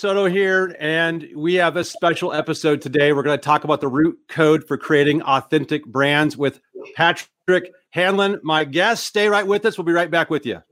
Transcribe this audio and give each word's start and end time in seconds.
Soto 0.00 0.24
here, 0.24 0.74
and 0.80 1.28
we 1.36 1.54
have 1.56 1.76
a 1.76 1.84
special 1.84 2.32
episode 2.32 2.80
today. 2.80 3.12
We're 3.12 3.22
going 3.22 3.38
to 3.38 3.44
talk 3.44 3.64
about 3.64 3.82
the 3.82 3.88
root 3.88 4.18
code 4.28 4.66
for 4.66 4.78
creating 4.78 5.20
authentic 5.20 5.84
brands 5.84 6.38
with 6.38 6.58
Patrick 6.96 7.70
Hanlon, 7.90 8.40
my 8.42 8.64
guest. 8.64 9.04
Stay 9.04 9.28
right 9.28 9.46
with 9.46 9.66
us. 9.66 9.76
We'll 9.76 9.84
be 9.84 9.92
right 9.92 10.10
back 10.10 10.30
with 10.30 10.46
you. 10.46 10.62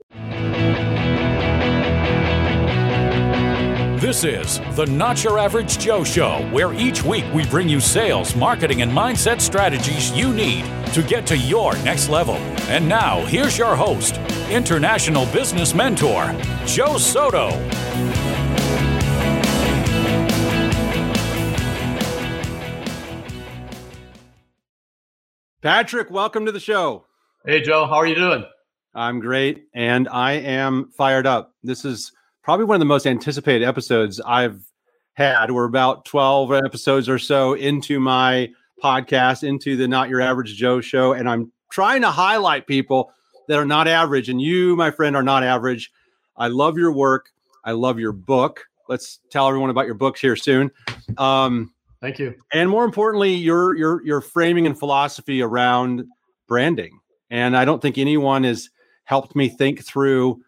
This 3.99 4.23
is 4.23 4.59
the 4.75 4.87
Not 4.89 5.23
Your 5.23 5.37
Average 5.37 5.77
Joe 5.77 6.03
Show, 6.03 6.49
where 6.51 6.73
each 6.73 7.03
week 7.03 7.25
we 7.31 7.45
bring 7.45 7.69
you 7.69 7.79
sales, 7.79 8.35
marketing, 8.35 8.81
and 8.81 8.91
mindset 8.91 9.41
strategies 9.41 10.11
you 10.11 10.33
need 10.33 10.65
to 10.93 11.03
get 11.03 11.27
to 11.27 11.37
your 11.37 11.75
next 11.83 12.09
level. 12.09 12.37
And 12.67 12.89
now, 12.89 13.23
here's 13.25 13.59
your 13.59 13.75
host, 13.75 14.17
international 14.49 15.27
business 15.27 15.75
mentor, 15.75 16.35
Joe 16.65 16.97
Soto. 16.97 17.49
Patrick, 25.61 26.09
welcome 26.09 26.45
to 26.45 26.53
the 26.53 26.59
show. 26.59 27.05
Hey, 27.45 27.59
Joe, 27.59 27.85
how 27.85 27.95
are 27.95 28.07
you 28.07 28.15
doing? 28.15 28.45
I'm 28.95 29.19
great, 29.19 29.65
and 29.73 30.07
I 30.07 30.31
am 30.31 30.89
fired 30.95 31.27
up. 31.27 31.53
This 31.63 31.83
is 31.83 32.13
probably 32.41 32.63
one 32.63 32.75
of 32.75 32.79
the 32.79 32.85
most 32.85 33.05
anticipated 33.05 33.65
episodes 33.65 34.21
I've 34.21 34.63
had. 35.15 35.51
We're 35.51 35.65
about 35.65 36.05
12 36.05 36.53
episodes 36.53 37.09
or 37.09 37.19
so 37.19 37.55
into 37.55 37.99
my 37.99 38.49
podcast, 38.81 39.45
into 39.45 39.75
the 39.75 39.85
Not 39.85 40.07
Your 40.07 40.21
Average 40.21 40.55
Joe 40.55 40.79
show, 40.79 41.11
and 41.11 41.27
I'm 41.27 41.51
trying 41.69 42.03
to 42.03 42.09
highlight 42.09 42.65
people 42.65 43.11
that 43.49 43.59
are 43.59 43.65
not 43.65 43.85
average. 43.85 44.29
And 44.29 44.41
you, 44.41 44.77
my 44.77 44.91
friend, 44.91 45.13
are 45.13 45.23
not 45.23 45.43
average. 45.43 45.91
I 46.37 46.47
love 46.47 46.77
your 46.77 46.93
work. 46.93 47.31
I 47.65 47.73
love 47.73 47.99
your 47.99 48.13
book. 48.13 48.63
Let's 48.87 49.19
tell 49.29 49.45
everyone 49.45 49.71
about 49.71 49.87
your 49.87 49.95
books 49.95 50.21
here 50.21 50.37
soon. 50.37 50.71
Um, 51.17 51.73
Thank 52.01 52.19
you. 52.19 52.35
And 52.53 52.69
more 52.69 52.85
importantly, 52.85 53.33
your 53.33 53.75
your 53.75 54.05
your 54.05 54.21
framing 54.21 54.65
and 54.65 54.77
philosophy 54.77 55.41
around 55.41 56.05
branding. 56.47 56.99
And 57.29 57.55
I 57.57 57.65
don't 57.65 57.81
think 57.81 57.97
anyone 57.97 58.43
has 58.43 58.69
helped 59.03 59.35
me 59.35 59.49
think 59.49 59.85
through 59.85 60.41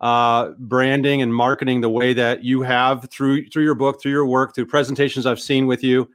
uh, 0.00 0.50
branding 0.58 1.22
and 1.22 1.34
marketing 1.34 1.80
the 1.80 1.88
way 1.88 2.12
that 2.12 2.44
you 2.44 2.62
have 2.62 3.08
through 3.10 3.46
through 3.48 3.64
your 3.64 3.74
book, 3.74 4.00
through 4.00 4.12
your 4.12 4.26
work, 4.26 4.54
through 4.54 4.66
presentations 4.66 5.26
I've 5.26 5.40
seen 5.40 5.66
with 5.66 5.82
you. 5.82 6.08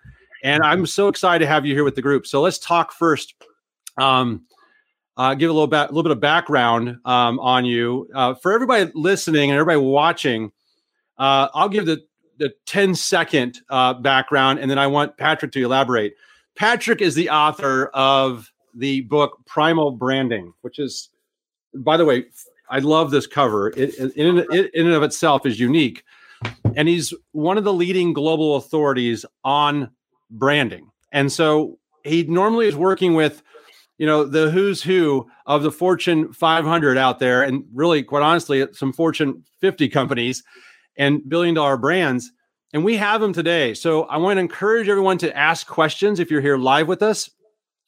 And 0.43 0.63
I'm 0.63 0.85
so 0.85 1.07
excited 1.07 1.43
to 1.43 1.49
have 1.49 1.65
you 1.65 1.73
here 1.73 1.83
with 1.83 1.95
the 1.95 2.01
group. 2.01 2.27
So 2.27 2.41
let's 2.41 2.59
talk 2.59 2.93
first. 2.93 3.33
Um, 3.97 4.45
uh, 5.17 5.33
give 5.33 5.49
a 5.49 5.53
little, 5.53 5.67
ba- 5.67 5.87
little 5.87 6.03
bit 6.03 6.11
of 6.11 6.19
background 6.19 6.97
um, 7.03 7.39
on 7.39 7.65
you 7.65 8.07
uh, 8.13 8.35
for 8.35 8.53
everybody 8.53 8.91
listening 8.93 9.49
and 9.49 9.59
everybody 9.59 9.83
watching. 9.83 10.51
Uh, 11.17 11.47
I'll 11.55 11.69
give 11.69 11.87
the 11.87 12.05
the 12.37 12.53
10 12.65 12.95
second 12.95 13.61
uh, 13.69 13.93
background, 13.93 14.59
and 14.59 14.69
then 14.69 14.79
I 14.79 14.87
want 14.87 15.17
Patrick 15.17 15.51
to 15.53 15.63
elaborate. 15.63 16.15
Patrick 16.55 17.01
is 17.01 17.15
the 17.15 17.29
author 17.29 17.87
of 17.87 18.51
the 18.73 19.01
book 19.01 19.39
Primal 19.45 19.91
Branding, 19.91 20.53
which 20.61 20.79
is, 20.79 21.09
by 21.73 21.97
the 21.97 22.05
way, 22.05 22.25
I 22.69 22.79
love 22.79 23.11
this 23.11 23.27
cover. 23.27 23.69
It, 23.69 23.95
in, 24.15 24.39
in 24.51 24.69
and 24.73 24.93
of 24.93 25.03
itself 25.03 25.45
is 25.45 25.59
unique. 25.59 26.03
And 26.75 26.87
he's 26.87 27.13
one 27.31 27.57
of 27.57 27.63
the 27.63 27.73
leading 27.73 28.13
global 28.13 28.55
authorities 28.57 29.25
on 29.43 29.89
branding. 30.29 30.91
And 31.11 31.31
so 31.31 31.79
he 32.03 32.23
normally 32.23 32.67
is 32.67 32.75
working 32.75 33.15
with, 33.15 33.41
you 33.97 34.05
know, 34.05 34.23
the 34.23 34.51
who's 34.51 34.83
who 34.83 35.27
of 35.45 35.63
the 35.63 35.71
Fortune 35.71 36.31
500 36.33 36.97
out 36.97 37.19
there, 37.19 37.41
and 37.41 37.63
really, 37.73 38.03
quite 38.03 38.21
honestly, 38.21 38.65
some 38.73 38.93
Fortune 38.93 39.43
50 39.59 39.89
companies 39.89 40.43
and 40.97 41.27
billion 41.27 41.55
dollar 41.55 41.77
brands. 41.77 42.31
And 42.73 42.83
we 42.83 42.97
have 42.97 43.21
them 43.21 43.33
today. 43.33 43.73
So 43.73 44.03
I 44.03 44.17
want 44.17 44.37
to 44.37 44.41
encourage 44.41 44.89
everyone 44.89 45.17
to 45.19 45.35
ask 45.35 45.67
questions 45.67 46.19
if 46.19 46.29
you're 46.29 46.41
here 46.41 46.57
live 46.57 46.87
with 46.87 47.01
us. 47.01 47.29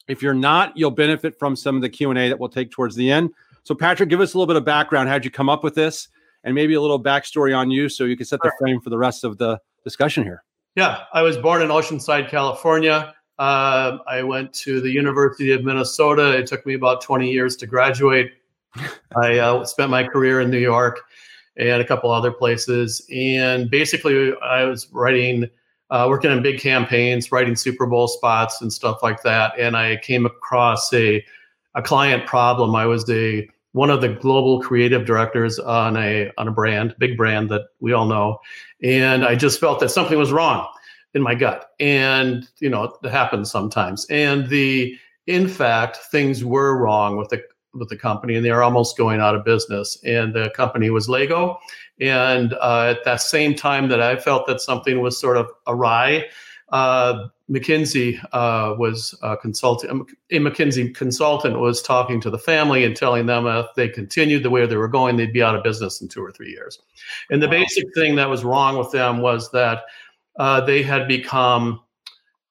If 0.08 0.22
you're 0.22 0.34
not, 0.34 0.76
you'll 0.76 0.90
benefit 0.90 1.38
from 1.38 1.54
some 1.54 1.76
of 1.76 1.82
the 1.82 1.88
Q&A 1.88 2.28
that 2.28 2.38
we'll 2.38 2.48
take 2.48 2.70
towards 2.70 2.96
the 2.96 3.10
end. 3.10 3.30
So 3.62 3.74
Patrick, 3.74 4.08
give 4.08 4.20
us 4.20 4.34
a 4.34 4.38
little 4.38 4.46
bit 4.46 4.56
of 4.56 4.64
background. 4.64 5.08
How'd 5.08 5.24
you 5.24 5.30
come 5.30 5.48
up 5.48 5.62
with 5.62 5.74
this? 5.74 6.08
And 6.42 6.54
maybe 6.54 6.74
a 6.74 6.80
little 6.80 7.02
backstory 7.02 7.56
on 7.56 7.70
you 7.70 7.88
so 7.88 8.04
you 8.04 8.16
can 8.16 8.26
set 8.26 8.40
the 8.42 8.50
frame 8.58 8.80
for 8.80 8.88
the 8.88 8.96
rest 8.96 9.24
of 9.24 9.36
the 9.36 9.60
discussion 9.84 10.24
here. 10.24 10.42
Yeah, 10.74 11.02
I 11.12 11.22
was 11.22 11.36
born 11.36 11.60
in 11.60 11.68
Oceanside, 11.68 12.30
California. 12.30 13.14
Uh, 13.38 13.98
I 14.06 14.22
went 14.22 14.52
to 14.54 14.80
the 14.80 14.90
University 14.90 15.52
of 15.52 15.64
Minnesota. 15.64 16.38
It 16.38 16.46
took 16.46 16.64
me 16.64 16.74
about 16.74 17.02
20 17.02 17.30
years 17.30 17.56
to 17.56 17.66
graduate. 17.66 18.32
I 19.16 19.38
uh, 19.38 19.64
spent 19.64 19.90
my 19.90 20.04
career 20.04 20.40
in 20.40 20.50
New 20.50 20.58
York 20.58 21.00
and 21.60 21.82
a 21.82 21.84
couple 21.84 22.10
other 22.10 22.32
places. 22.32 23.06
And 23.14 23.70
basically, 23.70 24.32
I 24.42 24.64
was 24.64 24.88
writing, 24.92 25.48
uh, 25.90 26.06
working 26.08 26.30
on 26.30 26.42
big 26.42 26.58
campaigns, 26.58 27.30
writing 27.30 27.54
Super 27.54 27.86
Bowl 27.86 28.08
spots 28.08 28.60
and 28.62 28.72
stuff 28.72 29.02
like 29.02 29.22
that. 29.22 29.52
And 29.58 29.76
I 29.76 29.98
came 29.98 30.26
across 30.26 30.92
a 30.92 31.24
a 31.74 31.82
client 31.82 32.26
problem. 32.26 32.74
I 32.74 32.86
was 32.86 33.08
a 33.10 33.48
one 33.72 33.90
of 33.90 34.00
the 34.00 34.08
global 34.08 34.60
creative 34.60 35.06
directors 35.06 35.58
on 35.58 35.96
a 35.96 36.30
on 36.38 36.48
a 36.48 36.52
brand, 36.52 36.94
big 36.98 37.16
brand 37.16 37.50
that 37.50 37.68
we 37.80 37.92
all 37.92 38.06
know, 38.06 38.38
and 38.82 39.24
I 39.24 39.36
just 39.36 39.60
felt 39.60 39.80
that 39.80 39.90
something 39.90 40.18
was 40.18 40.32
wrong 40.32 40.66
in 41.14 41.22
my 41.22 41.34
gut. 41.34 41.70
And 41.78 42.48
you 42.60 42.70
know, 42.70 42.96
it 43.02 43.10
happens 43.10 43.50
sometimes. 43.50 44.06
And 44.10 44.48
the 44.48 44.96
in 45.26 45.46
fact, 45.46 45.98
things 46.10 46.44
were 46.44 46.76
wrong 46.76 47.16
with 47.16 47.28
the 47.28 47.42
with 47.74 47.88
the 47.88 47.96
company 47.96 48.36
and 48.36 48.44
they 48.44 48.50
are 48.50 48.62
almost 48.62 48.96
going 48.96 49.20
out 49.20 49.34
of 49.34 49.44
business. 49.44 49.98
And 50.04 50.34
the 50.34 50.50
company 50.50 50.90
was 50.90 51.08
Lego. 51.08 51.58
And 52.00 52.54
uh, 52.54 52.94
at 52.96 53.04
that 53.04 53.20
same 53.20 53.54
time 53.54 53.88
that 53.88 54.00
I 54.00 54.16
felt 54.16 54.46
that 54.46 54.60
something 54.60 55.00
was 55.00 55.20
sort 55.20 55.36
of 55.36 55.48
awry, 55.66 56.26
uh, 56.70 57.28
McKinsey 57.50 58.18
uh, 58.32 58.76
was 58.78 59.14
a 59.22 59.36
consultant. 59.36 60.08
A 60.30 60.36
McKinsey 60.36 60.94
consultant 60.94 61.58
was 61.58 61.82
talking 61.82 62.20
to 62.20 62.30
the 62.30 62.38
family 62.38 62.84
and 62.84 62.96
telling 62.96 63.26
them 63.26 63.46
if 63.46 63.66
they 63.74 63.88
continued 63.88 64.44
the 64.44 64.50
way 64.50 64.64
they 64.66 64.76
were 64.76 64.88
going, 64.88 65.16
they'd 65.16 65.32
be 65.32 65.42
out 65.42 65.56
of 65.56 65.64
business 65.64 66.00
in 66.00 66.08
two 66.08 66.24
or 66.24 66.30
three 66.30 66.50
years. 66.50 66.78
And 67.30 67.42
the 67.42 67.48
wow. 67.48 67.52
basic 67.52 67.92
thing 67.94 68.14
that 68.16 68.30
was 68.30 68.44
wrong 68.44 68.78
with 68.78 68.92
them 68.92 69.18
was 69.18 69.50
that 69.50 69.82
uh, 70.38 70.60
they 70.60 70.82
had 70.82 71.08
become 71.08 71.80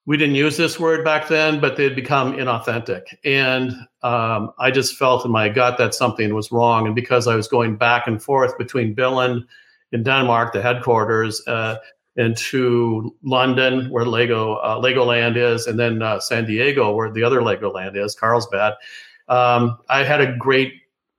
we 0.06 0.16
didn't 0.16 0.34
use 0.34 0.56
this 0.56 0.80
word 0.80 1.04
back 1.04 1.28
then, 1.28 1.60
but 1.60 1.76
they'd 1.76 1.94
become 1.94 2.32
inauthentic. 2.32 3.02
And 3.24 3.72
um, 4.02 4.52
I 4.58 4.70
just 4.70 4.96
felt 4.96 5.24
in 5.24 5.30
my 5.30 5.48
gut 5.48 5.78
that 5.78 5.94
something 5.94 6.34
was 6.34 6.50
wrong. 6.50 6.86
And 6.86 6.94
because 6.94 7.26
I 7.26 7.36
was 7.36 7.48
going 7.48 7.76
back 7.76 8.06
and 8.06 8.22
forth 8.22 8.56
between 8.58 8.94
Billund 8.94 9.44
in 9.92 10.02
Denmark, 10.02 10.52
the 10.52 10.62
headquarters, 10.62 11.46
uh, 11.46 11.76
and 12.16 12.36
to 12.36 13.14
London, 13.22 13.88
where 13.90 14.04
Lego 14.04 14.54
uh, 14.56 14.80
Legoland 14.80 15.36
is, 15.36 15.66
and 15.66 15.78
then 15.78 16.02
uh, 16.02 16.18
San 16.18 16.44
Diego, 16.44 16.92
where 16.94 17.10
the 17.10 17.22
other 17.22 17.40
Legoland 17.40 17.96
is, 17.96 18.14
Carlsbad, 18.14 18.74
um, 19.28 19.78
I 19.88 20.02
had 20.02 20.20
a 20.20 20.36
great 20.36 20.72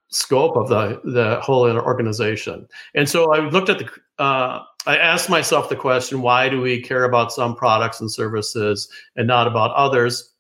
scope 0.10 0.58
of 0.58 0.68
the 0.68 1.00
the 1.06 1.40
whole 1.42 1.66
organization. 1.66 2.68
And 2.94 3.08
so 3.08 3.34
I 3.34 3.40
looked 3.50 3.70
at 3.70 3.80
the 3.80 3.90
uh, 4.22 4.64
I 4.88 4.98
asked 4.98 5.30
myself 5.30 5.70
the 5.70 5.76
question, 5.76 6.22
why 6.22 6.50
do 6.50 6.60
we 6.60 6.82
care 6.82 7.04
about 7.04 7.32
some 7.32 7.56
products 7.56 8.02
and 8.02 8.12
services 8.12 8.90
and 9.16 9.28
not 9.28 9.48
about 9.48 9.72
others? 9.72 10.34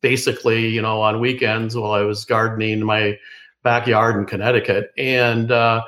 Basically, 0.00 0.68
you 0.68 0.80
know, 0.80 1.00
on 1.02 1.20
weekends 1.20 1.76
while 1.76 1.92
I 1.92 2.02
was 2.02 2.24
gardening 2.24 2.70
in 2.70 2.84
my 2.84 3.18
backyard 3.62 4.16
in 4.16 4.24
Connecticut, 4.24 4.92
and 4.96 5.50
uh, 5.50 5.82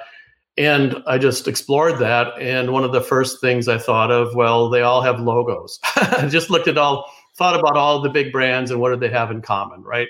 and 0.58 1.02
I 1.06 1.18
just 1.18 1.48
explored 1.48 1.98
that. 1.98 2.32
And 2.38 2.72
one 2.72 2.84
of 2.84 2.92
the 2.92 3.00
first 3.00 3.40
things 3.40 3.68
I 3.68 3.78
thought 3.78 4.10
of, 4.10 4.34
well, 4.34 4.68
they 4.68 4.82
all 4.82 5.00
have 5.02 5.20
logos. 5.20 5.78
I 5.96 6.28
just 6.28 6.50
looked 6.50 6.68
at 6.68 6.78
all, 6.78 7.10
thought 7.36 7.58
about 7.58 7.76
all 7.76 8.00
the 8.00 8.10
big 8.10 8.32
brands 8.32 8.70
and 8.70 8.80
what 8.80 8.90
do 8.90 8.96
they 8.96 9.08
have 9.08 9.30
in 9.30 9.42
common, 9.42 9.82
right? 9.82 10.08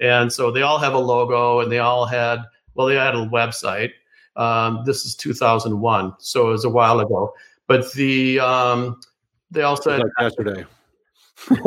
And 0.00 0.32
so 0.32 0.50
they 0.50 0.62
all 0.62 0.78
have 0.78 0.94
a 0.94 0.98
logo, 0.98 1.60
and 1.60 1.70
they 1.70 1.78
all 1.78 2.06
had, 2.06 2.40
well, 2.74 2.86
they 2.86 2.96
had 2.96 3.14
a 3.14 3.28
website 3.28 3.90
um, 4.36 4.82
this 4.84 5.04
is 5.04 5.14
2001, 5.16 6.14
so 6.18 6.48
it 6.48 6.52
was 6.52 6.64
a 6.64 6.70
while 6.70 7.00
ago. 7.00 7.32
But 7.66 7.92
the 7.92 8.40
um, 8.40 9.00
they 9.50 9.62
also 9.62 9.90
had 9.90 10.02
like 10.02 10.12
yesterday, 10.20 10.64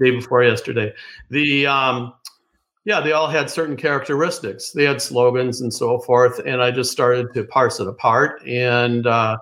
day 0.00 0.10
before 0.10 0.42
yesterday. 0.42 0.92
The 1.30 1.66
um, 1.66 2.14
yeah, 2.84 3.00
they 3.00 3.12
all 3.12 3.28
had 3.28 3.50
certain 3.50 3.76
characteristics. 3.76 4.72
They 4.72 4.84
had 4.84 5.02
slogans 5.02 5.60
and 5.60 5.72
so 5.72 5.98
forth, 6.00 6.40
and 6.44 6.62
I 6.62 6.70
just 6.70 6.90
started 6.90 7.32
to 7.34 7.44
parse 7.44 7.80
it 7.80 7.86
apart 7.86 8.42
and 8.46 9.06
uh, 9.06 9.36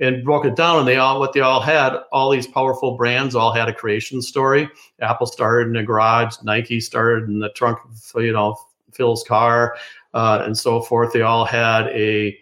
and 0.00 0.24
broke 0.24 0.44
it 0.44 0.54
down. 0.54 0.80
And 0.80 0.88
they 0.88 0.96
all 0.96 1.18
what 1.18 1.32
they 1.32 1.40
all 1.40 1.60
had, 1.60 1.96
all 2.12 2.30
these 2.30 2.46
powerful 2.46 2.96
brands, 2.96 3.34
all 3.34 3.52
had 3.52 3.68
a 3.68 3.74
creation 3.74 4.22
story. 4.22 4.68
Apple 5.00 5.26
started 5.26 5.68
in 5.68 5.76
a 5.76 5.82
garage, 5.82 6.36
Nike 6.42 6.80
started 6.80 7.28
in 7.28 7.38
the 7.38 7.50
trunk 7.50 7.78
of 7.84 8.22
you 8.22 8.32
know 8.32 8.56
Phil's 8.92 9.24
car 9.24 9.76
uh, 10.14 10.42
and 10.44 10.56
so 10.56 10.80
forth. 10.80 11.12
They 11.12 11.22
all 11.22 11.44
had 11.44 11.86
a 11.88 12.36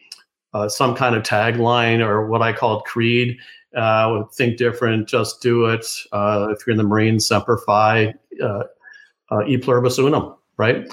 uh, 0.54 0.68
some 0.68 0.94
kind 0.94 1.14
of 1.14 1.22
tagline 1.22 2.00
or 2.00 2.26
what 2.26 2.42
I 2.42 2.52
called 2.52 2.84
creed. 2.84 3.38
Uh, 3.76 4.24
think 4.34 4.56
different, 4.56 5.08
just 5.08 5.42
do 5.42 5.66
it. 5.66 5.84
Uh, 6.10 6.48
if 6.50 6.66
you're 6.66 6.72
in 6.72 6.78
the 6.78 6.84
Marines, 6.84 7.26
semper 7.26 7.58
fi, 7.66 8.14
uh, 8.42 8.62
uh, 9.30 9.44
e 9.46 9.58
pluribus 9.58 9.98
unum, 9.98 10.34
right? 10.56 10.88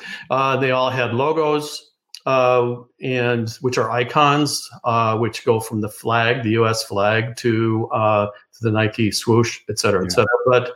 they 0.59 0.71
all 0.71 0.89
had 0.89 1.13
logos. 1.13 1.91
uh, 2.25 2.75
and 3.01 3.49
which 3.61 3.77
are 3.77 3.91
icons, 3.91 4.69
uh, 4.83 5.17
which 5.17 5.45
go 5.45 5.59
from 5.59 5.81
the 5.81 5.89
flag, 5.89 6.43
the 6.43 6.51
U.S. 6.51 6.83
flag, 6.83 7.35
to 7.37 7.87
uh, 7.93 8.27
to 8.27 8.59
the 8.61 8.71
Nike 8.71 9.11
swoosh, 9.11 9.59
et 9.69 9.77
cetera, 9.77 10.03
et 10.03 10.11
cetera. 10.11 10.27
But 10.47 10.73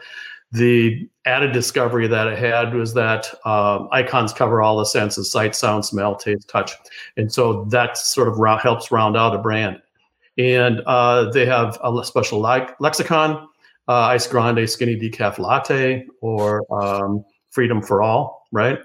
the 0.52 1.08
added 1.26 1.52
discovery 1.52 2.08
that 2.08 2.28
I 2.28 2.36
had 2.36 2.74
was 2.74 2.94
that 2.96 3.34
um, 3.46 3.88
icons 3.92 4.34
cover 4.34 4.62
all 4.62 4.80
the 4.80 4.86
senses: 4.86 5.32
sight, 5.32 5.56
sound, 5.56 5.86
smell, 5.86 6.16
taste, 6.16 6.50
touch, 6.50 6.72
and 7.18 7.32
so 7.32 7.66
that 7.66 7.98
sort 7.98 8.28
of 8.28 8.62
helps 8.62 8.92
round 8.92 9.16
out 9.16 9.36
a 9.36 9.38
brand. 9.38 9.82
And 10.38 10.82
uh, 10.88 11.30
they 11.32 11.46
have 11.46 11.78
a 11.84 12.04
special 12.04 12.40
le- 12.40 12.76
lexicon: 12.80 13.48
uh, 13.88 13.94
ice 13.94 14.28
grande, 14.28 14.68
skinny 14.70 14.96
decaf 14.96 15.38
latte, 15.38 16.08
or 16.22 16.64
um, 16.72 17.24
freedom 17.52 17.82
for 17.82 18.02
all. 18.02 18.48
Right? 18.52 18.80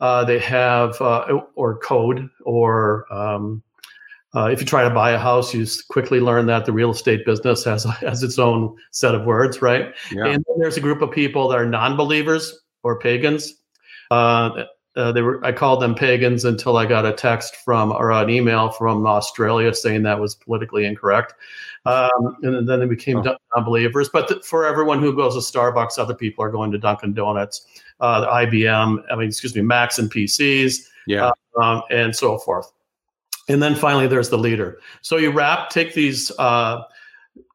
Uh, 0.00 0.24
they 0.24 0.38
have 0.38 1.00
uh, 1.00 1.40
or 1.54 1.78
code 1.78 2.28
or 2.44 3.10
um, 3.10 3.62
uh, 4.36 4.50
if 4.52 4.60
you 4.60 4.66
try 4.66 4.84
to 4.84 4.90
buy 4.90 5.12
a 5.12 5.18
house, 5.18 5.54
you 5.54 5.66
quickly 5.88 6.20
learn 6.20 6.44
that 6.46 6.66
the 6.66 6.72
real 6.72 6.90
estate 6.90 7.24
business 7.24 7.64
has 7.64 7.84
has 8.00 8.22
its 8.22 8.38
own 8.38 8.76
set 8.90 9.14
of 9.14 9.24
words, 9.24 9.62
right? 9.62 9.94
Yeah. 10.12 10.26
And 10.26 10.44
then 10.46 10.58
there's 10.58 10.76
a 10.76 10.80
group 10.80 11.00
of 11.00 11.10
people 11.10 11.48
that 11.48 11.58
are 11.58 11.66
non-believers 11.66 12.60
or 12.82 12.98
pagans. 12.98 13.54
Uh, 14.10 14.64
uh, 14.94 15.12
they 15.12 15.22
were 15.22 15.44
I 15.44 15.52
called 15.52 15.80
them 15.80 15.94
pagans 15.94 16.44
until 16.44 16.76
I 16.76 16.86
got 16.86 17.06
a 17.06 17.12
text 17.12 17.56
from 17.56 17.92
or 17.92 18.12
an 18.12 18.28
email 18.28 18.70
from 18.70 19.06
Australia 19.06 19.74
saying 19.74 20.02
that 20.02 20.20
was 20.20 20.34
politically 20.34 20.84
incorrect, 20.84 21.34
um, 21.86 22.36
and 22.42 22.68
then 22.68 22.80
they 22.80 22.86
became 22.86 23.18
oh. 23.18 23.36
non-believers. 23.54 24.10
But 24.10 24.28
th- 24.28 24.44
for 24.44 24.66
everyone 24.66 25.00
who 25.00 25.16
goes 25.16 25.34
to 25.34 25.58
Starbucks, 25.58 25.98
other 25.98 26.14
people 26.14 26.44
are 26.44 26.50
going 26.50 26.70
to 26.72 26.78
Dunkin' 26.78 27.14
Donuts, 27.14 27.66
uh, 28.00 28.26
IBM, 28.26 29.02
I 29.10 29.16
mean, 29.16 29.28
excuse 29.28 29.54
me, 29.54 29.62
Macs 29.62 29.98
and 29.98 30.10
PCs, 30.10 30.88
yeah, 31.06 31.30
um, 31.60 31.82
and 31.90 32.14
so 32.14 32.38
forth. 32.38 32.70
And 33.48 33.62
then 33.62 33.74
finally, 33.74 34.06
there's 34.06 34.30
the 34.30 34.38
leader. 34.38 34.80
So 35.02 35.16
you 35.16 35.30
wrap, 35.30 35.70
take 35.70 35.94
these, 35.94 36.32
uh, 36.38 36.82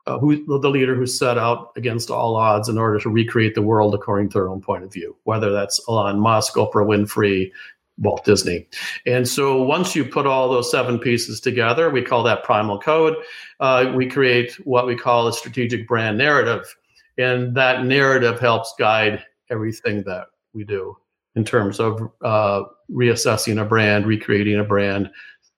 uh, 0.08 0.18
who 0.20 0.44
the 0.60 0.70
leader 0.70 0.96
who 0.96 1.06
set 1.06 1.38
out 1.38 1.72
against 1.76 2.10
all 2.10 2.36
odds 2.36 2.70
in 2.70 2.78
order 2.78 3.00
to 3.00 3.10
recreate 3.10 3.56
the 3.56 3.62
world 3.62 3.94
according 3.94 4.30
to 4.30 4.34
their 4.34 4.50
own 4.50 4.62
point 4.62 4.84
of 4.84 4.92
view, 4.92 5.16
whether 5.24 5.52
that's 5.52 5.80
Elon 5.88 6.20
Musk, 6.20 6.56
Oprah 6.56 6.86
Winfrey, 6.86 7.52
Walt 7.98 8.26
Disney. 8.26 8.68
And 9.06 9.28
so 9.28 9.62
once 9.62 9.96
you 9.96 10.04
put 10.04 10.26
all 10.26 10.50
those 10.50 10.72
seven 10.72 10.98
pieces 10.98 11.40
together, 11.40 11.90
we 11.90 12.02
call 12.02 12.24
that 12.24 12.44
primal 12.44 12.80
code. 12.80 13.16
Uh, 13.60 13.92
we 13.96 14.08
create 14.08 14.54
what 14.66 14.88
we 14.88 14.96
call 14.96 15.28
a 15.28 15.34
strategic 15.34 15.88
brand 15.88 16.18
narrative. 16.18 16.76
And 17.18 17.56
that 17.56 17.86
narrative 17.86 18.40
helps 18.40 18.74
guide 18.80 19.24
everything 19.52 20.04
that 20.04 20.28
we 20.54 20.64
do 20.64 20.98
in 21.36 21.44
terms 21.44 21.80
of 21.80 22.12
uh, 22.24 22.64
reassessing 22.90 23.62
a 23.62 23.66
brand, 23.66 24.06
recreating 24.06 24.60
a 24.60 24.64
brand, 24.64 25.10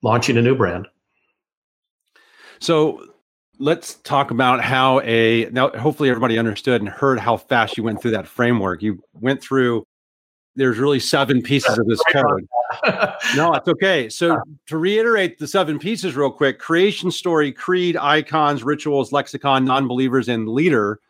launching 0.04 0.36
a 0.36 0.42
new 0.42 0.54
brand. 0.54 0.86
So 2.60 3.04
let's 3.58 3.94
talk 3.94 4.30
about 4.30 4.62
how 4.62 5.00
a 5.00 5.48
now 5.50 5.70
hopefully 5.70 6.10
everybody 6.10 6.38
understood 6.38 6.80
and 6.80 6.88
heard 6.88 7.18
how 7.18 7.38
fast 7.38 7.76
you 7.76 7.82
went 7.82 8.00
through 8.00 8.12
that 8.12 8.28
framework. 8.28 8.82
You 8.82 9.02
went 9.14 9.42
through 9.42 9.84
there's 10.56 10.78
really 10.78 11.00
seven 11.00 11.42
pieces 11.42 11.78
of 11.78 11.86
this 11.86 12.00
code. 12.12 12.46
no, 13.36 13.54
it's 13.54 13.66
okay. 13.66 14.08
So 14.08 14.38
to 14.68 14.76
reiterate 14.76 15.38
the 15.38 15.48
seven 15.48 15.80
pieces 15.80 16.14
real 16.14 16.30
quick, 16.30 16.60
creation 16.60 17.10
story, 17.10 17.50
creed, 17.50 17.96
icons, 17.96 18.62
rituals, 18.62 19.10
lexicon, 19.10 19.64
non-believers, 19.64 20.28
and 20.28 20.48
leader. 20.48 21.00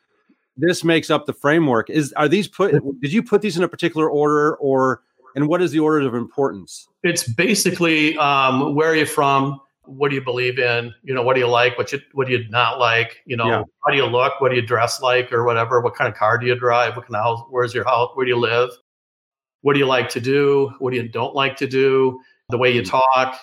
This 0.57 0.85
makes 0.85 1.11
up 1.11 1.27
the 1.27 1.33
framework. 1.33 1.91
Is 1.91 2.13
are 2.13 2.29
these 2.29 2.47
put 2.47 2.73
did 3.01 3.13
you 3.13 3.25
put 3.25 3.43
these 3.43 3.57
in 3.57 3.65
a 3.65 3.69
particular 3.69 4.09
order 4.09 4.55
or 4.57 5.03
and 5.35 5.49
what 5.49 5.63
is 5.63 5.71
the 5.73 5.81
order 5.81 6.07
of 6.07 6.15
importance? 6.15 6.89
It's 7.03 7.29
basically 7.29 8.17
um, 8.19 8.75
where 8.75 8.91
are 8.91 8.97
you 8.97 9.07
from? 9.07 9.61
What 9.87 10.09
do 10.09 10.15
you 10.15 10.23
believe 10.23 10.59
in? 10.59 10.95
You 11.03 11.15
know, 11.15 11.23
what 11.23 11.35
do 11.35 11.41
you 11.41 11.49
like? 11.49 11.77
What 11.77 11.93
you 11.93 12.01
what 12.13 12.27
do 12.27 12.33
you 12.33 12.49
not 12.49 12.79
like? 12.79 13.21
You 13.27 13.37
know, 13.37 13.47
yeah. 13.47 13.63
how 13.85 13.91
do 13.91 13.97
you 13.97 14.07
look? 14.07 14.41
What 14.41 14.51
do 14.51 14.57
you 14.57 14.63
dress 14.63 15.03
like, 15.03 15.33
or 15.33 15.45
whatever? 15.45 15.81
What 15.81 15.95
kind 15.95 16.09
of 16.09 16.19
car 16.19 16.39
do 16.39 16.47
you 16.47 16.55
drive? 16.55 16.97
What 16.97 17.07
kind 17.07 17.17
of 17.17 17.23
house? 17.23 17.47
Where's 17.51 17.75
your 17.75 17.85
house? 17.85 18.11
Where 18.15 18.25
do 18.25 18.31
you 18.31 18.39
live? 18.39 18.71
What 19.61 19.75
do 19.75 19.79
you 19.79 19.87
like 19.87 20.09
to 20.11 20.21
do? 20.21 20.73
What 20.79 20.91
do 20.91 20.97
you 20.97 21.09
don't 21.09 21.35
like 21.35 21.57
to 21.57 21.67
do? 21.67 22.21
The 22.51 22.59
way 22.59 22.71
you 22.71 22.83
mm. 22.83 22.91
talk, 22.91 23.39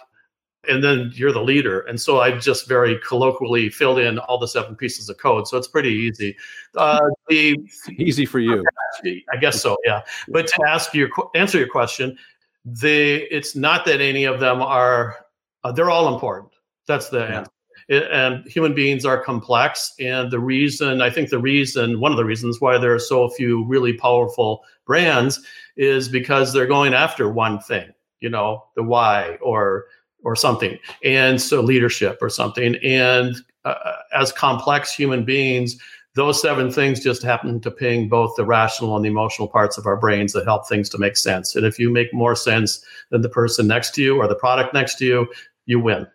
and 0.68 0.84
then 0.84 1.12
you're 1.16 1.32
the 1.32 1.42
leader. 1.42 1.82
And 1.82 2.00
so 2.00 2.20
I 2.20 2.38
just 2.38 2.68
very 2.68 3.00
colloquially 3.00 3.70
filled 3.70 4.00
in 4.00 4.20
all 4.20 4.38
the 4.38 4.48
seven 4.48 4.76
pieces 4.76 5.10
of 5.10 5.18
code. 5.18 5.48
So 5.48 5.58
it's 5.58 5.68
pretty 5.68 5.90
easy. 5.90 6.38
Uh, 6.76 7.00
the 7.28 7.58
easy 7.98 8.26
for 8.26 8.40
you, 8.40 8.64
I 9.04 9.38
guess 9.40 9.62
so. 9.62 9.76
Yeah. 9.86 10.02
But 10.28 10.48
to 10.48 10.66
ask 10.68 10.94
your 10.94 11.10
answer 11.36 11.58
your 11.58 11.68
question, 11.68 12.18
the 12.66 13.16
it's 13.36 13.56
not 13.56 13.86
that 13.86 14.02
any 14.02 14.26
of 14.26 14.40
them 14.40 14.62
are. 14.62 15.26
Uh, 15.64 15.72
they're 15.72 15.92
all 15.92 16.14
important. 16.14 16.52
That's 16.88 17.10
the 17.10 17.20
yeah. 17.20 17.38
answer. 17.40 17.52
It, 17.88 18.04
and 18.12 18.46
human 18.48 18.74
beings 18.74 19.06
are 19.06 19.22
complex, 19.22 19.94
and 20.00 20.32
the 20.32 20.40
reason 20.40 21.02
I 21.02 21.10
think 21.10 21.30
the 21.30 21.40
reason 21.40 22.00
one 22.00 22.12
of 22.12 22.18
the 22.18 22.26
reasons 22.26 22.62
why 22.62 22.78
there 22.78 22.94
are 22.94 23.00
so 23.00 23.30
few 23.30 23.66
really 23.66 23.94
powerful 23.94 24.64
brands 24.86 25.42
is 25.76 26.08
because 26.08 26.54
they're 26.54 26.68
going 26.68 26.94
after 26.94 27.30
one 27.32 27.60
thing. 27.60 27.92
You 28.20 28.30
know, 28.30 28.66
the 28.76 28.84
why 28.84 29.38
or 29.42 29.86
or 30.24 30.36
something 30.36 30.78
and 31.04 31.42
so 31.42 31.62
leadership 31.62 32.18
or 32.22 32.30
something 32.30 32.76
and 32.84 33.36
uh, 33.66 33.76
as 34.14 34.32
complex 34.32 34.94
human 34.94 35.24
beings 35.24 35.78
those 36.14 36.42
seven 36.42 36.70
things 36.70 37.00
just 37.00 37.24
happen 37.24 37.62
to 37.62 37.72
ping 37.72 38.10
both 38.10 38.34
the 38.36 38.46
rational 38.46 38.96
and 38.96 39.06
the 39.06 39.10
emotional 39.10 39.48
parts 39.48 39.78
of 39.78 39.86
our 39.86 39.96
brains 39.96 40.34
that 40.34 40.46
help 40.46 40.68
things 40.68 40.90
to 40.90 40.98
make 40.98 41.18
sense 41.18 41.56
and 41.56 41.66
if 41.66 41.80
you 41.80 41.90
make 41.90 42.14
more 42.14 42.36
sense 42.36 42.84
than 43.10 43.22
the 43.22 43.30
person 43.30 43.68
next 43.68 43.94
to 43.96 44.02
you 44.02 44.18
or 44.18 44.28
the 44.28 44.36
product 44.36 44.74
next 44.74 44.96
to 44.96 45.06
you 45.06 45.28
you 45.66 45.80
win 45.80 46.06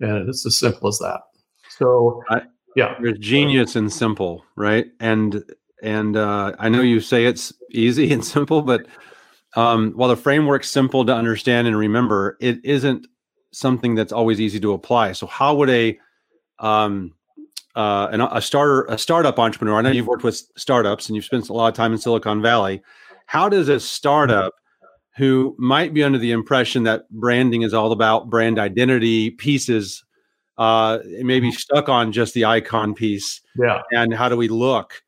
and 0.00 0.28
it's 0.28 0.44
as 0.44 0.56
simple 0.56 0.88
as 0.88 0.98
that. 0.98 1.20
So 1.78 2.24
I, 2.28 2.42
yeah. 2.74 2.96
there's 3.00 3.18
genius 3.18 3.76
and 3.76 3.92
simple 3.92 4.44
right? 4.56 4.86
And 4.98 5.44
and 5.82 6.16
uh, 6.16 6.52
i 6.58 6.68
know 6.68 6.80
you 6.80 7.00
say 7.00 7.26
it's 7.26 7.52
easy 7.70 8.12
and 8.14 8.24
simple 8.24 8.62
but 8.62 8.86
um, 9.54 9.92
while 9.92 10.08
the 10.08 10.16
framework's 10.16 10.70
simple 10.70 11.04
to 11.04 11.14
understand 11.14 11.66
and 11.66 11.76
remember 11.76 12.38
it 12.40 12.64
isn't 12.64 13.06
something 13.52 13.94
that's 13.94 14.12
always 14.12 14.40
easy 14.40 14.58
to 14.60 14.72
apply. 14.72 15.12
So 15.12 15.26
how 15.26 15.54
would 15.54 15.70
a 15.70 15.98
um, 16.58 17.14
uh, 17.74 18.08
an, 18.10 18.20
a 18.20 18.40
starter 18.40 18.84
a 18.84 18.98
startup 18.98 19.38
entrepreneur? 19.38 19.78
I 19.78 19.82
know 19.82 19.90
you've 19.90 20.06
worked 20.06 20.24
with 20.24 20.42
startups 20.56 21.08
and 21.08 21.16
you've 21.16 21.24
spent 21.24 21.48
a 21.48 21.52
lot 21.52 21.68
of 21.68 21.74
time 21.74 21.92
in 21.92 21.98
Silicon 21.98 22.42
Valley. 22.42 22.82
How 23.26 23.48
does 23.48 23.68
a 23.68 23.78
startup 23.80 24.54
who 25.16 25.54
might 25.58 25.92
be 25.92 26.02
under 26.02 26.18
the 26.18 26.32
impression 26.32 26.84
that 26.84 27.08
branding 27.10 27.62
is 27.62 27.74
all 27.74 27.92
about 27.92 28.30
brand 28.30 28.58
identity 28.58 29.30
pieces, 29.30 30.04
uh, 30.58 30.98
maybe 31.20 31.52
stuck 31.52 31.88
on 31.88 32.12
just 32.12 32.34
the 32.34 32.44
icon 32.44 32.94
piece, 32.94 33.40
yeah, 33.56 33.82
and 33.90 34.14
how 34.14 34.28
do 34.28 34.36
we 34.36 34.48
look 34.48 35.02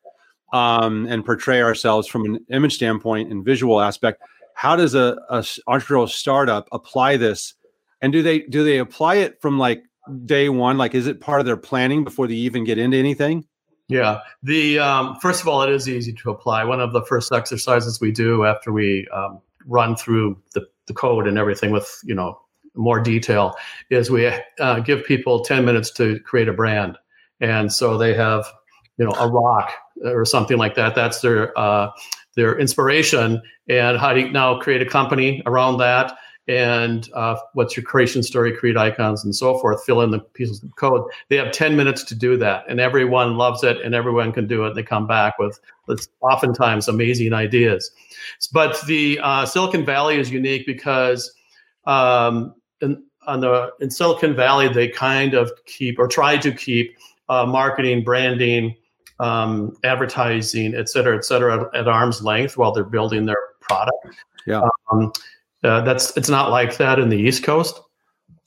um, 0.53 1.07
and 1.07 1.25
portray 1.25 1.63
ourselves 1.63 2.07
from 2.07 2.25
an 2.27 2.39
image 2.51 2.75
standpoint 2.75 3.31
and 3.31 3.45
visual 3.45 3.81
aspect? 3.81 4.21
How 4.55 4.77
does 4.77 4.95
a, 4.95 5.19
a 5.31 5.39
entrepreneurial 5.69 6.09
startup 6.09 6.69
apply 6.71 7.17
this 7.17 7.55
and 8.05 8.13
do 8.13 8.23
they 8.23 8.41
do 8.41 8.63
they 8.63 8.77
apply 8.77 9.15
it 9.15 9.41
from 9.41 9.59
like 9.59 9.83
day 10.27 10.51
one? 10.51 10.77
Like, 10.77 10.95
is 10.95 11.07
it 11.07 11.23
part 11.23 11.41
of 11.41 11.47
their 11.47 11.57
planning 11.57 12.05
before 12.05 12.27
they 12.27 12.35
even 12.35 12.63
get 12.63 12.77
into 12.77 12.99
anything? 12.99 13.47
Yeah. 13.89 14.21
The 14.43 14.79
um, 14.79 15.17
first 15.23 15.41
of 15.41 15.49
all, 15.49 15.63
it 15.63 15.71
is 15.71 15.89
easy 15.89 16.13
to 16.13 16.31
apply. 16.31 16.65
One 16.65 16.81
of 16.81 16.93
the 16.93 17.03
first 17.03 17.33
exercises 17.33 18.03
we 18.03 18.13
do 18.13 18.45
after 18.45 18.73
we 18.73 19.09
um, 19.09 19.41
run 19.65 19.97
through 19.97 20.39
the, 20.53 20.67
the 20.87 20.93
code 20.93 21.27
and 21.27 21.39
everything 21.39 21.71
with 21.71 21.99
you 22.05 22.15
know 22.15 22.39
more 22.75 23.01
detail 23.01 23.55
is 23.89 24.11
we 24.11 24.31
uh, 24.61 24.81
give 24.81 25.03
people 25.07 25.43
10 25.43 25.65
minutes 25.65 25.91
to 25.93 26.21
create 26.21 26.49
a 26.49 26.53
brand 26.53 26.99
and 27.41 27.73
so 27.73 27.97
they 27.97 28.13
have 28.13 28.45
you 28.99 29.07
know 29.07 29.13
a 29.13 29.29
rock 29.29 29.73
or 30.05 30.27
something 30.27 30.59
like 30.59 30.75
that 30.75 30.95
that's 30.95 31.21
their 31.21 31.59
uh, 31.59 31.89
their 32.37 32.59
inspiration 32.59 33.41
and 33.71 33.97
how 33.97 34.13
do 34.13 34.21
you 34.21 34.31
now 34.31 34.59
create 34.59 34.83
a 34.83 34.87
company 34.87 35.41
around 35.47 35.79
that 35.79 36.19
and 36.47 37.09
uh, 37.15 37.37
what's 37.55 37.77
your 37.77 37.85
creation 37.85 38.23
story, 38.23 38.55
create 38.55 38.77
icons, 38.77 39.25
and 39.25 39.35
so 39.35 39.59
forth. 39.59 39.83
Fill 39.85 40.03
in 40.03 40.11
the 40.11 40.19
pieces 40.19 40.63
of 40.63 40.75
code. 40.77 41.11
They 41.29 41.37
have 41.37 41.53
10 41.53 41.77
minutes 41.77 42.05
to 42.05 42.15
do 42.15 42.37
that, 42.39 42.65
and 42.69 42.81
everyone 42.81 43.37
loves 43.37 43.65
it, 43.65 43.81
and 43.81 43.95
everyone 43.95 44.33
can 44.33 44.47
do 44.47 44.65
it. 44.65 44.75
They 44.75 44.83
come 44.83 45.07
back 45.07 45.39
with, 45.39 45.59
oftentimes 46.21 46.89
amazing 46.89 47.35
ideas. 47.35 47.91
But 48.53 48.81
the 48.87 49.21
uh, 49.23 49.45
Silicon 49.47 49.85
Valley 49.85 50.19
is 50.19 50.31
unique 50.31 50.67
because 50.67 51.31
um, 51.85 52.55
in, 52.81 53.05
on 53.27 53.41
the, 53.41 53.71
in 53.81 53.91
Silicon 53.91 54.35
Valley, 54.35 54.69
they 54.69 54.89
kind 54.89 55.35
of 55.35 55.51
keep 55.67 55.99
or 55.99 56.09
try 56.09 56.39
to 56.39 56.53
keep 56.53 56.97
uh, 57.29 57.45
marketing, 57.45 58.03
branding, 58.03 58.75
um, 59.21 59.77
advertising, 59.85 60.75
et 60.75 60.89
cetera, 60.89 61.17
et 61.17 61.25
cetera, 61.25 61.67
at, 61.67 61.75
at 61.81 61.89
arm's 61.89 62.23
length 62.23 62.57
while 62.57 62.73
they're 62.73 62.85
building 62.85 63.27
their 63.27 63.37
product. 63.61 63.97
Yeah. 64.47 64.63
Um, 64.91 65.13
uh, 65.65 65.81
that's 65.81 66.17
it's 66.17 66.29
not 66.29 66.51
like 66.51 66.77
that 66.77 66.99
in 66.99 67.09
the 67.09 67.19
East 67.19 67.43
Coast. 67.43 67.81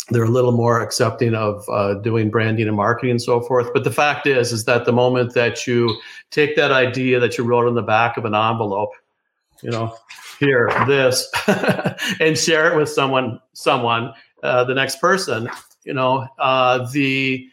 They're 0.09 0.23
a 0.23 0.29
little 0.29 0.53
more 0.53 0.79
accepting 0.79 1.35
of 1.35 1.67
uh, 1.69 1.95
doing 1.95 2.29
branding 2.29 2.67
and 2.67 2.77
marketing 2.77 3.11
and 3.11 3.21
so 3.21 3.41
forth. 3.41 3.73
But 3.73 3.83
the 3.83 3.91
fact 3.91 4.25
is, 4.25 4.53
is 4.53 4.63
that 4.63 4.85
the 4.85 4.93
moment 4.93 5.33
that 5.33 5.67
you 5.67 5.99
take 6.31 6.55
that 6.55 6.71
idea 6.71 7.19
that 7.19 7.37
you 7.37 7.43
wrote 7.43 7.67
on 7.67 7.75
the 7.75 7.81
back 7.81 8.15
of 8.15 8.23
an 8.23 8.33
envelope, 8.33 8.91
you 9.61 9.69
know, 9.69 9.93
here 10.39 10.69
this, 10.87 11.29
and 12.21 12.37
share 12.37 12.71
it 12.71 12.77
with 12.77 12.87
someone, 12.87 13.41
someone, 13.53 14.13
uh, 14.43 14.63
the 14.63 14.75
next 14.75 15.01
person, 15.01 15.49
you 15.83 15.93
know, 15.93 16.25
uh, 16.39 16.87
the 16.91 17.45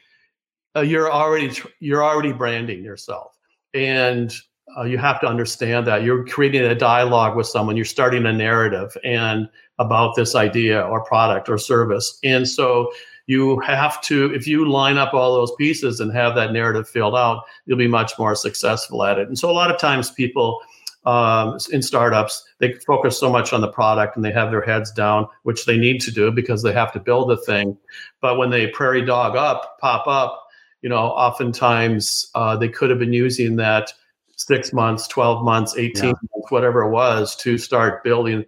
uh, 0.77 0.81
you're 0.81 1.11
already 1.11 1.51
you're 1.81 2.05
already 2.05 2.33
branding 2.33 2.85
yourself, 2.85 3.37
and 3.73 4.35
uh, 4.77 4.83
you 4.85 4.99
have 4.99 5.21
to 5.21 5.27
understand 5.27 5.87
that 5.87 6.03
you're 6.03 6.25
creating 6.27 6.63
a 6.63 6.75
dialogue 6.75 7.37
with 7.37 7.47
someone. 7.47 7.77
You're 7.77 7.85
starting 7.85 8.27
a 8.27 8.33
narrative 8.33 8.97
and 9.05 9.49
about 9.79 10.15
this 10.17 10.35
idea 10.35 10.83
or 10.83 11.05
product 11.05 11.49
or 11.49 11.59
service, 11.59 12.19
and 12.23 12.49
so 12.49 12.91
you 13.27 13.59
have 13.61 14.01
to 14.03 14.33
if 14.35 14.47
you 14.47 14.69
line 14.69 14.99
up 14.99 15.15
all 15.15 15.35
those 15.35 15.53
pieces 15.57 16.01
and 16.01 16.13
have 16.13 16.35
that 16.35 16.53
narrative 16.53 16.89
filled 16.89 17.15
out 17.15 17.45
you'll 17.65 17.79
be 17.79 17.89
much 17.89 18.13
more 18.19 18.35
successful 18.35 19.03
at 19.05 19.19
it 19.19 19.29
and 19.29 19.39
so 19.39 19.51
a 19.51 19.53
lot 19.53 19.71
of 19.71 19.79
times 19.79 20.11
people 20.11 20.61
um, 21.07 21.59
in 21.73 21.83
startups 21.83 22.45
they 22.59 22.73
focus 22.87 23.19
so 23.19 23.31
much 23.31 23.53
on 23.53 23.61
the 23.61 23.69
product 23.69 24.17
and 24.17 24.25
they 24.25 24.33
have 24.33 24.51
their 24.51 24.63
heads 24.63 24.91
down 24.93 25.27
which 25.43 25.67
they 25.67 25.77
need 25.77 26.01
to 26.01 26.11
do 26.11 26.31
because 26.31 26.63
they 26.63 26.73
have 26.73 26.93
to 26.93 27.01
build 27.01 27.29
the 27.29 27.37
thing 27.37 27.77
but 28.21 28.39
when 28.39 28.51
they 28.51 28.67
prairie 28.69 29.05
dog 29.05 29.37
up 29.37 29.79
pop 29.81 30.07
up 30.07 30.47
you 30.83 30.89
know 30.89 30.97
oftentimes 30.97 32.31
uh, 32.35 32.57
they 32.57 32.69
could 32.69 32.91
have 32.91 32.99
been 32.99 33.13
using 33.13 33.57
that 33.57 33.93
six 34.37 34.73
months 34.73 35.07
12 35.09 35.45
months 35.45 35.77
18 35.77 36.05
yeah. 36.05 36.11
months 36.11 36.51
whatever 36.51 36.83
it 36.83 36.91
was 36.91 37.37
to 37.37 37.57
start 37.59 38.03
building 38.05 38.45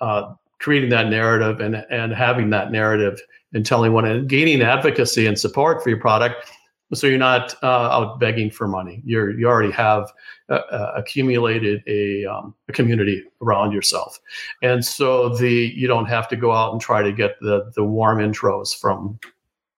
uh, 0.00 0.34
creating 0.64 0.88
that 0.90 1.08
narrative 1.08 1.60
and 1.60 1.84
and 1.90 2.12
having 2.12 2.50
that 2.50 2.72
narrative 2.72 3.20
and 3.52 3.64
telling 3.64 3.92
one 3.92 4.04
and 4.04 4.28
gaining 4.28 4.62
advocacy 4.62 5.26
and 5.26 5.38
support 5.38 5.82
for 5.82 5.90
your 5.90 6.00
product. 6.00 6.50
So 6.92 7.06
you're 7.06 7.18
not 7.18 7.54
uh, 7.62 7.66
out 7.66 8.20
begging 8.20 8.50
for 8.50 8.68
money. 8.68 9.02
You're 9.04 9.38
you 9.38 9.46
already 9.46 9.72
have 9.72 10.12
uh, 10.48 10.60
uh, 10.70 10.92
accumulated 10.96 11.82
a, 11.86 12.24
um, 12.26 12.54
a 12.68 12.72
community 12.72 13.24
around 13.42 13.72
yourself. 13.72 14.18
And 14.62 14.84
so 14.84 15.30
the 15.30 15.72
you 15.74 15.86
don't 15.86 16.06
have 16.06 16.28
to 16.28 16.36
go 16.36 16.52
out 16.52 16.72
and 16.72 16.80
try 16.80 17.02
to 17.02 17.12
get 17.12 17.38
the 17.40 17.70
the 17.74 17.84
warm 17.84 18.18
intros 18.18 18.74
from 18.74 19.18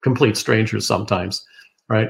complete 0.03 0.37
strangers 0.37 0.87
sometimes 0.87 1.45
right 1.89 2.09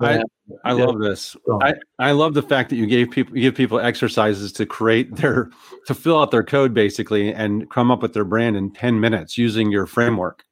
I, 0.00 0.22
I 0.64 0.72
love 0.72 0.98
this. 0.98 1.36
I, 1.62 1.74
I 1.98 2.10
love 2.12 2.34
the 2.34 2.42
fact 2.42 2.70
that 2.70 2.76
you 2.76 2.86
gave 2.86 3.10
people 3.10 3.36
you 3.36 3.42
give 3.42 3.54
people 3.54 3.78
exercises 3.78 4.52
to 4.52 4.66
create 4.66 5.14
their 5.16 5.50
to 5.86 5.94
fill 5.94 6.20
out 6.20 6.30
their 6.30 6.42
code 6.42 6.74
basically 6.74 7.32
and 7.32 7.70
come 7.70 7.90
up 7.90 8.02
with 8.02 8.12
their 8.12 8.24
brand 8.24 8.56
in 8.56 8.72
10 8.72 9.00
minutes 9.00 9.38
using 9.38 9.70
your 9.70 9.86
framework. 9.86 10.44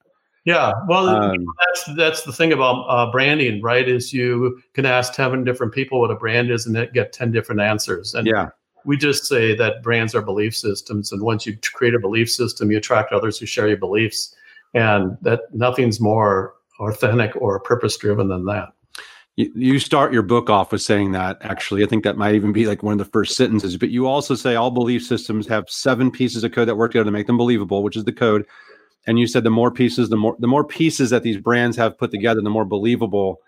Yeah, 0.44 0.72
well, 0.88 1.08
um, 1.08 1.44
that's 1.66 1.96
that's 1.96 2.22
the 2.22 2.32
thing 2.32 2.52
about 2.52 2.86
uh, 2.88 3.10
branding, 3.10 3.60
right? 3.60 3.86
Is 3.86 4.12
you 4.12 4.60
can 4.72 4.86
ask 4.86 5.12
ten 5.12 5.44
different 5.44 5.74
people 5.74 6.00
what 6.00 6.10
a 6.10 6.14
brand 6.14 6.50
is 6.50 6.66
and 6.66 6.90
get 6.94 7.12
ten 7.12 7.30
different 7.30 7.60
answers. 7.60 8.14
And 8.14 8.26
yeah, 8.26 8.48
we 8.86 8.96
just 8.96 9.26
say 9.26 9.54
that 9.56 9.82
brands 9.82 10.14
are 10.14 10.22
belief 10.22 10.56
systems, 10.56 11.12
and 11.12 11.22
once 11.22 11.44
you 11.44 11.58
create 11.74 11.94
a 11.94 11.98
belief 11.98 12.30
system, 12.30 12.70
you 12.70 12.78
attract 12.78 13.12
others 13.12 13.38
who 13.38 13.44
share 13.44 13.68
your 13.68 13.76
beliefs, 13.76 14.34
and 14.72 15.18
that 15.20 15.42
nothing's 15.52 16.00
more 16.00 16.54
authentic 16.80 17.36
or 17.36 17.60
purpose 17.60 17.96
driven 17.96 18.28
than 18.28 18.44
that. 18.46 18.70
You, 19.36 19.52
you 19.54 19.78
start 19.78 20.12
your 20.12 20.22
book 20.22 20.50
off 20.50 20.72
with 20.72 20.82
saying 20.82 21.12
that. 21.12 21.38
Actually, 21.42 21.84
I 21.84 21.86
think 21.86 22.02
that 22.02 22.16
might 22.16 22.34
even 22.34 22.52
be 22.52 22.66
like 22.66 22.82
one 22.82 22.92
of 22.92 22.98
the 22.98 23.04
first 23.04 23.36
sentences. 23.36 23.76
But 23.76 23.90
you 23.90 24.06
also 24.06 24.34
say 24.34 24.56
all 24.56 24.70
belief 24.72 25.06
systems 25.06 25.46
have 25.46 25.70
seven 25.70 26.10
pieces 26.10 26.42
of 26.42 26.52
code 26.52 26.68
that 26.68 26.76
work 26.76 26.90
together 26.90 27.04
to 27.06 27.12
make 27.12 27.28
them 27.28 27.36
believable, 27.36 27.82
which 27.82 27.96
is 27.96 28.04
the 28.04 28.12
code 28.12 28.44
and 29.06 29.18
you 29.18 29.26
said 29.26 29.44
the 29.44 29.50
more 29.50 29.70
pieces 29.70 30.08
the 30.08 30.16
more 30.16 30.36
the 30.38 30.46
more 30.46 30.64
pieces 30.64 31.10
that 31.10 31.22
these 31.22 31.36
brands 31.36 31.76
have 31.76 31.98
put 31.98 32.10
together 32.10 32.40
the 32.40 32.50
more 32.50 32.64
believable 32.64 33.40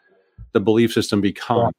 the 0.53 0.61
belief 0.61 0.93
system 0.93 1.21
becomes 1.21 1.73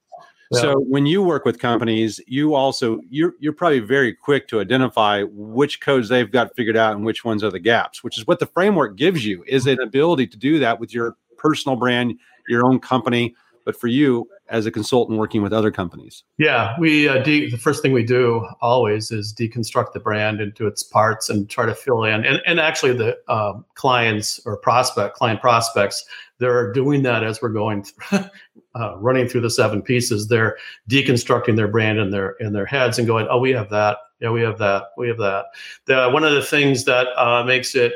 yeah. 0.52 0.62
so 0.62 0.80
when 0.80 1.06
you 1.06 1.22
work 1.22 1.46
with 1.46 1.60
companies 1.60 2.20
you 2.28 2.54
also 2.54 3.00
you're 3.10 3.34
you're 3.40 3.54
probably 3.54 3.80
very 3.80 4.14
quick 4.14 4.48
to 4.48 4.60
identify 4.60 5.24
which 5.24 5.82
codes 5.82 6.10
they've 6.10 6.32
got 6.32 6.56
figured 6.56 6.78
out 6.78 6.96
and 6.96 7.06
which 7.06 7.26
ones 7.26 7.44
are 7.44 7.52
the 7.52 7.60
gaps 7.60 8.04
which 8.04 8.18
is 8.18 8.28
what 8.28 8.40
the 8.40 8.46
framework 8.46 8.96
gives 8.96 9.26
you 9.26 9.44
is 9.48 9.68
an 9.68 9.80
ability 9.82 10.28
to 10.28 10.38
do 10.38 10.60
that 10.60 10.80
with 10.80 10.94
your 10.94 11.16
personal 11.44 11.76
brand 11.76 12.18
your 12.48 12.66
own 12.66 12.80
company 12.80 13.36
but 13.66 13.80
for 13.80 13.88
you 13.88 14.28
as 14.50 14.66
a 14.66 14.72
consultant 14.72 15.18
working 15.18 15.42
with 15.42 15.54
other 15.54 15.72
companies? 15.72 16.24
Yeah, 16.38 16.76
we 16.80 17.08
uh, 17.08 17.20
de- 17.24 17.50
the 17.50 17.58
first 17.58 17.82
thing 17.82 17.94
we 17.94 18.04
do 18.04 18.46
always 18.62 19.10
is 19.10 19.34
deconstruct 19.34 19.94
the 19.94 20.00
brand 20.00 20.42
into 20.42 20.68
its 20.68 20.84
parts 20.84 21.30
and 21.30 21.50
try 21.50 21.66
to 21.66 21.74
fill 21.74 22.04
in. 22.04 22.26
And, 22.26 22.42
and 22.46 22.60
actually, 22.60 22.94
the 22.94 23.18
uh, 23.30 23.54
clients 23.76 24.42
or 24.46 24.58
prospect 24.58 25.16
client 25.16 25.40
prospects 25.42 26.04
they're 26.40 26.74
doing 26.74 27.04
that 27.04 27.24
as 27.24 27.42
we're 27.42 27.50
going 27.50 27.84
through, 27.84 28.20
uh, 28.76 28.98
running 28.98 29.30
through 29.30 29.42
the 29.42 29.50
seven 29.50 29.82
pieces. 29.82 30.28
They're 30.28 30.58
deconstructing 30.90 31.56
their 31.56 31.70
brand 31.70 32.00
in 32.00 32.12
their 32.12 32.32
in 32.40 32.54
their 32.54 32.66
heads 32.66 32.98
and 32.98 33.08
going, 33.08 33.28
"Oh, 33.30 33.40
we 33.40 33.52
have 33.52 33.70
that. 33.70 33.98
Yeah, 34.20 34.32
we 34.32 34.42
have 34.42 34.58
that. 34.58 34.84
We 34.98 35.08
have 35.08 35.20
that." 35.20 35.46
The, 35.86 36.10
one 36.10 36.24
of 36.24 36.34
the 36.34 36.42
things 36.42 36.84
that 36.86 37.08
uh, 37.18 37.44
makes 37.46 37.76
it 37.76 37.94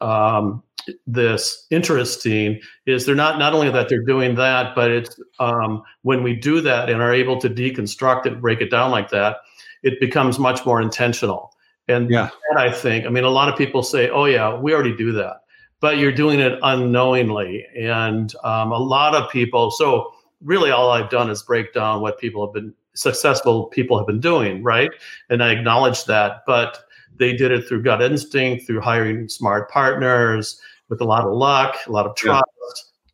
um, 0.00 0.62
this 1.06 1.66
interesting 1.70 2.60
is 2.86 3.06
they're 3.06 3.14
not 3.14 3.38
not 3.38 3.54
only 3.54 3.70
that 3.70 3.88
they're 3.88 4.02
doing 4.02 4.34
that, 4.36 4.74
but 4.74 4.90
it's 4.90 5.20
um, 5.38 5.82
when 6.02 6.22
we 6.22 6.34
do 6.34 6.60
that 6.60 6.88
and 6.88 7.00
are 7.02 7.14
able 7.14 7.38
to 7.40 7.48
deconstruct 7.48 8.26
it, 8.26 8.40
break 8.40 8.60
it 8.60 8.70
down 8.70 8.90
like 8.90 9.10
that, 9.10 9.38
it 9.82 10.00
becomes 10.00 10.38
much 10.38 10.64
more 10.64 10.80
intentional. 10.80 11.52
And 11.88 12.10
yeah. 12.10 12.30
that 12.50 12.60
I 12.60 12.72
think, 12.72 13.06
I 13.06 13.10
mean, 13.10 13.24
a 13.24 13.30
lot 13.30 13.48
of 13.48 13.56
people 13.56 13.82
say, 13.82 14.10
"Oh 14.10 14.24
yeah, 14.24 14.56
we 14.56 14.74
already 14.74 14.96
do 14.96 15.12
that," 15.12 15.42
but 15.80 15.98
you're 15.98 16.12
doing 16.12 16.40
it 16.40 16.58
unknowingly, 16.62 17.64
and 17.76 18.32
um, 18.42 18.72
a 18.72 18.78
lot 18.78 19.14
of 19.14 19.30
people. 19.30 19.70
So 19.70 20.12
really, 20.42 20.70
all 20.70 20.90
I've 20.90 21.10
done 21.10 21.30
is 21.30 21.42
break 21.42 21.72
down 21.72 22.00
what 22.00 22.18
people 22.18 22.44
have 22.46 22.52
been 22.52 22.74
successful 22.94 23.66
people 23.66 23.96
have 23.98 24.06
been 24.06 24.20
doing, 24.20 24.62
right? 24.62 24.90
And 25.30 25.42
I 25.42 25.52
acknowledge 25.52 26.04
that, 26.06 26.42
but 26.46 26.84
they 27.18 27.34
did 27.34 27.52
it 27.52 27.68
through 27.68 27.82
gut 27.82 28.02
instinct, 28.02 28.66
through 28.66 28.80
hiring 28.80 29.28
smart 29.28 29.70
partners, 29.70 30.60
with 30.88 31.00
a 31.00 31.04
lot 31.04 31.24
of 31.24 31.32
luck, 31.32 31.76
a 31.86 31.92
lot 31.92 32.06
of 32.06 32.14
trust, 32.16 32.44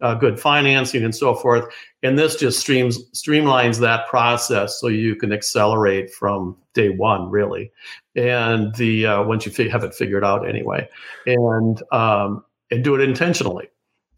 yeah. 0.00 0.08
uh, 0.08 0.14
good 0.14 0.38
financing, 0.38 1.04
and 1.04 1.14
so 1.14 1.34
forth. 1.34 1.72
And 2.02 2.18
this 2.18 2.36
just 2.36 2.60
streams 2.60 2.98
streamlines 3.12 3.78
that 3.80 4.06
process 4.08 4.80
so 4.80 4.88
you 4.88 5.16
can 5.16 5.32
accelerate 5.32 6.12
from 6.12 6.56
day 6.74 6.90
one, 6.90 7.30
really. 7.30 7.70
And 8.16 8.74
the 8.74 9.06
uh, 9.06 9.22
once 9.22 9.46
you 9.46 9.70
have 9.70 9.84
it 9.84 9.94
figured 9.94 10.24
out 10.24 10.48
anyway, 10.48 10.88
and 11.26 11.82
um, 11.92 12.44
and 12.70 12.84
do 12.84 12.94
it 12.94 13.00
intentionally, 13.00 13.68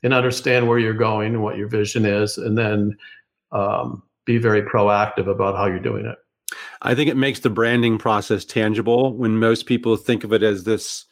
and 0.03 0.13
understand 0.13 0.69
where 0.69 0.79
you're 0.79 0.95
going 0.95 1.35
and 1.35 1.43
what 1.43 1.57
your 1.57 1.69
vision 1.69 2.05
is, 2.05 2.39
and 2.39 2.57
then 2.59 2.97
um, 3.53 4.03
be 4.25 4.39
very 4.39 4.63
proactive 4.63 5.29
about 5.29 5.57
how 5.57 5.67
you're 5.67 5.79
doing 5.79 6.07
it. 6.07 6.17
I 6.83 6.95
think 6.95 7.09
it 7.09 7.17
makes 7.17 7.41
the 7.41 7.51
branding 7.51 7.99
process 7.99 8.45
tangible 8.45 9.17
when 9.17 9.39
most 9.39 9.67
people 9.67 9.97
think 9.97 10.25
of 10.25 10.33
it 10.33 10.43
as 10.43 10.65
this 10.65 11.07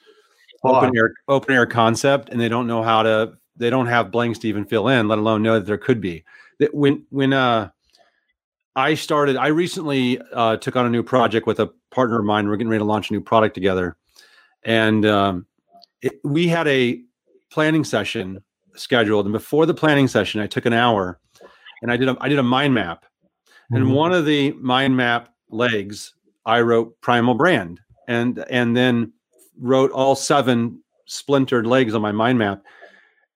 open 0.64 0.96
air 0.96 1.14
open 1.28 1.54
air 1.54 1.66
concept 1.66 2.28
and 2.28 2.40
they 2.40 2.48
don't 2.48 2.66
know 2.66 2.82
how 2.82 3.02
to 3.02 3.32
they 3.56 3.70
don't 3.70 3.86
have 3.86 4.10
blanks 4.10 4.38
to 4.40 4.48
even 4.48 4.64
fill 4.64 4.88
in 4.88 5.08
let 5.08 5.18
alone 5.18 5.42
know 5.42 5.54
that 5.54 5.66
there 5.66 5.78
could 5.78 6.00
be. 6.00 6.24
That 6.58 6.74
when 6.74 7.04
when 7.10 7.32
uh 7.32 7.70
i 8.76 8.94
started 8.94 9.36
i 9.36 9.48
recently 9.48 10.20
uh 10.32 10.56
took 10.56 10.76
on 10.76 10.86
a 10.86 10.90
new 10.90 11.02
project 11.02 11.46
with 11.46 11.60
a 11.60 11.70
partner 11.90 12.18
of 12.18 12.24
mine. 12.24 12.48
We're 12.48 12.56
getting 12.56 12.70
ready 12.70 12.80
to 12.80 12.84
launch 12.84 13.10
a 13.10 13.12
new 13.12 13.20
product 13.20 13.54
together. 13.54 13.96
And 14.62 15.04
um 15.04 15.46
it, 16.00 16.20
we 16.24 16.48
had 16.48 16.68
a 16.68 17.00
planning 17.50 17.84
session 17.84 18.42
scheduled 18.74 19.26
and 19.26 19.32
before 19.32 19.66
the 19.66 19.74
planning 19.74 20.08
session 20.08 20.40
i 20.40 20.46
took 20.46 20.64
an 20.64 20.72
hour 20.72 21.20
and 21.82 21.92
i 21.92 21.96
did 21.96 22.08
a 22.08 22.16
i 22.20 22.28
did 22.28 22.38
a 22.38 22.42
mind 22.42 22.74
map. 22.74 23.04
Mm-hmm. 23.04 23.76
and 23.76 23.94
one 23.94 24.12
of 24.12 24.24
the 24.24 24.52
mind 24.52 24.96
map 24.96 25.28
legs 25.50 26.14
i 26.46 26.60
wrote 26.60 27.00
primal 27.00 27.34
brand. 27.34 27.80
And 28.08 28.44
and 28.50 28.76
then 28.76 29.12
wrote 29.58 29.90
all 29.92 30.14
seven 30.14 30.80
splintered 31.06 31.66
legs 31.66 31.94
on 31.94 32.02
my 32.02 32.12
mind 32.12 32.38
map. 32.38 32.62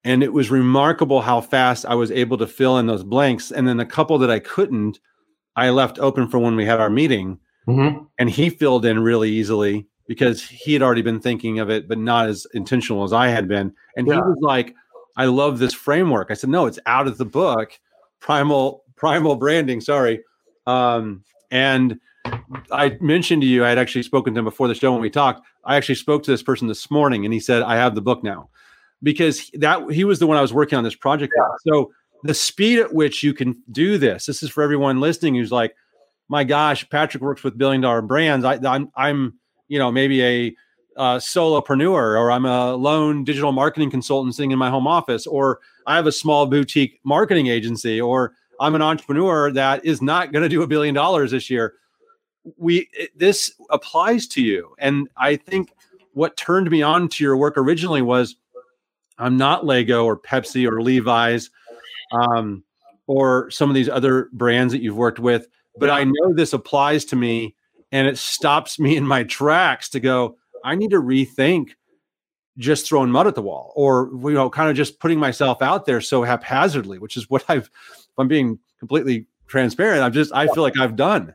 And 0.04 0.22
it 0.22 0.32
was 0.32 0.50
remarkable 0.50 1.20
how 1.20 1.40
fast 1.40 1.84
I 1.84 1.94
was 1.94 2.10
able 2.12 2.38
to 2.38 2.46
fill 2.46 2.78
in 2.78 2.86
those 2.86 3.02
blanks. 3.02 3.50
And 3.50 3.66
then 3.66 3.76
the 3.76 3.84
couple 3.84 4.18
that 4.18 4.30
I 4.30 4.38
couldn't, 4.38 5.00
I 5.56 5.70
left 5.70 5.98
open 5.98 6.28
for 6.28 6.38
when 6.38 6.54
we 6.54 6.64
had 6.64 6.80
our 6.80 6.90
meeting. 6.90 7.40
Mm-hmm. 7.66 8.04
And 8.18 8.30
he 8.30 8.50
filled 8.50 8.84
in 8.84 9.00
really 9.00 9.30
easily 9.30 9.88
because 10.06 10.42
he 10.42 10.72
had 10.72 10.82
already 10.82 11.02
been 11.02 11.18
thinking 11.18 11.58
of 11.58 11.70
it, 11.70 11.88
but 11.88 11.98
not 11.98 12.28
as 12.28 12.46
intentional 12.54 13.02
as 13.02 13.12
I 13.12 13.28
had 13.28 13.48
been. 13.48 13.72
And 13.96 14.06
yeah. 14.06 14.14
he 14.14 14.20
was 14.20 14.38
like, 14.40 14.74
I 15.16 15.24
love 15.24 15.58
this 15.58 15.74
framework. 15.74 16.28
I 16.30 16.34
said, 16.34 16.50
no, 16.50 16.66
it's 16.66 16.78
out 16.86 17.08
of 17.08 17.18
the 17.18 17.24
book. 17.24 17.72
Primal, 18.20 18.84
primal 18.94 19.34
branding. 19.34 19.80
Sorry. 19.80 20.22
Um, 20.66 21.24
and 21.50 21.98
I 22.72 22.96
mentioned 23.00 23.42
to 23.42 23.48
you, 23.48 23.64
I 23.64 23.68
had 23.68 23.78
actually 23.78 24.02
spoken 24.02 24.34
to 24.34 24.38
him 24.38 24.44
before 24.44 24.68
the 24.68 24.74
show 24.74 24.92
when 24.92 25.00
we 25.00 25.10
talked. 25.10 25.46
I 25.64 25.76
actually 25.76 25.96
spoke 25.96 26.22
to 26.24 26.30
this 26.30 26.42
person 26.42 26.68
this 26.68 26.90
morning 26.90 27.24
and 27.24 27.32
he 27.32 27.40
said, 27.40 27.62
I 27.62 27.76
have 27.76 27.94
the 27.94 28.00
book 28.00 28.22
now 28.22 28.48
because 29.02 29.50
that 29.54 29.90
he 29.90 30.04
was 30.04 30.18
the 30.18 30.26
one 30.26 30.36
I 30.36 30.42
was 30.42 30.52
working 30.52 30.78
on 30.78 30.84
this 30.84 30.94
project. 30.94 31.32
Yeah. 31.36 31.48
With. 31.48 31.74
So 31.74 31.92
the 32.22 32.34
speed 32.34 32.78
at 32.78 32.94
which 32.94 33.22
you 33.22 33.34
can 33.34 33.62
do 33.70 33.98
this, 33.98 34.26
this 34.26 34.42
is 34.42 34.50
for 34.50 34.62
everyone 34.62 35.00
listening 35.00 35.34
who's 35.34 35.52
like, 35.52 35.74
my 36.28 36.44
gosh, 36.44 36.88
Patrick 36.88 37.22
works 37.22 37.44
with 37.44 37.58
billion 37.58 37.80
dollar 37.80 38.02
brands. 38.02 38.44
I, 38.44 38.58
I'm, 38.64 38.90
I'm, 38.96 39.34
you 39.68 39.78
know, 39.78 39.92
maybe 39.92 40.22
a 40.22 40.56
uh, 40.96 41.16
solopreneur 41.16 42.18
or 42.18 42.30
I'm 42.30 42.46
a 42.46 42.74
lone 42.74 43.22
digital 43.22 43.52
marketing 43.52 43.90
consultant 43.90 44.34
sitting 44.34 44.50
in 44.50 44.58
my 44.58 44.70
home 44.70 44.86
office, 44.86 45.26
or 45.26 45.60
I 45.86 45.96
have 45.96 46.06
a 46.06 46.12
small 46.12 46.46
boutique 46.46 47.00
marketing 47.04 47.48
agency, 47.48 48.00
or 48.00 48.34
I'm 48.60 48.74
an 48.74 48.82
entrepreneur 48.82 49.52
that 49.52 49.84
is 49.84 50.00
not 50.00 50.32
going 50.32 50.42
to 50.42 50.48
do 50.48 50.62
a 50.62 50.66
billion 50.66 50.94
dollars 50.94 51.30
this 51.32 51.50
year 51.50 51.74
we 52.56 52.88
it, 52.92 53.16
this 53.18 53.52
applies 53.70 54.26
to 54.26 54.42
you 54.42 54.74
and 54.78 55.08
i 55.16 55.34
think 55.36 55.72
what 56.12 56.36
turned 56.36 56.70
me 56.70 56.82
on 56.82 57.08
to 57.08 57.22
your 57.22 57.36
work 57.36 57.58
originally 57.58 58.02
was 58.02 58.36
I'm 59.18 59.36
not 59.36 59.64
Lego 59.64 60.04
or 60.04 60.18
Pepsi 60.18 60.70
or 60.70 60.82
Levi's 60.82 61.50
um, 62.12 62.62
or 63.06 63.50
some 63.50 63.70
of 63.70 63.74
these 63.74 63.88
other 63.88 64.28
brands 64.32 64.72
that 64.72 64.82
you've 64.82 64.96
worked 64.96 65.18
with, 65.18 65.46
but 65.78 65.90
I 65.90 66.04
know 66.04 66.34
this 66.34 66.52
applies 66.52 67.04
to 67.06 67.16
me 67.16 67.54
and 67.92 68.06
it 68.08 68.18
stops 68.18 68.78
me 68.78 68.96
in 68.96 69.06
my 69.06 69.24
tracks 69.24 69.88
to 69.90 70.00
go, 70.00 70.36
I 70.64 70.74
need 70.74 70.90
to 70.90 71.00
rethink 71.00 71.70
just 72.58 72.86
throwing 72.86 73.10
mud 73.10 73.26
at 73.26 73.34
the 73.34 73.42
wall 73.42 73.72
or, 73.76 74.10
you 74.12 74.32
know, 74.32 74.50
kind 74.50 74.70
of 74.70 74.76
just 74.76 74.98
putting 74.98 75.18
myself 75.18 75.62
out 75.62 75.86
there 75.86 76.00
so 76.00 76.22
haphazardly, 76.22 76.98
which 76.98 77.16
is 77.16 77.30
what 77.30 77.44
I've, 77.48 77.70
I'm 78.18 78.28
being 78.28 78.58
completely 78.78 79.26
transparent, 79.46 80.02
I'm 80.02 80.12
just, 80.12 80.32
I 80.34 80.48
feel 80.48 80.62
like 80.62 80.78
I've 80.78 80.96
done. 80.96 81.34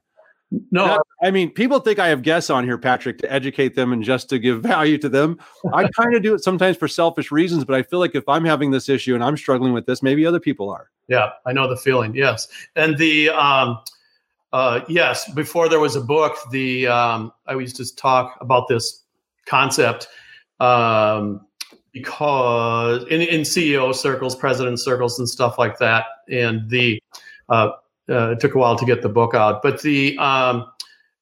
No, 0.70 1.02
I 1.24 1.32
mean, 1.32 1.50
people 1.50 1.80
think 1.80 1.98
I 1.98 2.10
have 2.10 2.24
guests 2.24 2.50
on 2.50 2.66
here, 2.66 2.78
Patrick, 2.78 3.18
to 3.20 3.32
educate 3.32 3.74
them 3.74 3.94
and 3.94 4.04
just 4.04 4.28
to 4.30 4.40
give 4.40 4.62
value 4.64 4.98
to 4.98 5.08
them. 5.08 5.40
I 5.74 5.88
kind 5.98 6.14
of 6.14 6.22
do 6.24 6.36
it 6.36 6.44
sometimes 6.44 6.76
for 6.78 6.88
selfish 6.90 7.32
reasons, 7.32 7.64
but 7.64 7.76
I 7.76 7.84
feel 7.84 8.00
like 8.00 8.16
if 8.16 8.28
I'm 8.28 8.44
having 8.44 8.72
this 8.72 8.90
issue 8.90 9.16
and 9.16 9.24
I'm 9.24 9.38
struggling 9.38 9.72
with 9.72 9.86
this, 9.86 10.04
maybe 10.04 10.26
other 10.26 10.40
people 10.40 10.70
are. 10.70 10.90
Yeah, 11.08 11.30
I 11.46 11.54
know 11.54 11.70
the 11.70 11.78
feeling. 11.78 12.14
Yes, 12.16 12.48
and 12.76 12.98
the 12.98 13.30
um, 13.30 13.80
uh, 14.52 14.82
yes, 14.90 15.32
before 15.32 15.70
there 15.70 15.80
was 15.80 15.96
a 15.96 16.02
book, 16.02 16.36
the 16.52 16.88
um, 16.88 17.32
I 17.48 17.54
used 17.54 17.78
to 17.78 17.96
talk 17.96 18.38
about 18.42 18.68
this 18.68 19.04
concept 19.46 20.08
um, 20.60 21.46
because 21.94 23.04
in, 23.06 23.22
in 23.22 23.42
CEO 23.42 23.96
circles, 23.96 24.36
president 24.36 24.80
circles, 24.80 25.18
and 25.20 25.30
stuff 25.30 25.58
like 25.58 25.78
that, 25.80 26.06
and 26.30 26.70
the 26.70 27.02
uh, 27.50 27.72
uh, 28.10 28.32
it 28.32 28.40
took 28.40 28.56
a 28.56 28.58
while 28.58 28.76
to 28.76 28.86
get 28.86 29.02
the 29.02 29.10
book 29.10 29.34
out, 29.34 29.62
but 29.62 29.82
the 29.82 30.18
um, 30.18 30.66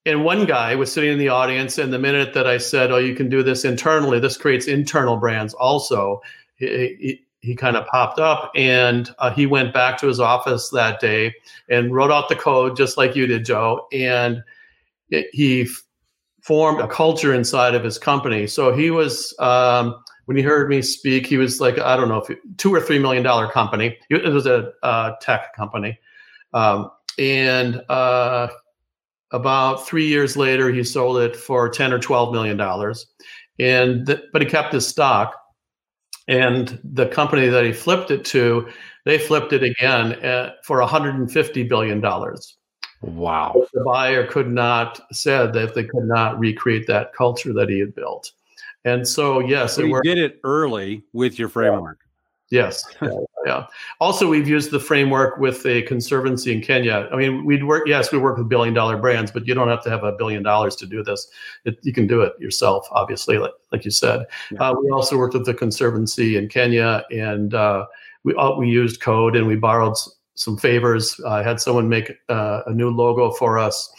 and 0.06 0.24
one 0.24 0.46
guy 0.46 0.76
was 0.76 0.92
sitting 0.92 1.12
in 1.12 1.20
the 1.20 1.30
audience, 1.30 1.78
and 1.78 1.92
the 1.94 2.00
minute 2.00 2.34
that 2.34 2.48
I 2.48 2.58
said, 2.58 2.92
"Oh, 2.92 2.98
you 2.98 3.16
can 3.16 3.30
do 3.30 3.44
this 3.44 3.66
internally," 3.66 4.20
this 4.20 4.38
creates 4.38 4.68
internal 4.68 5.18
brands. 5.18 5.54
Also, 5.54 6.22
he, 6.56 6.96
he, 7.00 7.26
he 7.42 7.56
kind 7.56 7.76
of 7.76 7.86
popped 7.88 8.20
up, 8.20 8.52
and 8.56 9.14
uh, 9.20 9.32
he 9.32 9.46
went 9.46 9.74
back 9.74 9.98
to 10.00 10.08
his 10.08 10.20
office 10.20 10.70
that 10.70 11.00
day 11.00 11.34
and 11.70 11.94
wrote 11.94 12.12
out 12.12 12.30
the 12.30 12.36
code 12.36 12.76
just 12.76 12.98
like 12.98 13.16
you 13.16 13.28
did, 13.28 13.46
Joe, 13.46 13.88
and 13.92 14.44
it, 15.10 15.28
he 15.32 15.64
f- 15.64 15.84
formed 16.42 16.80
a 16.80 16.88
culture 16.88 17.34
inside 17.34 17.76
of 17.76 17.84
his 17.84 17.98
company. 17.98 18.48
So 18.48 18.74
he 18.74 18.92
was. 18.92 19.36
Um, 19.40 20.04
when 20.26 20.38
he 20.38 20.44
heard 20.44 20.70
me 20.70 20.84
speak, 20.84 21.26
he 21.26 21.38
was 21.38 21.60
like, 21.60 21.80
I 21.80 21.98
don't 21.98 22.08
know, 22.08 22.22
if 22.22 22.38
two 22.58 22.72
or 22.72 22.80
three 22.80 23.00
million 23.00 23.24
dollar 23.24 23.48
company. 23.50 23.98
It 24.12 24.32
was 24.32 24.46
a 24.46 24.72
uh, 24.84 25.16
tech 25.22 25.56
company, 25.56 26.00
um, 26.54 26.92
and 27.18 27.84
uh, 27.90 28.48
about 29.32 29.86
three 29.86 30.08
years 30.08 30.36
later, 30.38 30.70
he 30.70 30.84
sold 30.84 31.18
it 31.18 31.36
for 31.36 31.70
ten 31.70 31.94
or 31.94 32.00
twelve 32.00 32.34
million 32.34 32.58
dollars, 32.58 33.08
and 33.60 34.08
th- 34.08 34.22
but 34.32 34.42
he 34.42 34.48
kept 34.48 34.74
his 34.74 34.88
stock. 34.88 35.36
And 36.28 36.80
the 36.84 37.08
company 37.08 37.48
that 37.48 37.66
he 37.66 37.74
flipped 37.74 38.12
it 38.12 38.24
to, 38.26 38.70
they 39.04 39.18
flipped 39.18 39.52
it 39.52 39.64
again 39.64 40.12
at, 40.24 40.64
for 40.64 40.80
150 40.80 41.64
billion 41.64 42.02
dollars. 42.02 42.58
Wow! 43.02 43.66
The 43.74 43.84
buyer 43.84 44.28
could 44.28 44.52
not 44.52 45.02
said 45.12 45.54
that 45.54 45.74
they 45.74 45.86
could 45.86 46.04
not 46.04 46.38
recreate 46.38 46.86
that 46.88 47.14
culture 47.14 47.54
that 47.54 47.70
he 47.70 47.80
had 47.80 47.96
built, 47.96 48.32
and 48.86 49.08
so 49.08 49.40
yes, 49.40 49.76
so 49.76 49.84
it 49.84 50.04
did 50.04 50.18
it 50.18 50.40
early 50.44 51.04
with 51.14 51.40
your 51.40 51.50
framework. 51.50 52.00
Yes. 52.50 52.84
Yeah, 53.02 53.12
yeah. 53.46 53.66
Also, 54.02 54.28
we've 54.28 54.48
used 54.48 54.72
the 54.72 54.80
framework 54.80 55.38
with 55.38 55.66
a 55.66 55.84
conservancy 55.84 56.54
in 56.54 56.62
Kenya. 56.62 57.08
I 57.12 57.16
mean, 57.16 57.46
we'd 57.46 57.64
work. 57.64 57.88
Yes, 57.88 58.12
we 58.12 58.18
work 58.18 58.38
with 58.38 58.50
billion 58.50 58.74
dollar 58.74 58.98
brands, 58.98 59.32
but 59.32 59.48
you 59.48 59.54
don't 59.54 59.70
have 59.70 59.82
to 59.84 59.90
have 59.90 60.04
a 60.04 60.12
billion 60.12 60.44
dollars 60.44 60.76
to 60.78 60.86
do 60.86 61.02
this. 61.02 61.28
It, 61.64 61.80
you 61.84 61.94
can 61.94 62.06
do 62.06 62.22
it 62.22 62.34
yourself, 62.38 62.86
obviously, 62.92 63.38
like, 63.38 63.54
like 63.72 63.86
you 63.86 63.92
said. 63.92 64.26
Yeah. 64.52 64.60
Uh, 64.60 64.76
we 64.82 64.90
also 64.90 65.18
worked 65.18 65.36
with 65.36 65.46
the 65.46 65.54
conservancy 65.54 66.36
in 66.36 66.50
Kenya, 66.50 67.06
and 67.12 67.54
uh, 67.54 67.86
we 68.24 68.36
uh, 68.36 68.56
we 68.56 68.68
used 68.68 69.00
code 69.00 69.38
and 69.38 69.48
we 69.48 69.56
borrowed 69.56 69.96
some 70.36 70.58
favors. 70.58 71.20
I 71.26 71.42
had 71.42 71.62
someone 71.62 71.88
make 71.88 72.12
uh, 72.28 72.64
a 72.66 72.74
new 72.74 72.90
logo 72.90 73.32
for 73.32 73.58
us 73.58 73.90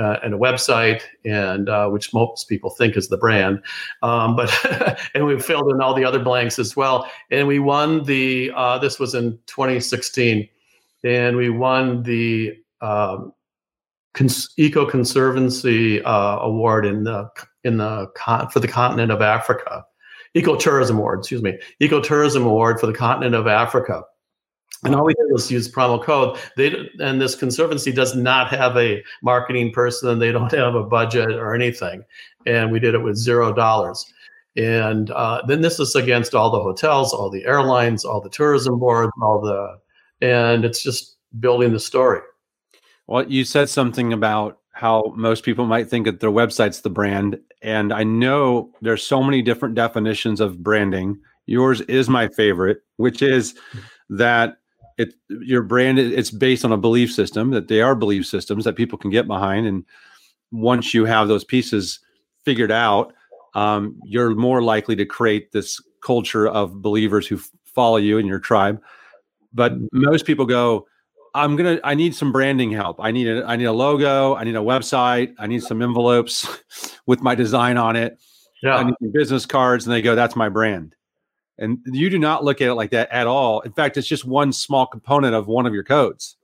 uh, 0.00 0.18
and 0.22 0.34
a 0.34 0.38
website, 0.38 1.02
and 1.24 1.68
uh, 1.68 1.88
which 1.88 2.14
most 2.14 2.48
people 2.48 2.70
think 2.70 2.96
is 2.96 3.08
the 3.08 3.18
brand. 3.18 3.62
Um, 4.02 4.34
but 4.34 4.50
and 5.14 5.26
we 5.26 5.38
filled 5.38 5.70
in 5.70 5.80
all 5.80 5.94
the 5.94 6.04
other 6.04 6.18
blanks 6.18 6.58
as 6.58 6.74
well. 6.74 7.10
And 7.30 7.46
we 7.46 7.58
won 7.58 8.04
the. 8.04 8.52
Uh, 8.54 8.78
this 8.78 8.98
was 8.98 9.14
in 9.14 9.38
2016, 9.46 10.48
and 11.04 11.36
we 11.36 11.50
won 11.50 12.02
the 12.02 12.56
um, 12.80 13.32
Cons- 14.14 14.52
Eco 14.56 14.86
Conservancy 14.86 16.02
uh, 16.02 16.38
Award 16.38 16.86
in 16.86 17.04
the 17.04 17.28
in 17.64 17.76
the 17.76 18.06
con- 18.16 18.48
for 18.48 18.60
the 18.60 18.68
continent 18.68 19.12
of 19.12 19.20
Africa. 19.20 19.84
Ecotourism 20.36 20.96
Award, 20.96 21.18
excuse 21.18 21.42
me, 21.42 21.58
Ecotourism 21.82 22.44
Award 22.44 22.78
for 22.78 22.86
the 22.86 22.94
continent 22.94 23.34
of 23.34 23.48
Africa 23.48 24.04
and 24.84 24.94
all 24.94 25.04
we 25.04 25.14
did 25.14 25.30
was 25.30 25.50
use 25.50 25.68
primal 25.68 26.02
code. 26.02 26.38
They 26.56 26.88
and 27.00 27.20
this 27.20 27.34
conservancy 27.34 27.92
does 27.92 28.14
not 28.14 28.48
have 28.50 28.76
a 28.76 29.02
marketing 29.22 29.72
person. 29.72 30.18
They 30.18 30.32
don't 30.32 30.52
have 30.52 30.74
a 30.74 30.84
budget 30.84 31.32
or 31.32 31.54
anything, 31.54 32.04
and 32.46 32.72
we 32.72 32.80
did 32.80 32.94
it 32.94 33.02
with 33.02 33.16
zero 33.16 33.52
dollars. 33.52 34.04
And 34.56 35.10
uh, 35.10 35.42
then 35.46 35.60
this 35.60 35.78
is 35.78 35.94
against 35.94 36.34
all 36.34 36.50
the 36.50 36.60
hotels, 36.60 37.12
all 37.12 37.30
the 37.30 37.44
airlines, 37.44 38.04
all 38.04 38.20
the 38.20 38.30
tourism 38.30 38.78
boards, 38.80 39.12
all 39.22 39.40
the, 39.40 39.78
and 40.26 40.64
it's 40.64 40.82
just 40.82 41.16
building 41.38 41.72
the 41.72 41.78
story. 41.78 42.20
Well, 43.06 43.30
you 43.30 43.44
said 43.44 43.68
something 43.68 44.12
about 44.12 44.58
how 44.72 45.12
most 45.16 45.44
people 45.44 45.66
might 45.66 45.88
think 45.88 46.06
that 46.06 46.20
their 46.20 46.30
website's 46.30 46.80
the 46.80 46.90
brand, 46.90 47.38
and 47.62 47.92
I 47.92 48.02
know 48.02 48.72
there's 48.80 49.06
so 49.06 49.22
many 49.22 49.42
different 49.42 49.74
definitions 49.74 50.40
of 50.40 50.62
branding. 50.62 51.18
Yours 51.46 51.80
is 51.82 52.08
my 52.08 52.28
favorite, 52.28 52.78
which 52.96 53.22
is 53.22 53.54
that 54.08 54.59
it 55.00 55.14
your 55.28 55.62
brand 55.62 55.98
it's 55.98 56.30
based 56.30 56.64
on 56.64 56.72
a 56.72 56.76
belief 56.76 57.12
system 57.12 57.50
that 57.50 57.68
they 57.68 57.80
are 57.80 57.94
belief 57.94 58.26
systems 58.26 58.64
that 58.64 58.76
people 58.76 58.98
can 58.98 59.10
get 59.10 59.26
behind 59.26 59.66
and 59.66 59.84
once 60.52 60.92
you 60.92 61.04
have 61.04 61.28
those 61.28 61.44
pieces 61.44 62.00
figured 62.44 62.72
out 62.72 63.12
um, 63.54 63.98
you're 64.04 64.34
more 64.34 64.62
likely 64.62 64.96
to 64.96 65.04
create 65.04 65.52
this 65.52 65.80
culture 66.04 66.46
of 66.46 66.80
believers 66.82 67.26
who 67.26 67.36
f- 67.36 67.50
follow 67.64 67.96
you 67.96 68.18
in 68.18 68.26
your 68.26 68.38
tribe. 68.38 68.80
But 69.52 69.72
most 69.92 70.26
people 70.26 70.46
go 70.46 70.86
i'm 71.32 71.54
gonna 71.54 71.78
i 71.84 71.94
need 71.94 72.12
some 72.14 72.32
branding 72.32 72.72
help. 72.72 72.96
I 73.00 73.12
need 73.12 73.28
a 73.28 73.44
i 73.46 73.54
need 73.54 73.64
a 73.66 73.72
logo 73.72 74.34
i 74.34 74.42
need 74.42 74.56
a 74.56 74.60
website 74.60 75.32
i 75.38 75.46
need 75.46 75.62
some 75.62 75.80
envelopes 75.80 76.46
with 77.06 77.20
my 77.22 77.36
design 77.36 77.76
on 77.76 77.94
it. 77.94 78.18
Yeah. 78.62 78.76
i 78.76 78.82
need 78.84 79.12
business 79.12 79.46
cards 79.46 79.86
and 79.86 79.94
they 79.94 80.02
go 80.02 80.14
that's 80.16 80.34
my 80.34 80.48
brand 80.48 80.94
and 81.60 81.78
you 81.84 82.08
do 82.08 82.18
not 82.18 82.42
look 82.42 82.60
at 82.60 82.68
it 82.68 82.74
like 82.74 82.90
that 82.90 83.10
at 83.12 83.26
all. 83.26 83.60
In 83.60 83.72
fact, 83.72 83.96
it's 83.98 84.08
just 84.08 84.24
one 84.24 84.52
small 84.52 84.86
component 84.86 85.34
of 85.34 85.46
one 85.46 85.66
of 85.66 85.74
your 85.74 85.84
codes. 85.84 86.36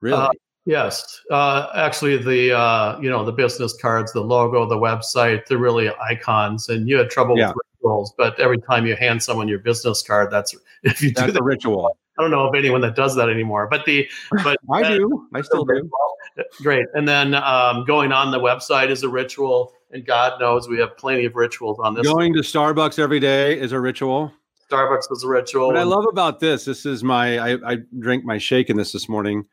Really? 0.00 0.16
Uh, 0.16 0.30
yes. 0.64 1.20
Uh, 1.30 1.68
actually, 1.74 2.16
the 2.16 2.56
uh, 2.56 2.98
you 3.00 3.10
know 3.10 3.24
the 3.24 3.32
business 3.32 3.76
cards, 3.80 4.12
the 4.12 4.20
logo, 4.20 4.64
the 4.64 4.76
website, 4.76 5.46
they're 5.46 5.58
really 5.58 5.90
icons. 6.00 6.68
And 6.68 6.88
you 6.88 6.96
had 6.96 7.10
trouble 7.10 7.36
yeah. 7.36 7.48
with 7.48 7.56
rituals, 7.80 8.14
but 8.16 8.38
every 8.38 8.58
time 8.58 8.86
you 8.86 8.94
hand 8.94 9.22
someone 9.22 9.48
your 9.48 9.58
business 9.58 10.02
card, 10.02 10.30
that's 10.30 10.54
if 10.84 11.02
you 11.02 11.10
that's 11.10 11.26
do 11.26 11.32
the 11.32 11.42
ritual. 11.42 11.96
I 12.18 12.22
don't 12.22 12.30
know 12.30 12.46
of 12.46 12.54
anyone 12.54 12.82
that 12.82 12.94
does 12.94 13.16
that 13.16 13.28
anymore, 13.28 13.68
but 13.70 13.84
the 13.86 14.08
but 14.44 14.56
I 14.70 14.96
do. 14.96 15.26
I 15.34 15.40
still 15.40 15.64
do. 15.64 15.90
Great. 16.62 16.86
And 16.94 17.08
then 17.08 17.34
um, 17.34 17.84
going 17.84 18.12
on 18.12 18.30
the 18.30 18.38
website 18.38 18.90
is 18.90 19.02
a 19.02 19.08
ritual 19.08 19.72
and 19.92 20.04
God 20.06 20.40
knows 20.40 20.68
we 20.68 20.78
have 20.78 20.96
plenty 20.96 21.24
of 21.24 21.36
rituals 21.36 21.78
on 21.78 21.94
this. 21.94 22.06
Going 22.06 22.32
to 22.34 22.40
Starbucks 22.40 22.98
every 22.98 23.20
day 23.20 23.58
is 23.58 23.72
a 23.72 23.80
ritual. 23.80 24.32
Starbucks 24.70 25.12
is 25.12 25.22
a 25.22 25.28
ritual. 25.28 25.66
What 25.68 25.76
I 25.76 25.82
love 25.82 26.06
about 26.10 26.40
this, 26.40 26.64
this 26.64 26.86
is 26.86 27.04
my 27.04 27.38
I, 27.38 27.72
I 27.72 27.76
drank 27.98 28.24
my 28.24 28.38
shake 28.38 28.70
in 28.70 28.76
this 28.76 28.92
this 28.92 29.08
morning, 29.08 29.44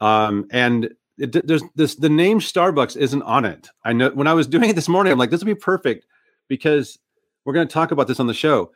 um, 0.00 0.46
and 0.52 0.94
it, 1.18 1.46
there's 1.46 1.64
this 1.74 1.96
the 1.96 2.08
name 2.08 2.38
Starbucks 2.38 2.96
isn't 2.96 3.22
on 3.22 3.44
it. 3.44 3.68
I 3.84 3.92
know 3.92 4.10
when 4.10 4.28
I 4.28 4.34
was 4.34 4.46
doing 4.46 4.70
it 4.70 4.76
this 4.76 4.88
morning, 4.88 5.12
I'm 5.12 5.18
like, 5.18 5.30
this 5.30 5.40
would 5.40 5.46
be 5.46 5.54
perfect 5.54 6.06
because 6.46 6.98
we're 7.44 7.54
going 7.54 7.66
to 7.66 7.72
talk 7.72 7.90
about 7.90 8.06
this 8.06 8.20
on 8.20 8.28
the 8.28 8.34
show. 8.34 8.70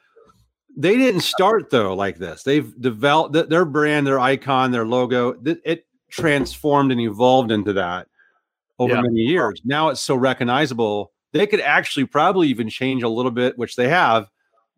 They 0.77 0.97
didn't 0.97 1.21
start 1.21 1.71
though 1.71 1.95
like 1.95 2.19
this. 2.19 2.43
They've 2.43 2.73
developed 2.81 3.49
their 3.49 3.65
brand, 3.65 4.07
their 4.07 4.19
icon, 4.19 4.73
their 4.73 4.87
logo. 4.87 5.37
It 5.45 5.87
transformed 6.11 6.91
and 6.91 7.01
evolved 7.01 7.53
into 7.53 7.75
that 7.75 8.09
over 8.79 8.95
yeah. 8.95 9.03
many 9.03 9.21
years. 9.21 9.61
Now 9.65 9.91
it's 9.91 10.01
so 10.01 10.17
recognizable. 10.17 11.12
They 11.33 11.47
could 11.47 11.61
actually 11.61 12.05
probably 12.05 12.49
even 12.49 12.69
change 12.69 13.03
a 13.03 13.09
little 13.09 13.31
bit, 13.31 13.59
which 13.59 13.77
they 13.77 13.89
have, 13.89 14.29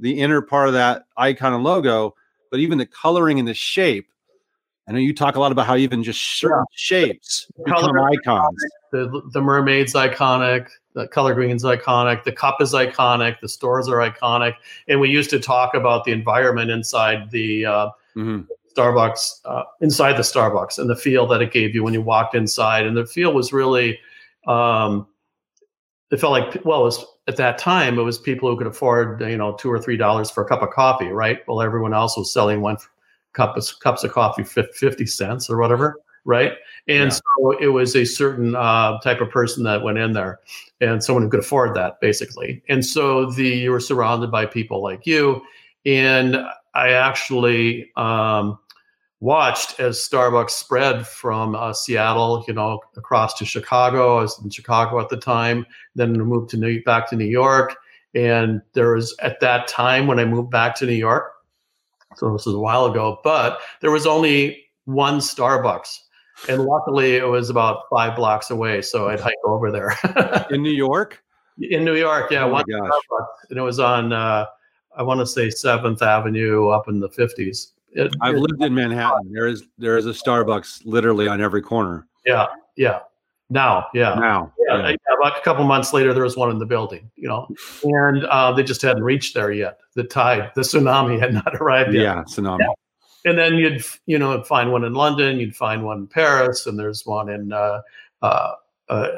the 0.00 0.20
inner 0.20 0.40
part 0.42 0.68
of 0.68 0.74
that 0.74 1.04
icon 1.16 1.52
and 1.52 1.64
logo, 1.64 2.14
but 2.50 2.60
even 2.60 2.78
the 2.78 2.86
coloring 2.86 3.38
and 3.38 3.48
the 3.48 3.54
shape. 3.54 4.08
I 4.88 4.92
know 4.92 4.98
you 4.98 5.14
talk 5.14 5.36
a 5.36 5.40
lot 5.40 5.50
about 5.50 5.66
how 5.66 5.76
even 5.76 6.02
just 6.02 6.38
certain 6.38 6.58
yeah. 6.58 6.64
shapes 6.74 7.48
become 7.64 7.98
icons. 7.98 8.56
The, 8.92 9.22
the 9.32 9.40
mermaid's 9.40 9.94
iconic, 9.94 10.68
the 10.94 11.08
color 11.08 11.34
green's 11.34 11.64
iconic, 11.64 12.22
the 12.24 12.32
cup 12.32 12.60
is 12.60 12.74
iconic, 12.74 13.40
the 13.40 13.48
stores 13.48 13.88
are 13.88 13.96
iconic, 13.96 14.54
and 14.86 15.00
we 15.00 15.08
used 15.08 15.30
to 15.30 15.40
talk 15.40 15.74
about 15.74 16.04
the 16.04 16.12
environment 16.12 16.70
inside 16.70 17.30
the 17.30 17.64
uh, 17.64 17.86
mm-hmm. 18.14 18.42
Starbucks 18.76 19.40
uh, 19.46 19.62
inside 19.80 20.14
the 20.14 20.22
Starbucks 20.22 20.78
and 20.78 20.90
the 20.90 20.96
feel 20.96 21.26
that 21.28 21.40
it 21.40 21.52
gave 21.52 21.74
you 21.74 21.82
when 21.82 21.94
you 21.94 22.02
walked 22.02 22.34
inside. 22.34 22.86
And 22.86 22.96
the 22.96 23.06
feel 23.06 23.32
was 23.32 23.52
really, 23.52 23.98
um, 24.46 25.06
it 26.14 26.20
felt 26.20 26.30
like 26.30 26.64
well, 26.64 26.80
it 26.80 26.84
was 26.84 27.04
at 27.26 27.36
that 27.38 27.58
time 27.58 27.98
it 27.98 28.02
was 28.02 28.18
people 28.18 28.48
who 28.48 28.56
could 28.56 28.68
afford 28.68 29.20
you 29.20 29.36
know 29.36 29.54
two 29.54 29.70
or 29.70 29.80
three 29.80 29.96
dollars 29.96 30.30
for 30.30 30.44
a 30.44 30.48
cup 30.48 30.62
of 30.62 30.70
coffee, 30.70 31.08
right? 31.08 31.40
Well, 31.48 31.60
everyone 31.60 31.92
else 31.92 32.16
was 32.16 32.32
selling 32.32 32.60
one 32.60 32.76
cup 33.32 33.56
of 33.56 33.66
cups 33.80 34.04
of 34.04 34.12
coffee 34.12 34.44
fifty 34.44 35.06
cents 35.06 35.50
or 35.50 35.58
whatever, 35.58 35.96
right? 36.24 36.52
And 36.86 37.10
yeah. 37.10 37.18
so 37.36 37.50
it 37.58 37.68
was 37.68 37.96
a 37.96 38.04
certain 38.04 38.54
uh, 38.54 39.00
type 39.00 39.20
of 39.20 39.30
person 39.30 39.64
that 39.64 39.82
went 39.82 39.98
in 39.98 40.12
there, 40.12 40.38
and 40.80 41.02
someone 41.02 41.24
who 41.24 41.30
could 41.30 41.40
afford 41.40 41.74
that, 41.74 42.00
basically. 42.00 42.62
And 42.68 42.86
so 42.86 43.32
the 43.32 43.48
you 43.48 43.72
were 43.72 43.80
surrounded 43.80 44.30
by 44.30 44.46
people 44.46 44.84
like 44.84 45.08
you, 45.08 45.42
and 45.84 46.36
I 46.74 46.90
actually 46.90 47.90
um, 47.96 48.56
watched 49.24 49.80
as 49.80 49.98
Starbucks 49.98 50.50
spread 50.50 51.06
from 51.06 51.54
uh, 51.54 51.72
Seattle, 51.72 52.44
you 52.46 52.52
know, 52.52 52.78
across 52.94 53.32
to 53.38 53.46
Chicago. 53.46 54.18
I 54.18 54.22
was 54.22 54.38
in 54.44 54.50
Chicago 54.50 55.00
at 55.00 55.08
the 55.08 55.16
time, 55.16 55.64
then 55.94 56.12
moved 56.12 56.50
to 56.50 56.58
New 56.58 56.82
back 56.82 57.08
to 57.08 57.16
New 57.16 57.24
York. 57.24 57.74
And 58.14 58.60
there 58.74 58.94
was 58.94 59.16
at 59.20 59.40
that 59.40 59.66
time 59.66 60.06
when 60.06 60.18
I 60.18 60.26
moved 60.26 60.50
back 60.50 60.74
to 60.76 60.86
New 60.86 60.92
York, 60.92 61.32
so 62.16 62.32
this 62.34 62.44
was 62.44 62.54
a 62.54 62.58
while 62.58 62.84
ago, 62.84 63.18
but 63.24 63.60
there 63.80 63.90
was 63.90 64.06
only 64.06 64.66
one 64.84 65.20
Starbucks. 65.20 66.00
And 66.46 66.66
luckily 66.66 67.16
it 67.16 67.26
was 67.26 67.48
about 67.48 67.84
five 67.88 68.14
blocks 68.16 68.50
away. 68.50 68.82
So 68.82 69.08
I'd 69.08 69.20
hike 69.20 69.34
over 69.44 69.72
there. 69.72 69.96
in 70.50 70.62
New 70.62 70.70
York? 70.70 71.24
In 71.58 71.82
New 71.82 71.96
York, 71.96 72.30
yeah. 72.30 72.44
Oh 72.44 72.52
one 72.52 72.64
Starbucks. 72.64 73.48
And 73.48 73.58
it 73.58 73.62
was 73.62 73.80
on 73.80 74.12
uh, 74.12 74.44
I 74.94 75.02
want 75.02 75.20
to 75.20 75.26
say 75.26 75.48
Seventh 75.48 76.02
Avenue 76.02 76.68
up 76.68 76.88
in 76.88 77.00
the 77.00 77.08
fifties. 77.08 77.73
It, 77.94 78.14
I've 78.20 78.36
it, 78.36 78.40
lived 78.40 78.62
in 78.62 78.74
Manhattan. 78.74 79.32
There 79.32 79.46
is 79.46 79.64
there 79.78 79.96
is 79.96 80.06
a 80.06 80.10
Starbucks 80.10 80.82
literally 80.84 81.28
on 81.28 81.40
every 81.40 81.62
corner. 81.62 82.06
Yeah, 82.26 82.46
yeah. 82.76 83.00
Now, 83.50 83.86
yeah, 83.94 84.14
now, 84.14 84.52
yeah. 84.66 84.76
yeah. 84.78 84.88
yeah 84.88 85.28
a 85.28 85.40
couple 85.42 85.64
months 85.64 85.92
later, 85.92 86.12
there 86.12 86.24
was 86.24 86.36
one 86.36 86.50
in 86.50 86.58
the 86.58 86.66
building. 86.66 87.10
You 87.16 87.28
know, 87.28 87.48
and 87.84 88.24
uh, 88.24 88.52
they 88.52 88.62
just 88.62 88.82
hadn't 88.82 89.04
reached 89.04 89.34
there 89.34 89.52
yet. 89.52 89.78
The 89.94 90.04
tide, 90.04 90.50
the 90.54 90.62
tsunami 90.62 91.20
had 91.20 91.34
not 91.34 91.54
arrived 91.60 91.94
yet. 91.94 92.02
Yeah, 92.02 92.22
tsunami. 92.24 92.60
Yeah. 92.60 93.30
And 93.30 93.38
then 93.38 93.54
you'd 93.54 93.84
you 94.06 94.18
know 94.18 94.42
find 94.42 94.72
one 94.72 94.84
in 94.84 94.94
London, 94.94 95.38
you'd 95.38 95.56
find 95.56 95.84
one 95.84 95.98
in 95.98 96.06
Paris, 96.06 96.66
and 96.66 96.78
there's 96.78 97.06
one 97.06 97.28
in 97.28 97.52
uh, 97.52 97.80
uh, 98.22 98.52
uh 98.88 99.08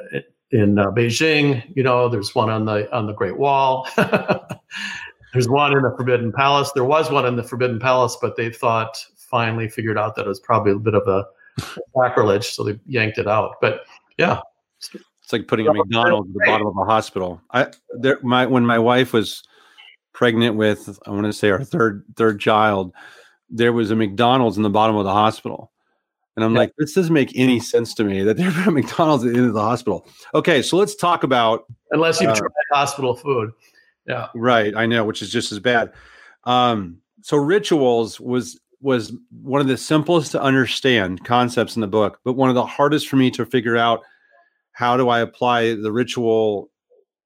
in 0.50 0.78
uh, 0.78 0.90
Beijing. 0.90 1.62
You 1.74 1.82
know, 1.82 2.08
there's 2.08 2.34
one 2.34 2.50
on 2.50 2.66
the 2.66 2.92
on 2.94 3.06
the 3.06 3.14
Great 3.14 3.38
Wall. 3.38 3.88
There's 5.36 5.50
one 5.50 5.76
in 5.76 5.82
the 5.82 5.94
Forbidden 5.94 6.32
Palace. 6.32 6.72
There 6.72 6.84
was 6.84 7.10
one 7.10 7.26
in 7.26 7.36
the 7.36 7.42
Forbidden 7.42 7.78
Palace, 7.78 8.16
but 8.22 8.36
they 8.36 8.48
thought 8.50 9.04
finally 9.18 9.68
figured 9.68 9.98
out 9.98 10.14
that 10.16 10.24
it 10.24 10.28
was 10.28 10.40
probably 10.40 10.72
a 10.72 10.78
bit 10.78 10.94
of 10.94 11.06
a 11.06 11.26
sacrilege, 11.94 12.46
so 12.46 12.64
they 12.64 12.78
yanked 12.86 13.18
it 13.18 13.28
out. 13.28 13.56
But 13.60 13.82
yeah, 14.16 14.40
it's 14.78 15.32
like 15.32 15.46
putting 15.46 15.68
a 15.68 15.74
McDonald's 15.74 16.30
at 16.30 16.34
the 16.34 16.46
bottom 16.46 16.66
of 16.66 16.74
a 16.78 16.84
hospital. 16.86 17.38
I 17.50 17.68
there 17.98 18.18
my 18.22 18.46
when 18.46 18.64
my 18.64 18.78
wife 18.78 19.12
was 19.12 19.42
pregnant 20.14 20.56
with 20.56 20.98
I 21.06 21.10
want 21.10 21.26
to 21.26 21.34
say 21.34 21.50
our 21.50 21.62
third 21.62 22.04
third 22.16 22.40
child, 22.40 22.94
there 23.50 23.74
was 23.74 23.90
a 23.90 23.94
McDonald's 23.94 24.56
in 24.56 24.62
the 24.62 24.70
bottom 24.70 24.96
of 24.96 25.04
the 25.04 25.12
hospital. 25.12 25.70
And 26.36 26.44
I'm 26.44 26.52
yeah. 26.52 26.60
like, 26.60 26.72
this 26.76 26.92
doesn't 26.92 27.14
make 27.14 27.32
any 27.34 27.60
sense 27.60 27.94
to 27.94 28.04
me 28.04 28.22
that 28.22 28.36
they're 28.36 28.48
at 28.48 28.66
McDonald's 28.72 29.24
at 29.24 29.32
the 29.32 29.38
end 29.38 29.48
of 29.48 29.54
the 29.54 29.60
hospital. 29.60 30.06
Okay, 30.34 30.62
so 30.62 30.76
let's 30.76 30.94
talk 30.94 31.24
about 31.24 31.64
unless 31.90 32.20
you've 32.20 32.30
uh, 32.30 32.36
tried 32.36 32.50
hospital 32.72 33.16
food. 33.16 33.52
Yeah. 34.06 34.28
Right. 34.34 34.74
I 34.76 34.86
know, 34.86 35.04
which 35.04 35.22
is 35.22 35.30
just 35.30 35.52
as 35.52 35.58
bad. 35.58 35.92
Um, 36.44 36.98
so 37.22 37.36
rituals 37.36 38.20
was 38.20 38.60
was 38.80 39.12
one 39.42 39.60
of 39.60 39.66
the 39.66 39.76
simplest 39.76 40.32
to 40.32 40.40
understand 40.40 41.24
concepts 41.24 41.76
in 41.76 41.80
the 41.80 41.88
book, 41.88 42.20
but 42.24 42.34
one 42.34 42.48
of 42.48 42.54
the 42.54 42.66
hardest 42.66 43.08
for 43.08 43.16
me 43.16 43.30
to 43.32 43.44
figure 43.44 43.76
out 43.76 44.02
how 44.72 44.96
do 44.96 45.08
I 45.08 45.20
apply 45.20 45.74
the 45.74 45.90
ritual 45.90 46.70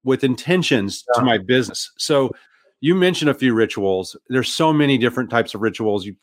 with 0.03 0.23
intentions 0.23 1.03
yeah. 1.13 1.19
to 1.19 1.25
my 1.25 1.37
business. 1.37 1.91
So 1.97 2.31
you 2.79 2.95
mentioned 2.95 3.29
a 3.29 3.35
few 3.35 3.53
rituals. 3.53 4.15
There's 4.29 4.51
so 4.51 4.73
many 4.73 4.97
different 4.97 5.29
types 5.29 5.53
of 5.53 5.61
rituals. 5.61 6.05
You 6.05 6.15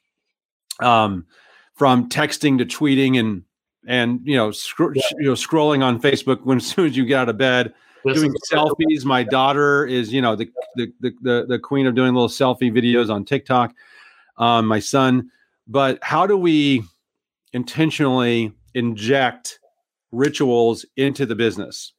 um 0.80 1.26
from 1.74 2.08
texting 2.08 2.58
to 2.58 2.64
tweeting 2.64 3.18
and 3.18 3.42
and 3.86 4.20
you 4.24 4.36
know, 4.36 4.50
sc- 4.50 4.80
yeah. 4.94 5.02
you 5.18 5.26
know 5.26 5.34
scrolling 5.34 5.84
on 5.84 6.00
Facebook 6.00 6.40
when 6.44 6.56
as 6.56 6.66
soon 6.66 6.86
as 6.86 6.96
you 6.96 7.04
get 7.04 7.20
out 7.20 7.28
of 7.28 7.38
bed 7.38 7.74
doing 8.14 8.34
selfies. 8.50 9.04
My 9.04 9.22
daughter 9.22 9.86
is, 9.86 10.12
you 10.12 10.20
know, 10.20 10.36
the, 10.36 10.50
the 10.76 10.92
the 11.00 11.12
the 11.22 11.46
the 11.48 11.58
queen 11.58 11.86
of 11.86 11.94
doing 11.94 12.14
little 12.14 12.28
selfie 12.28 12.72
videos 12.72 13.10
on 13.10 13.24
TikTok. 13.24 13.74
Um, 14.36 14.66
my 14.66 14.78
son, 14.78 15.30
but 15.66 15.98
how 16.02 16.26
do 16.26 16.36
we 16.36 16.82
intentionally 17.52 18.52
inject 18.74 19.58
rituals 20.12 20.86
into 20.96 21.26
the 21.26 21.34
business? 21.34 21.92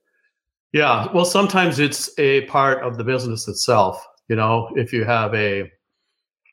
Yeah, 0.71 1.11
well, 1.13 1.25
sometimes 1.25 1.79
it's 1.79 2.11
a 2.19 2.45
part 2.45 2.83
of 2.83 2.97
the 2.97 3.03
business 3.03 3.47
itself. 3.47 4.05
You 4.27 4.35
know, 4.35 4.69
if 4.75 4.93
you 4.93 5.03
have 5.03 5.33
a 5.33 5.71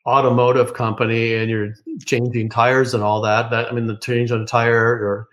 automotive 0.07 0.73
company 0.73 1.35
and 1.35 1.49
you're 1.49 1.73
changing 2.05 2.49
tires 2.49 2.93
and 2.93 3.03
all 3.03 3.21
that, 3.21 3.51
that 3.51 3.67
I 3.67 3.71
mean, 3.73 3.87
the 3.87 3.97
change 3.97 4.31
on 4.31 4.41
a 4.41 4.45
tire 4.45 4.93
or 5.03 5.27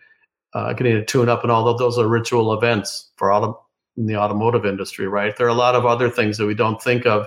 uh, 0.52 0.72
getting 0.72 0.96
a 0.96 1.04
tune 1.04 1.28
up 1.28 1.42
and 1.42 1.50
all 1.50 1.64
that, 1.64 1.78
those 1.78 1.98
are 1.98 2.08
ritual 2.08 2.52
events 2.52 3.12
for 3.16 3.32
auto, 3.32 3.63
in 3.96 4.06
the 4.06 4.16
automotive 4.16 4.66
industry, 4.66 5.06
right? 5.06 5.36
There 5.36 5.46
are 5.46 5.50
a 5.50 5.54
lot 5.54 5.74
of 5.74 5.86
other 5.86 6.10
things 6.10 6.36
that 6.38 6.46
we 6.46 6.54
don't 6.54 6.80
think 6.82 7.06
of. 7.06 7.26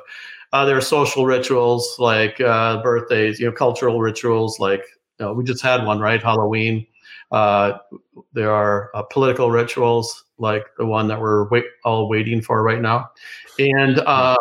Uh, 0.53 0.65
there 0.65 0.77
are 0.77 0.81
social 0.81 1.25
rituals 1.25 1.95
like 1.99 2.39
uh, 2.39 2.81
birthdays, 2.81 3.39
you 3.39 3.45
know, 3.45 3.51
cultural 3.51 3.99
rituals 3.99 4.59
like 4.59 4.83
you 5.19 5.25
know, 5.25 5.33
we 5.33 5.43
just 5.43 5.61
had 5.61 5.85
one, 5.85 5.99
right? 5.99 6.21
Halloween. 6.21 6.85
Uh, 7.31 7.77
there 8.33 8.51
are 8.51 8.89
uh, 8.95 9.03
political 9.03 9.51
rituals 9.51 10.25
like 10.37 10.63
the 10.77 10.85
one 10.85 11.07
that 11.07 11.19
we're 11.19 11.49
wait- 11.49 11.65
all 11.83 12.07
waiting 12.07 12.41
for 12.41 12.63
right 12.63 12.81
now, 12.81 13.09
and 13.59 13.99
um, 14.01 14.37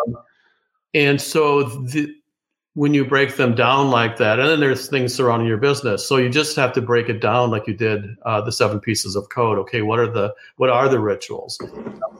and 0.94 1.20
so 1.20 1.64
the, 1.64 2.14
when 2.76 2.92
you 2.92 3.04
break 3.04 3.36
them 3.36 3.54
down 3.54 3.90
like 3.90 4.18
that, 4.18 4.38
and 4.38 4.48
then 4.48 4.60
there's 4.60 4.88
things 4.88 5.14
surrounding 5.14 5.48
your 5.48 5.56
business. 5.56 6.06
So 6.06 6.18
you 6.18 6.28
just 6.28 6.54
have 6.56 6.72
to 6.74 6.82
break 6.82 7.08
it 7.08 7.20
down 7.20 7.50
like 7.50 7.66
you 7.66 7.74
did 7.74 8.04
uh, 8.24 8.42
the 8.42 8.52
seven 8.52 8.78
pieces 8.78 9.16
of 9.16 9.28
code. 9.30 9.58
Okay, 9.60 9.82
what 9.82 9.98
are 9.98 10.10
the 10.10 10.34
what 10.56 10.70
are 10.70 10.88
the 10.88 11.00
rituals? 11.00 11.58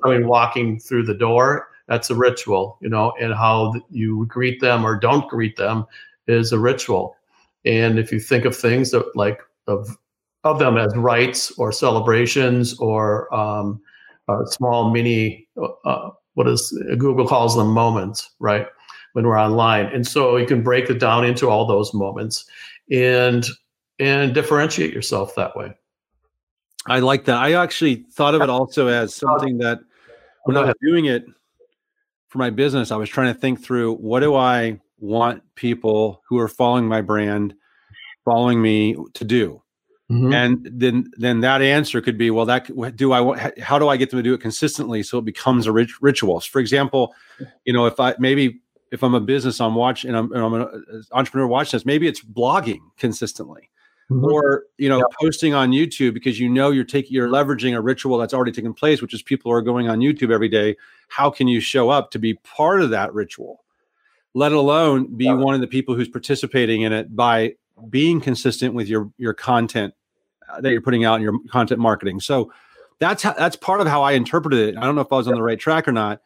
I 0.03 0.09
mean, 0.09 0.27
walking 0.27 0.81
through 0.81 1.05
the 1.05 1.15
door 1.15 1.69
that's 1.89 2.11
a 2.11 2.15
ritual, 2.15 2.79
you 2.81 2.89
know, 2.89 3.13
and 3.21 3.35
how 3.35 3.75
you 3.91 4.27
greet 4.27 4.61
them 4.61 4.85
or 4.85 4.99
don't 4.99 5.29
greet 5.29 5.57
them 5.57 5.87
is 6.27 6.53
a 6.53 6.59
ritual. 6.59 7.17
And 7.65 7.99
if 7.99 8.11
you 8.11 8.19
think 8.19 8.45
of 8.45 8.57
things 8.57 8.91
that 8.91 9.15
like 9.15 9.41
of 9.67 9.97
of 10.45 10.59
them 10.59 10.79
as 10.79 10.97
rites 10.97 11.53
or 11.59 11.73
celebrations 11.73 12.79
or 12.79 13.33
um, 13.35 13.81
uh, 14.29 14.45
small 14.47 14.91
mini, 14.91 15.49
uh, 15.85 16.11
what 16.35 16.49
is 16.49 16.73
Google 16.99 17.27
calls 17.27 17.57
them 17.57 17.69
moments, 17.69 18.31
right? 18.39 18.67
When 19.17 19.27
we're 19.27 19.41
online. 19.41 19.87
And 19.87 20.07
so 20.07 20.37
you 20.37 20.45
can 20.45 20.63
break 20.63 20.91
it 20.91 21.01
down 21.01 21.25
into 21.25 21.49
all 21.49 21.65
those 21.65 21.95
moments 21.95 22.45
and 22.93 23.47
and 23.99 24.35
differentiate 24.35 24.93
yourself 24.93 25.35
that 25.37 25.57
way. 25.57 25.73
I 26.87 26.99
like 26.99 27.25
that. 27.25 27.37
I 27.37 27.55
actually 27.55 28.05
thought 28.13 28.35
of 28.35 28.43
it 28.43 28.51
also 28.51 28.89
as 28.89 29.15
something 29.15 29.57
that 29.59 29.79
when 30.45 30.59
I 30.59 30.67
was 30.67 30.75
doing 30.83 31.07
it 31.07 31.25
for 32.29 32.37
my 32.37 32.51
business, 32.51 32.91
I 32.91 32.97
was 32.97 33.09
trying 33.09 33.33
to 33.33 33.41
think 33.41 33.65
through 33.65 33.95
what 33.95 34.21
do 34.21 34.35
I 34.35 34.79
want 34.99 35.43
people 35.55 36.23
who 36.29 36.39
are 36.39 36.47
following 36.47 36.87
my 36.87 37.01
brand, 37.01 37.55
following 38.27 38.61
me 38.61 38.99
to 39.15 39.25
do? 39.25 39.63
Mm-hmm. 40.11 40.33
And 40.35 40.69
then 40.71 41.11
then 41.17 41.41
that 41.41 41.63
answer 41.63 42.03
could 42.03 42.19
be, 42.19 42.31
well, 42.31 42.45
that 42.45 42.71
do 42.97 43.13
I 43.13 43.23
want? 43.23 43.59
how 43.59 43.79
do 43.79 43.89
I 43.89 43.97
get 43.97 44.11
them 44.11 44.19
to 44.19 44.23
do 44.23 44.35
it 44.35 44.43
consistently 44.43 45.03
so 45.03 45.17
it 45.17 45.25
becomes 45.25 45.67
a 45.67 45.73
rit- 45.73 46.03
ritual? 46.03 46.39
For 46.41 46.61
example, 46.61 47.15
you 47.65 47.73
know, 47.73 47.87
if 47.87 47.99
I 47.99 48.15
maybe 48.19 48.61
if 48.93 49.03
I'm 49.03 49.15
a 49.15 49.21
business, 49.21 49.61
I'm 49.61 49.75
watching, 49.75 50.09
and 50.09 50.17
I'm, 50.17 50.33
and 50.33 50.43
I'm 50.43 50.55
an 50.55 51.05
entrepreneur 51.13 51.47
watching 51.47 51.77
this, 51.77 51.87
maybe 51.87 52.07
it's 52.07 52.23
blogging 52.23 52.81
consistently. 52.97 53.71
Mm-hmm. 54.11 54.25
Or 54.25 54.65
you 54.79 54.89
know, 54.89 54.99
yeah. 54.99 55.17
posting 55.21 55.53
on 55.53 55.73
YouTube 55.73 56.15
because 56.15 56.39
you 56.39 56.49
know 56.49 56.71
you're 56.71 56.85
taking 56.85 57.13
you're 57.13 57.29
leveraging 57.29 57.75
a 57.75 57.81
ritual 57.81 58.19
that's 58.19 58.33
already 58.33 58.53
taken 58.53 58.73
place, 58.73 59.03
which 59.03 59.13
is 59.13 59.21
people 59.21 59.51
are 59.51 59.61
going 59.61 59.89
on 59.89 59.99
YouTube 59.99 60.31
every 60.31 60.49
day. 60.49 60.77
How 61.09 61.29
can 61.29 61.49
you 61.49 61.59
show 61.59 61.91
up 61.91 62.13
to 62.13 62.21
be 62.21 62.35
part 62.35 62.83
of 62.83 62.91
that 62.91 63.13
ritual? 63.13 63.65
Let 64.33 64.53
alone 64.53 65.17
be 65.17 65.25
yeah. 65.25 65.35
one 65.35 65.57
of 65.57 65.61
the 65.61 65.67
people 65.67 65.97
who's 65.97 66.09
participating 66.09 66.83
in 66.83 66.93
it 66.93 67.17
by 67.17 67.57
being 67.91 68.21
consistent 68.21 68.75
with 68.75 68.87
your 68.87 69.11
your 69.19 69.35
content 69.35 69.93
uh, 70.49 70.61
that 70.61 70.71
you're 70.71 70.81
putting 70.81 71.05
out 71.05 71.17
in 71.17 71.23
your 71.23 71.41
content 71.51 71.81
marketing. 71.81 72.21
So 72.21 72.53
that's 73.01 73.25
how, 73.25 73.33
that's 73.33 73.57
part 73.57 73.81
of 73.81 73.89
how 73.89 74.03
I 74.03 74.13
interpreted 74.13 74.69
it. 74.69 74.79
I 74.79 74.83
don't 74.83 74.95
know 74.95 75.01
if 75.01 75.13
I 75.13 75.17
was 75.17 75.27
on 75.27 75.35
the 75.35 75.43
right 75.43 75.59
track 75.59 75.89
or 75.89 75.93
not, 75.93 76.21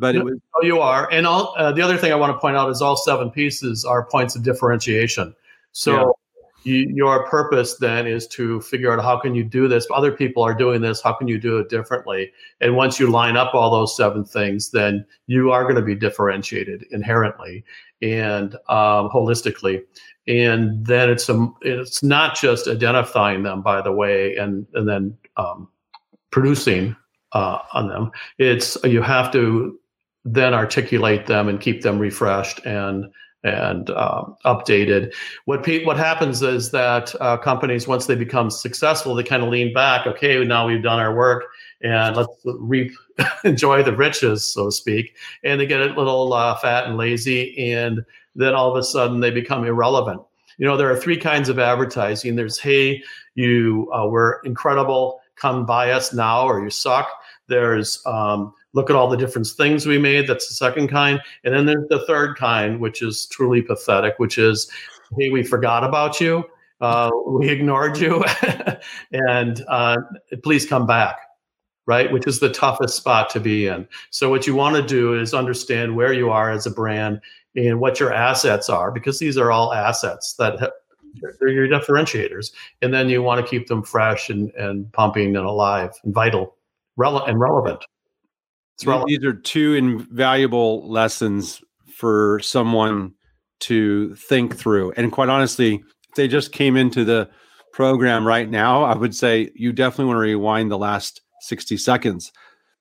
but 0.00 0.16
it 0.16 0.24
was. 0.24 0.38
Oh, 0.56 0.64
you 0.64 0.80
are. 0.80 1.08
And 1.12 1.26
all, 1.26 1.54
uh, 1.56 1.72
the 1.72 1.82
other 1.82 1.96
thing 1.96 2.12
I 2.12 2.16
want 2.16 2.32
to 2.32 2.38
point 2.38 2.56
out 2.56 2.70
is 2.70 2.82
all 2.82 2.96
seven 2.96 3.30
pieces 3.30 3.84
are 3.84 4.06
points 4.06 4.34
of 4.34 4.42
differentiation. 4.42 5.34
So 5.72 6.16
yeah. 6.64 6.72
you, 6.72 6.92
your 6.94 7.26
purpose 7.28 7.76
then 7.76 8.06
is 8.06 8.26
to 8.28 8.60
figure 8.62 8.92
out 8.92 9.04
how 9.04 9.18
can 9.18 9.34
you 9.34 9.44
do 9.44 9.68
this. 9.68 9.86
Other 9.94 10.10
people 10.10 10.42
are 10.42 10.54
doing 10.54 10.80
this. 10.80 11.00
How 11.00 11.12
can 11.12 11.28
you 11.28 11.38
do 11.38 11.58
it 11.58 11.68
differently? 11.68 12.32
And 12.60 12.74
once 12.74 12.98
you 12.98 13.10
line 13.10 13.36
up 13.36 13.54
all 13.54 13.70
those 13.70 13.96
seven 13.96 14.24
things, 14.24 14.70
then 14.70 15.06
you 15.26 15.52
are 15.52 15.62
going 15.62 15.76
to 15.76 15.82
be 15.82 15.94
differentiated 15.94 16.86
inherently 16.90 17.64
and 18.02 18.54
um, 18.68 19.10
holistically. 19.10 19.82
And 20.26 20.84
then 20.86 21.10
it's 21.10 21.28
a, 21.28 21.48
it's 21.62 22.02
not 22.02 22.36
just 22.36 22.68
identifying 22.68 23.42
them, 23.42 23.62
by 23.62 23.82
the 23.82 23.92
way, 23.92 24.36
and 24.36 24.66
and 24.74 24.88
then 24.88 25.16
um, 25.36 25.68
producing 26.30 26.94
uh, 27.32 27.58
on 27.72 27.88
them. 27.88 28.10
It's 28.38 28.76
you 28.84 29.02
have 29.02 29.32
to 29.32 29.78
then 30.24 30.54
articulate 30.54 31.26
them 31.26 31.48
and 31.48 31.60
keep 31.60 31.82
them 31.82 31.98
refreshed 31.98 32.64
and 32.64 33.06
and 33.42 33.88
um, 33.90 34.36
updated. 34.44 35.14
What 35.46 35.62
pe- 35.62 35.84
what 35.84 35.96
happens 35.96 36.42
is 36.42 36.72
that 36.72 37.14
uh, 37.20 37.38
companies 37.38 37.88
once 37.88 38.06
they 38.06 38.14
become 38.14 38.50
successful, 38.50 39.14
they 39.14 39.22
kind 39.22 39.42
of 39.42 39.48
lean 39.48 39.72
back. 39.72 40.06
Okay, 40.06 40.44
now 40.44 40.66
we've 40.66 40.82
done 40.82 41.00
our 41.00 41.14
work, 41.14 41.44
and 41.82 42.16
let's 42.16 42.34
reap 42.44 42.92
enjoy 43.44 43.82
the 43.82 43.96
riches, 43.96 44.46
so 44.46 44.66
to 44.66 44.72
speak. 44.72 45.16
And 45.42 45.60
they 45.60 45.66
get 45.66 45.80
a 45.80 45.86
little 45.86 46.32
uh, 46.32 46.56
fat 46.56 46.86
and 46.86 46.96
lazy, 46.96 47.56
and 47.72 48.04
then 48.34 48.54
all 48.54 48.70
of 48.70 48.76
a 48.76 48.84
sudden 48.84 49.20
they 49.20 49.30
become 49.30 49.64
irrelevant. 49.64 50.20
You 50.58 50.66
know, 50.66 50.76
there 50.76 50.90
are 50.90 50.96
three 50.96 51.16
kinds 51.16 51.48
of 51.48 51.58
advertising. 51.58 52.36
There's 52.36 52.58
hey, 52.58 53.02
you 53.34 53.90
uh, 53.94 54.06
were 54.06 54.42
incredible, 54.44 55.20
come 55.36 55.64
buy 55.64 55.92
us 55.92 56.12
now, 56.12 56.46
or 56.46 56.62
you 56.62 56.68
suck. 56.68 57.08
There's 57.46 58.02
um, 58.04 58.52
look 58.72 58.90
at 58.90 58.96
all 58.96 59.08
the 59.08 59.16
different 59.16 59.46
things 59.46 59.86
we 59.86 59.98
made. 59.98 60.26
That's 60.26 60.48
the 60.48 60.54
second 60.54 60.88
kind. 60.88 61.20
And 61.44 61.54
then 61.54 61.66
there's 61.66 61.88
the 61.88 62.04
third 62.06 62.36
kind, 62.36 62.80
which 62.80 63.02
is 63.02 63.26
truly 63.26 63.62
pathetic, 63.62 64.14
which 64.18 64.38
is, 64.38 64.70
hey, 65.18 65.30
we 65.30 65.42
forgot 65.42 65.84
about 65.84 66.20
you. 66.20 66.44
Uh, 66.80 67.10
we 67.26 67.48
ignored 67.48 67.98
you. 67.98 68.24
and 69.12 69.64
uh, 69.68 69.96
please 70.42 70.66
come 70.66 70.86
back, 70.86 71.18
right? 71.86 72.10
Which 72.10 72.26
is 72.26 72.40
the 72.40 72.50
toughest 72.50 72.96
spot 72.96 73.28
to 73.30 73.40
be 73.40 73.66
in. 73.66 73.86
So, 74.10 74.30
what 74.30 74.46
you 74.46 74.54
want 74.54 74.76
to 74.76 74.82
do 74.82 75.18
is 75.18 75.34
understand 75.34 75.94
where 75.94 76.12
you 76.12 76.30
are 76.30 76.50
as 76.50 76.66
a 76.66 76.70
brand 76.70 77.20
and 77.54 77.80
what 77.80 78.00
your 78.00 78.14
assets 78.14 78.70
are, 78.70 78.90
because 78.90 79.18
these 79.18 79.36
are 79.36 79.52
all 79.52 79.74
assets 79.74 80.34
that 80.34 80.72
they're 81.38 81.48
your 81.48 81.68
differentiators. 81.68 82.52
And 82.82 82.94
then 82.94 83.08
you 83.08 83.22
want 83.22 83.44
to 83.44 83.50
keep 83.50 83.66
them 83.66 83.82
fresh 83.82 84.30
and, 84.30 84.50
and 84.52 84.90
pumping 84.92 85.36
and 85.36 85.44
alive 85.44 85.92
and 86.04 86.14
vital 86.14 86.56
rele- 86.98 87.28
and 87.28 87.38
relevant. 87.40 87.84
These 89.06 89.24
are 89.24 89.34
two 89.34 89.74
invaluable 89.74 90.90
lessons 90.90 91.60
for 91.94 92.40
someone 92.42 93.12
to 93.60 94.14
think 94.14 94.56
through. 94.56 94.92
And 94.96 95.12
quite 95.12 95.28
honestly, 95.28 95.74
if 96.08 96.14
they 96.16 96.28
just 96.28 96.52
came 96.52 96.76
into 96.76 97.04
the 97.04 97.28
program 97.72 98.26
right 98.26 98.48
now, 98.48 98.84
I 98.84 98.96
would 98.96 99.14
say 99.14 99.50
you 99.54 99.72
definitely 99.72 100.06
want 100.06 100.16
to 100.16 100.20
rewind 100.20 100.70
the 100.70 100.78
last 100.78 101.20
60 101.42 101.76
seconds 101.76 102.32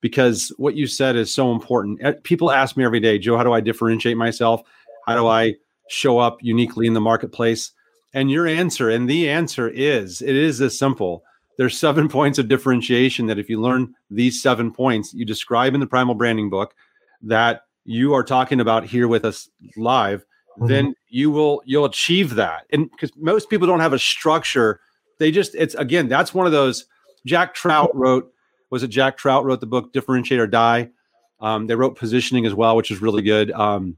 because 0.01 0.53
what 0.57 0.75
you 0.75 0.87
said 0.87 1.15
is 1.15 1.33
so 1.33 1.51
important. 1.51 1.99
Eh, 2.01 2.13
people 2.23 2.51
ask 2.51 2.77
me 2.77 2.85
every 2.85 2.99
day, 2.99 3.19
Joe, 3.19 3.37
how 3.37 3.43
do 3.43 3.53
I 3.53 3.61
differentiate 3.61 4.17
myself? 4.17 4.61
How 5.05 5.15
do 5.15 5.27
I 5.27 5.55
show 5.89 6.19
up 6.19 6.37
uniquely 6.41 6.87
in 6.87 6.93
the 6.93 7.01
marketplace? 7.01 7.71
And 8.13 8.31
your 8.31 8.47
answer, 8.47 8.89
and 8.89 9.09
the 9.09 9.29
answer 9.29 9.69
is 9.69 10.21
it 10.21 10.35
is 10.35 10.57
this 10.57 10.79
simple 10.79 11.23
there's 11.59 11.77
seven 11.77 12.09
points 12.17 12.39
of 12.39 12.47
differentiation 12.47 13.27
that 13.27 13.37
if 13.37 13.49
you 13.49 13.61
learn 13.61 13.93
these 14.09 14.41
seven 14.41 14.71
points 14.71 15.13
you 15.13 15.25
describe 15.25 15.75
in 15.75 15.79
the 15.79 15.87
primal 15.87 16.15
branding 16.15 16.49
book 16.49 16.73
that 17.21 17.63
you 17.85 18.13
are 18.13 18.23
talking 18.23 18.59
about 18.59 18.85
here 18.85 19.07
with 19.07 19.25
us 19.25 19.49
live 19.77 20.25
mm-hmm. 20.57 20.67
then 20.67 20.95
you 21.09 21.31
will 21.31 21.61
you'll 21.65 21.85
achieve 21.85 22.35
that. 22.35 22.65
And 22.71 22.89
because 22.91 23.11
most 23.17 23.49
people 23.49 23.67
don't 23.67 23.79
have 23.79 23.93
a 23.93 23.99
structure 23.99 24.79
they 25.17 25.31
just 25.31 25.55
it's 25.55 25.75
again 25.75 26.07
that's 26.07 26.33
one 26.33 26.45
of 26.45 26.51
those 26.51 26.85
jack 27.25 27.53
trout 27.53 27.89
wrote 27.93 28.31
was 28.69 28.83
it 28.83 28.89
jack 28.89 29.17
trout 29.17 29.43
wrote 29.43 29.59
the 29.59 29.67
book 29.67 29.91
differentiate 29.93 30.39
or 30.39 30.47
die? 30.47 30.89
Um, 31.41 31.67
they 31.67 31.75
wrote 31.75 31.97
positioning 31.97 32.45
as 32.45 32.53
well 32.53 32.75
which 32.75 32.91
is 32.91 33.01
really 33.01 33.21
good. 33.21 33.51
Um, 33.51 33.97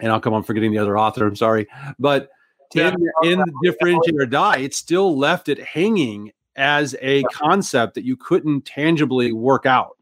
and 0.00 0.10
i'll 0.10 0.20
come 0.20 0.34
on 0.34 0.42
forgetting 0.42 0.72
the 0.72 0.78
other 0.78 0.98
author 0.98 1.26
i'm 1.26 1.36
sorry. 1.36 1.68
But 1.98 2.28
in, 2.74 2.96
in 3.22 3.44
differentiate 3.62 4.20
or 4.20 4.26
die 4.26 4.58
it 4.58 4.74
still 4.74 5.16
left 5.16 5.48
it 5.48 5.62
hanging 5.62 6.32
as 6.56 6.94
a 7.00 7.22
concept 7.24 7.94
that 7.94 8.04
you 8.04 8.16
couldn't 8.16 8.64
tangibly 8.64 9.32
work 9.32 9.66
out, 9.66 9.96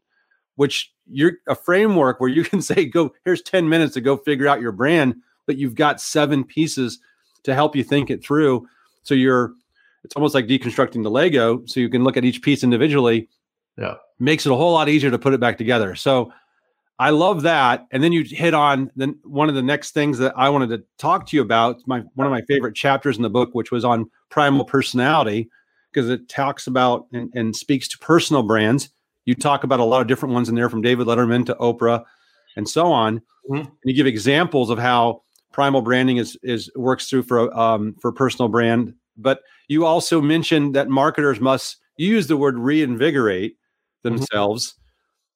which 0.55 0.93
you're 1.09 1.33
a 1.47 1.55
framework 1.55 2.19
where 2.19 2.29
you 2.29 2.43
can 2.45 2.61
say, 2.61 2.85
go, 2.85 3.13
here's 3.25 3.41
10 3.41 3.69
minutes 3.69 3.93
to 3.93 4.01
go 4.01 4.17
figure 4.17 4.47
out 4.47 4.61
your 4.61 4.71
brand, 4.71 5.15
but 5.45 5.57
you've 5.57 5.75
got 5.75 6.01
seven 6.01 6.43
pieces 6.43 6.99
to 7.43 7.53
help 7.53 7.75
you 7.75 7.83
think 7.83 8.09
it 8.09 8.23
through. 8.23 8.67
So 9.03 9.15
you're, 9.15 9.53
it's 10.03 10.15
almost 10.15 10.35
like 10.35 10.47
deconstructing 10.47 11.03
the 11.03 11.11
Lego. 11.11 11.63
So 11.65 11.79
you 11.79 11.89
can 11.89 12.03
look 12.03 12.17
at 12.17 12.25
each 12.25 12.41
piece 12.41 12.63
individually. 12.63 13.29
Yeah. 13.77 13.95
Makes 14.19 14.45
it 14.45 14.51
a 14.51 14.55
whole 14.55 14.73
lot 14.73 14.89
easier 14.89 15.11
to 15.11 15.19
put 15.19 15.33
it 15.33 15.39
back 15.39 15.57
together. 15.57 15.95
So 15.95 16.31
I 16.99 17.09
love 17.09 17.41
that. 17.43 17.87
And 17.91 18.03
then 18.03 18.11
you 18.11 18.23
hit 18.23 18.53
on 18.53 18.91
then 18.95 19.17
one 19.23 19.49
of 19.49 19.55
the 19.55 19.63
next 19.63 19.91
things 19.91 20.19
that 20.19 20.33
I 20.37 20.49
wanted 20.49 20.69
to 20.69 20.83
talk 20.99 21.25
to 21.27 21.35
you 21.35 21.41
about. 21.41 21.81
My 21.87 22.03
one 22.13 22.27
of 22.27 22.31
my 22.31 22.43
favorite 22.43 22.75
chapters 22.75 23.17
in 23.17 23.23
the 23.23 23.29
book, 23.29 23.49
which 23.53 23.71
was 23.71 23.83
on 23.83 24.09
primal 24.29 24.65
personality 24.65 25.49
because 25.91 26.09
it 26.09 26.29
talks 26.29 26.67
about 26.67 27.07
and, 27.13 27.31
and, 27.33 27.55
speaks 27.55 27.87
to 27.89 27.97
personal 27.99 28.43
brands. 28.43 28.89
You 29.25 29.35
talk 29.35 29.63
about 29.63 29.79
a 29.79 29.83
lot 29.83 30.01
of 30.01 30.07
different 30.07 30.33
ones 30.33 30.49
in 30.49 30.55
there 30.55 30.69
from 30.69 30.81
David 30.81 31.07
Letterman 31.07 31.45
to 31.47 31.55
Oprah 31.55 32.03
and 32.55 32.67
so 32.67 32.91
on. 32.91 33.19
Mm-hmm. 33.49 33.55
And 33.55 33.69
you 33.83 33.93
give 33.93 34.07
examples 34.07 34.69
of 34.69 34.79
how 34.79 35.23
primal 35.51 35.81
branding 35.81 36.17
is 36.17 36.37
is 36.43 36.71
works 36.75 37.09
through 37.09 37.23
for 37.23 37.57
um, 37.57 37.95
for 38.01 38.11
personal 38.11 38.49
brand. 38.49 38.93
But 39.17 39.41
you 39.67 39.85
also 39.85 40.21
mentioned 40.21 40.75
that 40.75 40.89
marketers 40.89 41.39
must 41.39 41.77
use 41.97 42.27
the 42.27 42.37
word 42.37 42.57
reinvigorate 42.57 43.53
mm-hmm. 43.53 44.15
themselves. 44.17 44.67
Mm-hmm. 44.67 44.77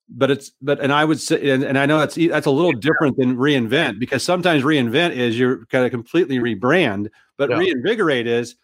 But 0.07 0.31
it's 0.31 0.51
but 0.61 0.79
and 0.79 0.93
I 0.93 1.03
would 1.03 1.19
say 1.19 1.49
and, 1.49 1.63
and 1.63 1.79
I 1.79 1.85
know 1.85 1.99
that's 1.99 2.15
that's 2.15 2.45
a 2.45 2.51
little 2.51 2.73
different 2.73 3.17
than 3.17 3.37
reinvent 3.37 3.99
because 3.99 4.23
sometimes 4.23 4.63
reinvent 4.63 5.15
is 5.15 5.37
you're 5.37 5.65
kind 5.67 5.83
of 5.83 5.91
completely 5.91 6.37
rebrand, 6.37 7.09
but 7.37 7.49
yeah. 7.49 7.57
reinvigorate 7.57 8.27
is 8.27 8.55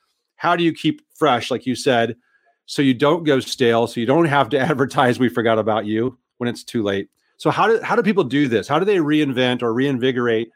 how 0.41 0.55
do 0.55 0.63
you 0.63 0.73
keep 0.73 1.03
fresh, 1.13 1.51
like 1.51 1.67
you 1.67 1.75
said, 1.75 2.15
so 2.65 2.81
you 2.81 2.95
don't 2.95 3.25
go 3.25 3.39
stale, 3.39 3.85
so 3.85 3.99
you 3.99 4.07
don't 4.07 4.25
have 4.25 4.49
to 4.49 4.59
advertise 4.69 5.19
we 5.19 5.29
forgot 5.29 5.59
about 5.59 5.85
you 5.85 6.17
when 6.39 6.49
it's 6.49 6.63
too 6.63 6.81
late. 6.81 7.09
So 7.37 7.51
how 7.51 7.67
do 7.67 7.79
how 7.83 7.95
do 7.95 8.01
people 8.01 8.23
do 8.23 8.47
this? 8.47 8.67
How 8.67 8.79
do 8.79 8.85
they 8.85 8.97
reinvent 8.97 9.61
or 9.61 9.71
reinvigorate? 9.71 10.49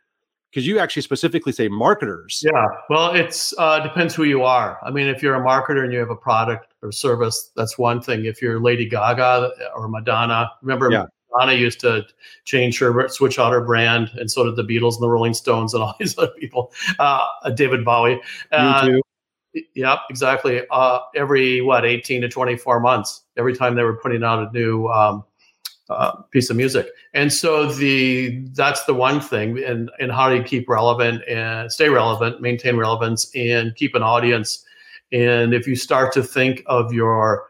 Because 0.50 0.66
you 0.66 0.80
actually 0.80 1.04
specifically 1.04 1.52
say 1.52 1.68
marketers. 1.68 2.42
Yeah, 2.44 2.66
well, 2.90 3.14
it's 3.14 3.54
uh, 3.60 3.80
depends 3.82 4.16
who 4.16 4.24
you 4.24 4.44
are. 4.44 4.80
I 4.84 4.90
mean, 4.90 5.06
if 5.06 5.22
you're 5.22 5.36
a 5.36 5.46
marketer 5.46 5.84
and 5.84 5.94
you 5.94 6.00
have 6.00 6.10
a 6.10 6.16
product 6.16 6.74
or 6.82 6.92
service, 6.92 7.52
that's 7.56 7.78
one 7.78 8.02
thing. 8.02 8.26
If 8.26 8.42
you're 8.42 8.60
Lady 8.60 8.88
Gaga 8.88 9.52
or 9.76 9.88
Madonna, 9.88 10.50
remember 10.64 10.90
yeah. 10.92 11.06
Madonna 11.32 11.54
used 11.54 11.80
to 11.82 12.06
change 12.46 12.80
her, 12.80 13.08
switch 13.10 13.38
out 13.38 13.52
her 13.52 13.62
brand, 13.62 14.10
and 14.16 14.32
so 14.32 14.46
did 14.46 14.56
the 14.56 14.64
Beatles 14.64 14.94
and 14.94 15.04
the 15.04 15.10
Rolling 15.10 15.34
Stones 15.36 15.74
and 15.76 15.84
all 15.84 15.96
these 16.00 16.18
other 16.18 16.32
people. 16.40 16.72
Uh, 16.98 17.28
David 17.54 17.86
Bowie. 17.86 18.20
Uh, 18.52 18.90
Yep, 19.76 20.00
exactly. 20.10 20.62
Uh, 20.70 21.00
every 21.16 21.62
what, 21.62 21.86
eighteen 21.86 22.22
to 22.22 22.30
twenty-four 22.30 22.80
months, 22.80 23.22
every 23.38 23.56
time 23.56 23.76
they 23.76 23.84
were 23.84 23.98
putting 23.98 24.24
out 24.24 24.40
a 24.40 24.52
new 24.52 24.88
um, 24.88 25.24
uh, 25.90 26.22
piece 26.32 26.50
of 26.50 26.58
music, 26.58 26.88
and 27.14 27.32
so 27.32 27.72
the 27.72 28.40
that's 28.54 28.84
the 28.86 28.94
one 28.94 29.22
thing. 29.22 29.64
And 29.64 29.90
and 30.00 30.12
how 30.12 30.30
do 30.30 30.36
you 30.36 30.44
keep 30.44 30.68
relevant 30.68 31.24
and 31.28 31.72
stay 31.72 31.90
relevant, 31.90 32.42
maintain 32.42 32.76
relevance, 32.76 33.32
and 33.36 33.76
keep 33.76 33.96
an 33.96 34.04
audience? 34.04 34.66
And 35.12 35.54
if 35.54 35.68
you 35.68 35.76
start 35.76 36.12
to 36.14 36.24
think 36.24 36.64
of 36.66 36.92
your 36.92 37.46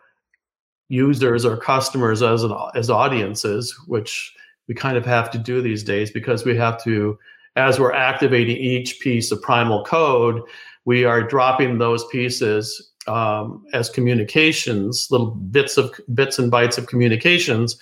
users 0.89 1.45
or 1.45 1.57
customers 1.57 2.21
as 2.21 2.43
an, 2.43 2.55
as 2.75 2.89
audiences, 2.91 3.75
which 3.87 4.35
we 4.67 4.75
kind 4.75 4.97
of 4.97 5.05
have 5.05 5.31
to 5.31 5.37
do 5.39 5.61
these 5.61 5.83
days 5.83 6.11
because 6.11 6.45
we 6.45 6.55
have 6.55 6.83
to, 6.83 7.17
as 7.55 7.79
we're 7.79 7.93
activating 7.93 8.57
each 8.57 8.99
piece 8.99 9.31
of 9.31 9.41
primal 9.41 9.83
code 9.85 10.41
we 10.85 11.03
are 11.03 11.21
dropping 11.21 11.79
those 11.79 12.05
pieces 12.07 12.91
um, 13.07 13.65
as 13.73 13.89
communications, 13.89 15.07
little 15.11 15.31
bits 15.31 15.77
of 15.77 15.93
bits 16.13 16.39
and 16.39 16.51
bytes 16.51 16.77
of 16.77 16.87
communications 16.87 17.77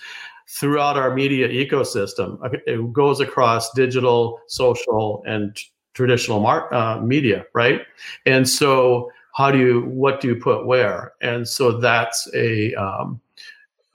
throughout 0.48 0.96
our 0.96 1.14
media 1.14 1.48
ecosystem. 1.48 2.38
It 2.66 2.92
goes 2.92 3.20
across 3.20 3.72
digital, 3.72 4.40
social, 4.48 5.22
and 5.26 5.56
traditional 5.94 6.40
mar- 6.40 6.72
uh, 6.72 7.00
media, 7.00 7.44
right? 7.54 7.82
And 8.26 8.48
so, 8.48 9.10
how 9.34 9.50
do 9.50 9.58
you 9.58 9.82
what 9.82 10.20
do 10.20 10.28
you 10.28 10.36
put 10.36 10.66
where? 10.66 11.12
And 11.20 11.48
so 11.48 11.78
that's 11.78 12.28
a 12.34 12.74
um, 12.74 13.20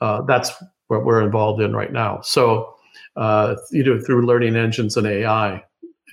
uh, 0.02 0.22
that's 0.24 0.52
what 0.88 1.06
we're 1.06 1.24
involved 1.24 1.62
in 1.62 1.76
right 1.76 1.94
now. 1.94 2.22
So, 2.22 2.76
uh, 3.16 3.56
know, 3.84 4.00
through 4.00 4.26
learning 4.26 4.56
engines 4.56 4.98
and 4.98 5.06
AI, 5.06 5.64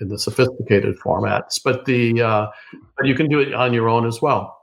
in 0.00 0.09
the 0.09 0.18
sophisticated 0.18 0.98
formats, 0.98 1.61
but 1.62 1.85
the 1.85 2.22
uh, 2.22 2.46
but 2.96 3.06
you 3.06 3.14
can 3.14 3.28
do 3.28 3.40
it 3.40 3.54
on 3.54 3.72
your 3.72 3.88
own 3.88 4.06
as 4.06 4.20
well. 4.20 4.56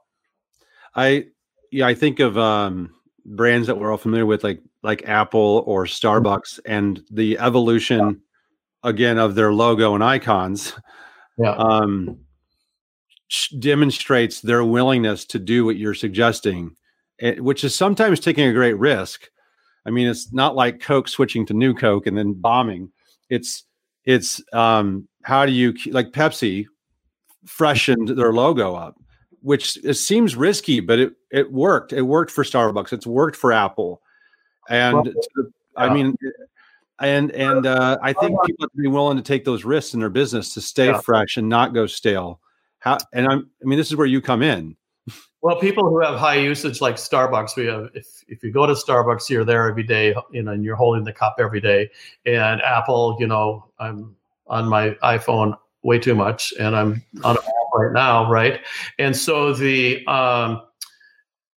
I 0.95 1.25
yeah, 1.71 1.87
I 1.87 1.95
think 1.95 2.19
of 2.19 2.37
um, 2.37 2.93
brands 3.25 3.67
that 3.67 3.77
we're 3.77 3.91
all 3.91 3.97
familiar 3.97 4.25
with, 4.25 4.43
like 4.43 4.61
like 4.83 5.07
Apple 5.07 5.63
or 5.65 5.85
Starbucks, 5.85 6.59
and 6.65 7.03
the 7.09 7.37
evolution 7.39 8.21
again 8.83 9.17
of 9.17 9.35
their 9.35 9.53
logo 9.53 9.95
and 9.95 10.03
icons. 10.03 10.73
Yeah. 11.37 11.55
Um, 11.55 12.19
demonstrates 13.59 14.41
their 14.41 14.63
willingness 14.63 15.25
to 15.25 15.39
do 15.39 15.65
what 15.65 15.77
you're 15.77 15.93
suggesting, 15.93 16.75
eh, 17.19 17.39
which 17.39 17.63
is 17.63 17.73
sometimes 17.73 18.19
taking 18.19 18.47
a 18.47 18.53
great 18.53 18.77
risk. 18.77 19.29
I 19.85 19.89
mean, 19.89 20.07
it's 20.07 20.31
not 20.31 20.55
like 20.55 20.79
Coke 20.79 21.07
switching 21.07 21.45
to 21.47 21.53
New 21.53 21.73
Coke 21.73 22.07
and 22.07 22.17
then 22.17 22.33
bombing. 22.33 22.91
It's 23.29 23.63
it's 24.05 24.41
um, 24.53 25.07
how 25.23 25.45
do 25.45 25.51
you 25.51 25.73
like 25.91 26.11
Pepsi 26.11 26.65
freshened 27.45 28.09
their 28.09 28.33
logo 28.33 28.75
up, 28.75 28.99
which 29.41 29.77
it 29.83 29.95
seems 29.95 30.35
risky, 30.35 30.79
but 30.79 30.99
it 30.99 31.13
it 31.31 31.51
worked. 31.51 31.93
It 31.93 32.03
worked 32.03 32.31
for 32.31 32.43
Starbucks. 32.43 32.93
It's 32.93 33.07
worked 33.07 33.35
for 33.35 33.51
Apple, 33.51 34.01
and 34.69 34.93
well, 35.05 35.47
I 35.75 35.93
mean, 35.93 36.15
and 36.99 37.31
and 37.31 37.65
uh, 37.65 37.97
I 38.01 38.13
think 38.13 38.41
people 38.45 38.65
have 38.65 38.71
to 38.71 38.81
be 38.81 38.87
willing 38.87 39.17
to 39.17 39.23
take 39.23 39.45
those 39.45 39.65
risks 39.65 39.93
in 39.93 39.99
their 39.99 40.09
business 40.09 40.53
to 40.53 40.61
stay 40.61 40.87
yeah. 40.87 41.01
fresh 41.01 41.37
and 41.37 41.49
not 41.49 41.73
go 41.73 41.87
stale. 41.87 42.39
How 42.79 42.97
and 43.13 43.27
I'm 43.27 43.49
I 43.61 43.65
mean 43.65 43.77
this 43.77 43.89
is 43.89 43.95
where 43.95 44.07
you 44.07 44.21
come 44.21 44.41
in. 44.41 44.75
Well, 45.41 45.59
people 45.59 45.89
who 45.89 45.99
have 45.99 46.17
high 46.17 46.37
usage 46.37 46.79
like 46.79 46.95
Starbucks, 46.95 47.57
we 47.57 47.65
have 47.65 47.89
if 47.93 48.23
if 48.29 48.43
you 48.43 48.51
go 48.51 48.65
to 48.65 48.73
Starbucks, 48.73 49.29
you're 49.29 49.43
there 49.43 49.67
every 49.67 49.83
day, 49.83 50.15
you 50.31 50.43
know, 50.43 50.53
and 50.53 50.63
you're 50.63 50.77
holding 50.77 51.03
the 51.03 51.11
cup 51.11 51.35
every 51.39 51.59
day. 51.59 51.89
And 52.25 52.61
Apple, 52.61 53.17
you 53.19 53.27
know, 53.27 53.65
I'm 53.79 54.15
on 54.47 54.67
my 54.67 54.91
iPhone 55.03 55.57
way 55.83 55.99
too 55.99 56.15
much, 56.15 56.53
and 56.59 56.75
I'm 56.75 57.03
on 57.23 57.35
a 57.35 57.39
app 57.39 57.73
right 57.73 57.91
now, 57.91 58.29
right? 58.29 58.61
And 58.99 59.15
so 59.15 59.53
the 59.53 60.05
um, 60.07 60.61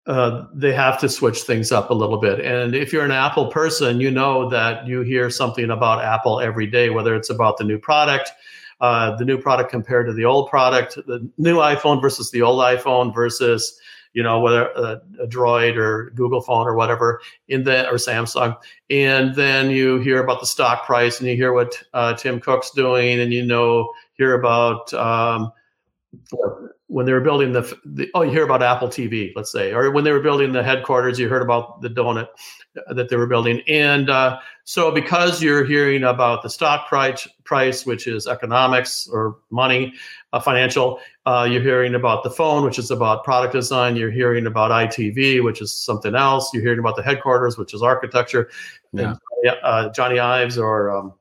uh, 0.07 0.45
they 0.53 0.73
have 0.73 0.99
to 0.99 1.09
switch 1.09 1.41
things 1.41 1.71
up 1.71 1.89
a 1.89 1.93
little 1.93 2.19
bit. 2.19 2.39
And 2.39 2.75
if 2.75 2.93
you're 2.93 3.05
an 3.05 3.11
Apple 3.11 3.47
person, 3.47 3.99
you 3.99 4.11
know 4.11 4.47
that 4.49 4.85
you 4.85 5.01
hear 5.01 5.29
something 5.29 5.71
about 5.71 6.03
Apple 6.03 6.39
every 6.39 6.67
day, 6.67 6.91
whether 6.91 7.15
it's 7.15 7.31
about 7.31 7.57
the 7.57 7.63
new 7.63 7.79
product, 7.79 8.31
uh, 8.81 9.15
the 9.15 9.25
new 9.25 9.37
product 9.37 9.71
compared 9.71 10.05
to 10.05 10.13
the 10.13 10.25
old 10.25 10.49
product, 10.49 10.95
the 11.07 11.27
new 11.37 11.57
iPhone 11.57 12.01
versus 12.01 12.29
the 12.29 12.41
old 12.41 12.61
iPhone 12.61 13.13
versus 13.13 13.79
you 14.15 14.23
know 14.23 14.39
whether 14.39 14.69
a, 14.69 14.81
uh, 14.81 14.99
a, 15.21 15.27
Droid 15.27 15.75
or 15.75 16.09
Google 16.15 16.41
phone 16.41 16.65
or 16.65 16.73
whatever 16.73 17.21
in 17.47 17.63
the 17.63 17.87
or 17.87 17.95
Samsung, 17.95 18.57
and 18.89 19.35
then 19.35 19.69
you 19.69 19.99
hear 19.99 20.23
about 20.23 20.39
the 20.39 20.47
stock 20.47 20.85
price 20.85 21.19
and 21.19 21.29
you 21.29 21.35
hear 21.35 21.53
what 21.53 21.81
uh, 21.93 22.15
Tim 22.15 22.39
Cook's 22.39 22.71
doing, 22.71 23.19
and 23.19 23.31
you 23.31 23.45
know 23.45 23.91
hear 24.13 24.33
about 24.33 24.91
um, 24.93 25.51
when 26.87 27.05
they 27.05 27.13
were 27.13 27.21
building 27.21 27.51
the, 27.51 27.77
the, 27.85 28.09
oh 28.15 28.21
you 28.21 28.31
hear 28.31 28.45
about 28.45 28.63
apple 28.63 28.87
tv 28.87 29.33
let's 29.35 29.51
say 29.51 29.73
or 29.73 29.91
when 29.91 30.05
they 30.05 30.13
were 30.13 30.21
building 30.21 30.53
the 30.53 30.63
headquarters 30.63 31.19
you 31.19 31.27
heard 31.27 31.41
about 31.41 31.81
the 31.81 31.89
donut 31.89 32.27
that 32.87 33.09
they 33.09 33.15
were 33.15 33.27
building. 33.27 33.61
And 33.67 34.09
uh, 34.09 34.39
so 34.63 34.91
because 34.91 35.41
you're 35.41 35.65
hearing 35.65 36.03
about 36.03 36.43
the 36.43 36.49
stock 36.49 36.87
price 36.87 37.27
price 37.45 37.85
which 37.85 38.07
is 38.07 38.27
economics 38.27 39.07
or 39.07 39.37
money 39.51 39.93
uh, 40.33 40.39
financial 40.39 40.99
uh, 41.25 41.47
you're 41.49 41.61
hearing 41.61 41.95
about 41.95 42.23
the 42.23 42.29
phone 42.29 42.63
which 42.63 42.77
is 42.77 42.91
about 42.91 43.23
product 43.23 43.53
design 43.53 43.95
you're 43.95 44.11
hearing 44.11 44.45
about 44.47 44.71
itv 44.71 45.43
which 45.43 45.61
is 45.61 45.73
something 45.73 46.15
else 46.15 46.53
you're 46.53 46.63
hearing 46.63 46.79
about 46.79 46.95
the 46.95 47.03
headquarters 47.03 47.57
which 47.57 47.73
is 47.73 47.81
architecture 47.81 48.49
yeah. 48.91 49.15
and, 49.43 49.57
uh, 49.63 49.89
johnny 49.89 50.19
ives 50.19 50.57
or 50.57 50.95
um, 50.95 51.13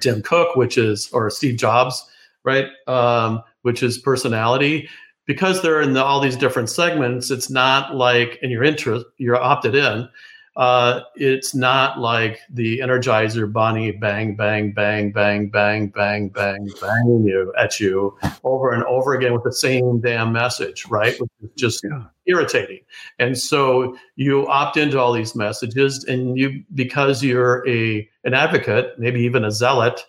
tim 0.00 0.22
cook 0.22 0.56
which 0.56 0.76
is 0.76 1.10
or 1.12 1.30
steve 1.30 1.56
jobs 1.56 2.04
right 2.44 2.68
um, 2.88 3.42
which 3.62 3.82
is 3.82 3.98
personality 3.98 4.88
because 5.24 5.62
they're 5.62 5.80
in 5.80 5.92
the, 5.92 6.02
all 6.02 6.20
these 6.20 6.36
different 6.36 6.68
segments 6.68 7.30
it's 7.30 7.50
not 7.50 7.94
like 7.94 8.38
in 8.42 8.50
your 8.50 8.64
interest 8.64 9.06
you're 9.18 9.36
opted 9.36 9.74
in 9.74 10.08
uh, 10.54 11.00
it's 11.14 11.54
not 11.54 11.98
like 11.98 12.40
the 12.50 12.80
Energizer 12.80 13.50
Bunny 13.50 13.90
bang, 13.90 14.36
bang, 14.36 14.70
bang, 14.72 15.10
bang, 15.10 15.48
bang, 15.48 15.88
bang, 15.88 16.28
bang, 16.28 16.68
bang 16.78 17.24
you 17.24 17.52
at 17.58 17.80
you 17.80 18.14
over 18.44 18.70
and 18.72 18.84
over 18.84 19.14
again 19.14 19.32
with 19.32 19.44
the 19.44 19.52
same 19.52 19.98
damn 20.00 20.30
message, 20.30 20.86
right? 20.88 21.18
Which 21.18 21.30
is 21.42 21.50
just 21.56 21.84
yeah. 21.84 22.04
irritating. 22.26 22.80
And 23.18 23.38
so 23.38 23.96
you 24.16 24.46
opt 24.46 24.76
into 24.76 25.00
all 25.00 25.14
these 25.14 25.34
messages, 25.34 26.04
and 26.04 26.36
you 26.36 26.62
because 26.74 27.24
you're 27.24 27.66
a 27.66 28.06
an 28.24 28.34
advocate, 28.34 28.98
maybe 28.98 29.20
even 29.22 29.46
a 29.46 29.50
zealot, 29.50 30.04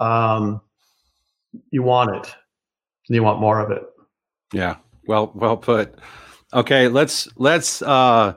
um, 0.00 0.60
you 1.70 1.82
want 1.82 2.14
it, 2.14 2.34
and 3.08 3.14
you 3.14 3.22
want 3.22 3.40
more 3.40 3.58
of 3.58 3.70
it. 3.70 3.84
Yeah. 4.52 4.76
Well, 5.06 5.32
well 5.34 5.56
put. 5.56 5.94
Okay, 6.52 6.88
let's 6.88 7.26
let's. 7.38 7.80
uh 7.80 8.34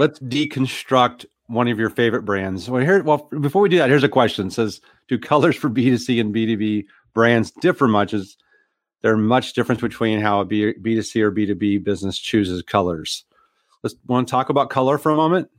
let's 0.00 0.18
deconstruct 0.20 1.26
one 1.48 1.68
of 1.68 1.78
your 1.78 1.90
favorite 1.90 2.22
brands. 2.22 2.70
Well, 2.70 2.82
here, 2.82 3.02
well, 3.02 3.28
before 3.38 3.60
we 3.60 3.68
do 3.68 3.76
that, 3.76 3.90
here's 3.90 4.02
a 4.02 4.08
question. 4.08 4.46
It 4.46 4.52
says, 4.52 4.80
do 5.08 5.18
colors 5.18 5.56
for 5.56 5.68
B2C 5.70 6.18
and 6.18 6.34
B2B 6.34 6.86
brands 7.12 7.50
differ 7.50 7.86
much? 7.86 8.14
Is 8.14 8.38
there 9.02 9.16
much 9.18 9.52
difference 9.52 9.82
between 9.82 10.20
how 10.20 10.40
a 10.40 10.44
B, 10.46 10.72
B2C 10.72 11.20
or 11.20 11.30
B2B 11.30 11.84
business 11.84 12.18
chooses 12.18 12.62
colors? 12.62 13.24
Let's 13.82 13.94
want 14.06 14.26
to 14.26 14.30
talk 14.30 14.48
about 14.48 14.70
color 14.70 14.96
for 14.96 15.12
a 15.12 15.16
moment. 15.16 15.50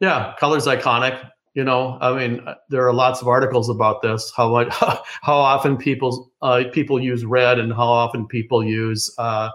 Yeah, 0.00 0.34
color's 0.38 0.66
iconic. 0.66 1.30
You 1.54 1.64
know, 1.64 1.96
I 2.00 2.12
mean, 2.14 2.46
uh, 2.46 2.56
there 2.68 2.86
are 2.86 2.92
lots 2.92 3.22
of 3.22 3.28
articles 3.28 3.70
about 3.70 4.02
this. 4.02 4.32
How 4.36 4.50
much, 4.50 4.68
how 4.72 5.36
often 5.36 5.76
people 5.76 6.30
uh, 6.42 6.64
people 6.70 7.00
use 7.00 7.24
red, 7.24 7.58
and 7.58 7.72
how 7.72 7.86
often 7.86 8.26
people 8.26 8.62
use 8.62 9.10
uh, 9.16 9.48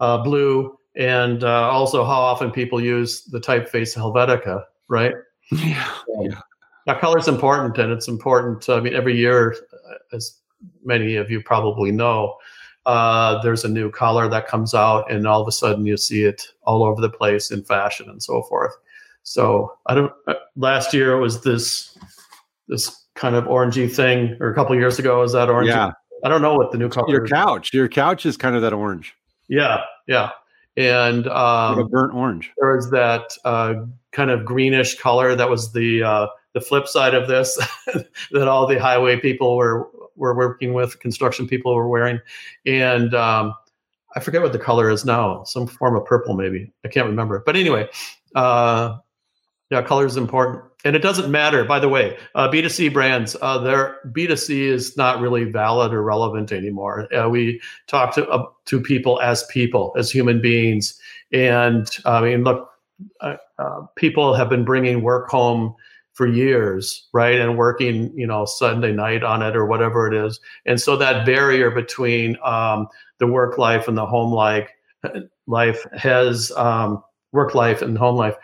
uh, 0.00 0.18
blue, 0.22 0.78
and 0.96 1.44
uh, 1.44 1.70
also 1.70 2.04
how 2.04 2.20
often 2.20 2.50
people 2.50 2.80
use 2.80 3.24
the 3.24 3.40
typeface 3.40 3.96
Helvetica, 3.96 4.64
right? 4.88 5.14
Yeah, 5.52 5.92
yeah. 6.20 6.40
Now, 6.86 6.98
color 6.98 7.18
is 7.18 7.28
important, 7.28 7.78
and 7.78 7.92
it's 7.92 8.08
important. 8.08 8.68
I 8.68 8.80
mean, 8.80 8.94
every 8.94 9.16
year, 9.16 9.56
uh, 9.72 10.16
as 10.16 10.38
many 10.84 11.16
of 11.16 11.30
you 11.30 11.42
probably 11.42 11.90
know, 11.90 12.36
uh, 12.86 13.42
there's 13.42 13.64
a 13.64 13.68
new 13.68 13.90
color 13.90 14.28
that 14.28 14.46
comes 14.46 14.72
out, 14.72 15.10
and 15.10 15.26
all 15.26 15.42
of 15.42 15.48
a 15.48 15.52
sudden 15.52 15.84
you 15.84 15.96
see 15.96 16.24
it 16.24 16.46
all 16.62 16.84
over 16.84 17.00
the 17.00 17.10
place 17.10 17.50
in 17.50 17.64
fashion 17.64 18.08
and 18.08 18.22
so 18.22 18.42
forth. 18.42 18.72
So 19.24 19.76
I 19.86 19.94
don't. 19.94 20.12
Uh, 20.28 20.34
last 20.56 20.94
year 20.94 21.18
was 21.18 21.42
this 21.42 21.98
this 22.68 23.04
kind 23.14 23.34
of 23.34 23.44
orangey 23.44 23.92
thing, 23.92 24.36
or 24.40 24.50
a 24.50 24.54
couple 24.54 24.76
years 24.76 24.98
ago 24.98 25.20
was 25.20 25.32
that 25.32 25.50
orange. 25.50 25.68
Yeah. 25.68 25.92
I 26.24 26.28
don't 26.28 26.42
know 26.42 26.54
what 26.54 26.72
the 26.72 26.78
new 26.78 26.88
color. 26.88 27.10
Your 27.10 27.26
couch. 27.26 27.74
Your 27.74 27.88
couch 27.88 28.24
is 28.24 28.36
kind 28.36 28.54
of 28.56 28.62
that 28.62 28.72
orange. 28.72 29.14
Yeah, 29.48 29.82
yeah, 30.06 30.30
and 30.76 31.26
um, 31.28 31.78
like 31.78 31.90
burnt 31.90 32.14
orange. 32.14 32.52
There 32.58 32.74
was 32.74 32.90
that 32.90 33.22
uh, 33.44 33.74
kind 34.12 34.30
of 34.30 34.44
greenish 34.44 34.98
color 34.98 35.34
that 35.34 35.48
was 35.48 35.72
the 35.72 36.02
uh, 36.02 36.26
the 36.52 36.60
flip 36.60 36.86
side 36.86 37.14
of 37.14 37.28
this 37.28 37.56
that 38.32 38.48
all 38.48 38.66
the 38.66 38.78
highway 38.78 39.18
people 39.18 39.56
were 39.56 39.88
were 40.16 40.34
working 40.34 40.72
with, 40.72 40.98
construction 41.00 41.46
people 41.46 41.74
were 41.74 41.88
wearing, 41.88 42.20
and 42.64 43.14
um, 43.14 43.54
I 44.16 44.20
forget 44.20 44.42
what 44.42 44.52
the 44.52 44.58
color 44.58 44.90
is 44.90 45.04
now. 45.04 45.44
Some 45.44 45.66
form 45.66 45.96
of 45.96 46.04
purple, 46.04 46.34
maybe. 46.34 46.72
I 46.84 46.88
can't 46.88 47.06
remember. 47.06 47.42
But 47.44 47.56
anyway, 47.56 47.88
uh, 48.34 48.96
yeah, 49.70 49.82
color 49.82 50.06
is 50.06 50.16
important, 50.16 50.62
and 50.84 50.94
it 50.94 51.02
doesn't 51.02 51.30
matter. 51.30 51.64
By 51.64 51.80
the 51.80 51.88
way, 51.88 52.16
uh, 52.36 52.48
B2C 52.48 52.92
brands, 52.92 53.36
uh, 53.42 53.58
their 53.58 53.96
B2C 54.12 54.60
is 54.60 54.96
not 54.96 55.20
really 55.20 55.44
valid 55.44 55.92
or 55.92 56.02
relevant 56.02 56.52
anymore. 56.52 57.08
Uh, 57.12 57.28
we 57.28 57.60
talk 57.88 58.14
to 58.14 58.28
uh, 58.28 58.44
to 58.66 58.80
people 58.80 59.20
as 59.20 59.44
people, 59.46 59.92
as 59.98 60.10
human 60.10 60.40
beings, 60.40 60.98
and 61.32 61.88
I 62.04 62.20
mean, 62.20 62.44
look, 62.44 62.70
uh, 63.20 63.36
uh, 63.58 63.80
people 63.96 64.34
have 64.34 64.48
been 64.48 64.64
bringing 64.64 65.02
work 65.02 65.28
home 65.28 65.74
for 66.12 66.28
years, 66.28 67.08
right, 67.12 67.40
and 67.40 67.58
working, 67.58 68.12
you 68.16 68.26
know, 68.26 68.44
Sunday 68.44 68.92
night 68.92 69.24
on 69.24 69.42
it 69.42 69.56
or 69.56 69.66
whatever 69.66 70.06
it 70.06 70.14
is, 70.14 70.38
and 70.64 70.80
so 70.80 70.96
that 70.96 71.26
barrier 71.26 71.72
between 71.72 72.36
um, 72.44 72.86
the 73.18 73.26
work 73.26 73.58
life 73.58 73.88
and 73.88 73.98
the 73.98 74.06
home 74.06 74.32
life 74.32 74.68
life 75.48 75.84
has 75.92 76.52
um, 76.52 77.02
work 77.32 77.54
life 77.54 77.82
and 77.82 77.98
home 77.98 78.16
life 78.16 78.36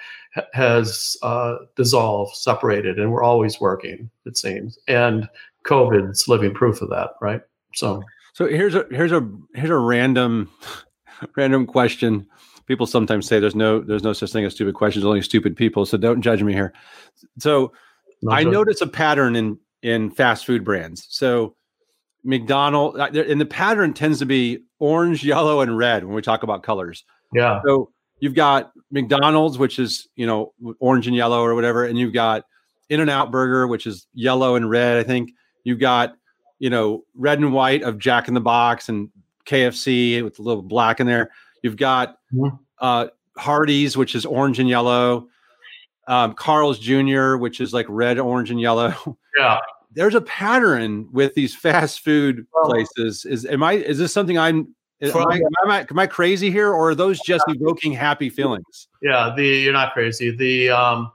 has 0.53 1.17
uh, 1.23 1.57
dissolved, 1.77 2.37
separated, 2.37 2.99
and 2.99 3.13
we're 3.13 3.23
always 3.23 3.61
working. 3.61 4.11
It 4.25 4.37
seems, 4.37 4.79
and 4.89 5.29
COVID's 5.67 6.29
living 6.29 6.55
proof 6.55 6.83
of 6.83 6.91
that, 6.91 7.11
right? 7.21 7.43
So, 7.75 8.03
so 8.35 8.47
here's 8.47 8.75
a 8.75 8.87
here's 8.91 9.13
a 9.13 9.29
here's 9.55 9.71
a 9.71 9.77
random 9.77 10.51
random 11.37 11.67
question. 11.67 12.27
People 12.67 12.87
sometimes 12.87 13.27
say 13.27 13.41
there's 13.41 13.55
no 13.55 13.81
there's 13.81 14.05
no 14.05 14.13
such 14.13 14.33
thing 14.33 14.45
as 14.45 14.55
stupid 14.55 14.75
questions, 14.75 15.05
only 15.05 15.23
stupid 15.23 15.57
people. 15.57 15.85
So 15.85 15.97
don't 15.97 16.23
judge 16.23 16.43
me 16.43 16.53
here. 16.53 16.73
So 17.39 17.73
no 18.23 18.33
I 18.33 18.45
notice 18.45 18.81
a 18.81 18.87
pattern 18.87 19.37
in 19.37 19.59
in 19.83 20.11
fast 20.11 20.47
food 20.47 20.65
brands. 20.65 21.07
So 21.11 21.57
McDonald 22.25 22.99
uh, 22.99 23.11
and 23.13 23.41
the 23.41 23.47
pattern 23.47 23.93
tends 23.95 24.21
to 24.21 24.27
be 24.27 24.65
orange, 24.79 25.25
yellow, 25.25 25.61
and 25.61 25.77
red 25.77 26.05
when 26.05 26.15
we 26.15 26.23
talk 26.23 26.43
about 26.43 26.63
colors. 26.63 27.05
Yeah. 27.35 27.61
So 27.67 27.93
you've 28.23 28.35
got 28.35 28.71
McDonald's, 28.93 29.59
which 29.59 29.81
is 29.81 30.09
you 30.15 30.27
know 30.27 30.55
orange 30.79 31.09
and 31.09 31.17
yellow 31.17 31.43
or 31.43 31.55
whatever, 31.57 31.85
and 31.85 31.99
you've 31.99 32.15
got 32.15 32.45
In-N-Out 32.89 33.33
Burger, 33.33 33.67
which 33.67 33.85
is 33.85 34.07
yellow 34.15 34.55
and 34.55 34.71
red. 34.71 34.97
I 34.97 35.03
think 35.03 35.33
you've 35.65 35.81
got 35.81 36.15
you 36.61 36.71
know 36.71 37.05
red 37.15 37.41
and 37.41 37.53
white 37.53 37.83
of 37.83 37.99
Jack 37.99 38.29
in 38.29 38.35
the 38.35 38.41
Box 38.41 38.89
and 38.89 39.11
KFC 39.45 40.23
with 40.23 40.39
a 40.39 40.43
little 40.43 40.63
black 40.63 41.01
in 41.01 41.07
there. 41.07 41.31
You've 41.63 41.77
got 41.77 42.17
mm-hmm. 42.33 42.57
uh, 42.79 43.09
Hardee's, 43.37 43.97
which 43.97 44.15
is 44.15 44.25
orange 44.25 44.61
and 44.61 44.69
yellow. 44.69 45.27
Um, 46.07 46.35
Carl's 46.35 46.79
Jr., 46.79 47.37
which 47.37 47.61
is 47.61 47.73
like 47.73 47.87
red, 47.89 48.19
orange, 48.19 48.51
and 48.51 48.61
yellow. 48.61 48.95
Yeah. 49.39 49.61
There's 49.95 50.15
a 50.15 50.21
pattern 50.21 51.09
with 51.11 51.33
these 51.33 51.57
fast 51.57 52.01
food 52.01 52.47
places. 52.67 53.25
Is 53.25 53.47
am 53.47 53.63
I? 53.63 53.73
Is 53.73 53.97
this 53.97 54.13
something 54.13 54.39
I'm 54.39 54.75
Am 55.03 55.17
I, 55.17 55.37
am, 55.37 55.71
I, 55.71 55.87
am 55.91 55.99
I 55.99 56.07
crazy 56.07 56.51
here, 56.51 56.69
or 56.69 56.91
are 56.91 56.95
those 56.95 57.19
just 57.21 57.45
evoking 57.49 57.93
happy 57.93 58.31
feelings? 58.31 58.87
Yeah, 59.03 59.33
the 59.37 59.45
you're 59.45 59.73
not 59.73 59.95
crazy. 59.95 60.31
The 60.31 60.71
um, 60.71 61.11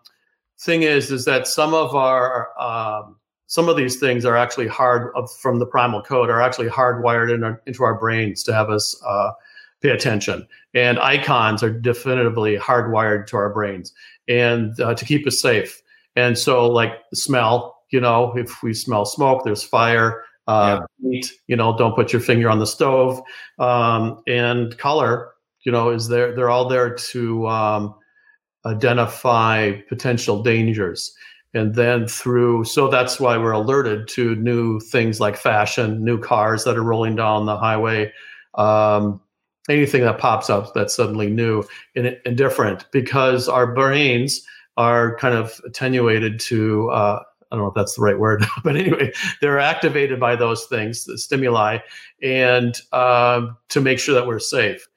thing 0.59 0.83
is, 0.83 1.09
is 1.09 1.23
that 1.25 1.47
some 1.47 1.73
of 1.73 1.95
our 1.95 2.49
um, 2.59 3.15
some 3.47 3.69
of 3.69 3.77
these 3.77 3.97
things 3.97 4.25
are 4.25 4.35
actually 4.35 4.67
hard 4.67 5.13
from 5.39 5.59
the 5.59 5.65
primal 5.65 6.01
code 6.01 6.29
are 6.29 6.41
actually 6.41 6.67
hardwired 6.67 7.33
in 7.33 7.43
our, 7.45 7.61
into 7.65 7.83
our 7.83 7.97
brains 7.97 8.43
to 8.43 8.53
have 8.53 8.69
us 8.69 9.01
uh, 9.05 9.31
pay 9.81 9.89
attention. 9.89 10.45
And 10.73 10.99
icons 10.99 11.63
are 11.63 11.71
definitively 11.71 12.57
hardwired 12.57 13.27
to 13.27 13.38
our 13.38 13.53
brains 13.53 13.93
and 14.27 14.77
uh, 14.81 14.95
to 14.95 15.05
keep 15.05 15.25
us 15.25 15.39
safe. 15.39 15.81
And 16.17 16.38
so, 16.38 16.69
like 16.69 16.91
smell, 17.13 17.83
you 17.89 18.01
know, 18.01 18.35
if 18.35 18.61
we 18.61 18.73
smell 18.73 19.05
smoke, 19.05 19.45
there's 19.45 19.63
fire. 19.63 20.23
Uh, 20.47 20.81
yeah. 21.01 21.09
heat, 21.09 21.33
you 21.47 21.55
know, 21.55 21.77
don't 21.77 21.95
put 21.95 22.13
your 22.13 22.21
finger 22.21 22.49
on 22.49 22.59
the 22.59 22.67
stove. 22.67 23.21
Um, 23.59 24.21
and 24.27 24.77
color, 24.77 25.33
you 25.63 25.71
know, 25.71 25.89
is 25.89 26.07
there? 26.07 26.35
They're 26.35 26.49
all 26.49 26.69
there 26.69 26.93
to 26.95 27.47
um, 27.47 27.95
identify 28.65 29.73
potential 29.89 30.43
dangers. 30.43 31.13
And 31.53 31.75
then 31.75 32.07
through, 32.07 32.65
so 32.65 32.87
that's 32.87 33.19
why 33.19 33.37
we're 33.37 33.51
alerted 33.51 34.07
to 34.09 34.35
new 34.35 34.79
things 34.79 35.19
like 35.19 35.37
fashion, 35.37 36.03
new 36.03 36.19
cars 36.19 36.63
that 36.65 36.77
are 36.77 36.83
rolling 36.83 37.15
down 37.15 37.45
the 37.45 37.57
highway, 37.57 38.11
um, 38.55 39.21
anything 39.69 40.01
that 40.03 40.19
pops 40.19 40.49
up 40.49 40.73
that's 40.73 40.95
suddenly 40.95 41.29
new 41.29 41.63
and, 41.95 42.17
and 42.25 42.37
different 42.37 42.85
because 42.91 43.49
our 43.49 43.73
brains 43.73 44.45
are 44.77 45.17
kind 45.17 45.35
of 45.35 45.59
attenuated 45.65 46.39
to 46.39 46.89
uh, 46.91 47.23
I 47.51 47.55
don't 47.55 47.63
know 47.63 47.69
if 47.69 47.75
that's 47.75 47.95
the 47.95 48.01
right 48.01 48.17
word, 48.17 48.45
but 48.63 48.75
anyway, 48.75 49.11
they're 49.41 49.59
activated 49.59 50.19
by 50.19 50.35
those 50.35 50.65
things, 50.65 51.05
the 51.05 51.17
stimuli, 51.17 51.79
and 52.21 52.79
um, 52.91 53.57
to 53.69 53.81
make 53.81 53.99
sure 53.99 54.15
that 54.15 54.27
we're 54.27 54.39
safe. 54.39 54.87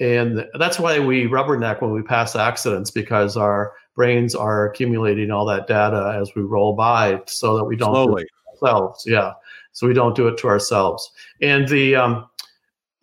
And 0.00 0.46
that's 0.58 0.78
why 0.78 0.98
we 0.98 1.26
rubberneck 1.26 1.80
when 1.80 1.92
we 1.92 2.02
pass 2.02 2.34
accidents 2.34 2.90
because 2.90 3.36
our 3.36 3.72
brains 3.94 4.34
are 4.34 4.68
accumulating 4.68 5.30
all 5.30 5.46
that 5.46 5.68
data 5.68 6.18
as 6.20 6.32
we 6.34 6.42
roll 6.42 6.74
by, 6.74 7.22
so 7.26 7.56
that 7.56 7.64
we 7.64 7.76
don't 7.76 7.92
slowly 7.94 8.24
do 8.24 8.66
ourselves. 8.66 9.04
Yeah, 9.06 9.32
so 9.72 9.86
we 9.86 9.94
don't 9.94 10.16
do 10.16 10.26
it 10.26 10.36
to 10.38 10.48
ourselves. 10.48 11.12
And 11.40 11.68
the 11.68 11.94
um, 11.94 12.28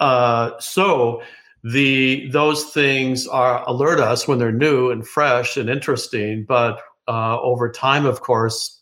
uh, 0.02 0.60
so 0.60 1.22
the 1.64 2.28
those 2.32 2.66
things 2.66 3.28
are 3.28 3.64
alert 3.68 4.00
us 4.00 4.28
when 4.28 4.40
they're 4.40 4.52
new 4.52 4.90
and 4.90 5.08
fresh 5.08 5.58
and 5.58 5.70
interesting 5.70 6.44
but 6.48 6.82
uh, 7.08 7.40
over 7.42 7.72
time 7.72 8.06
of 8.06 8.22
course 8.22 8.81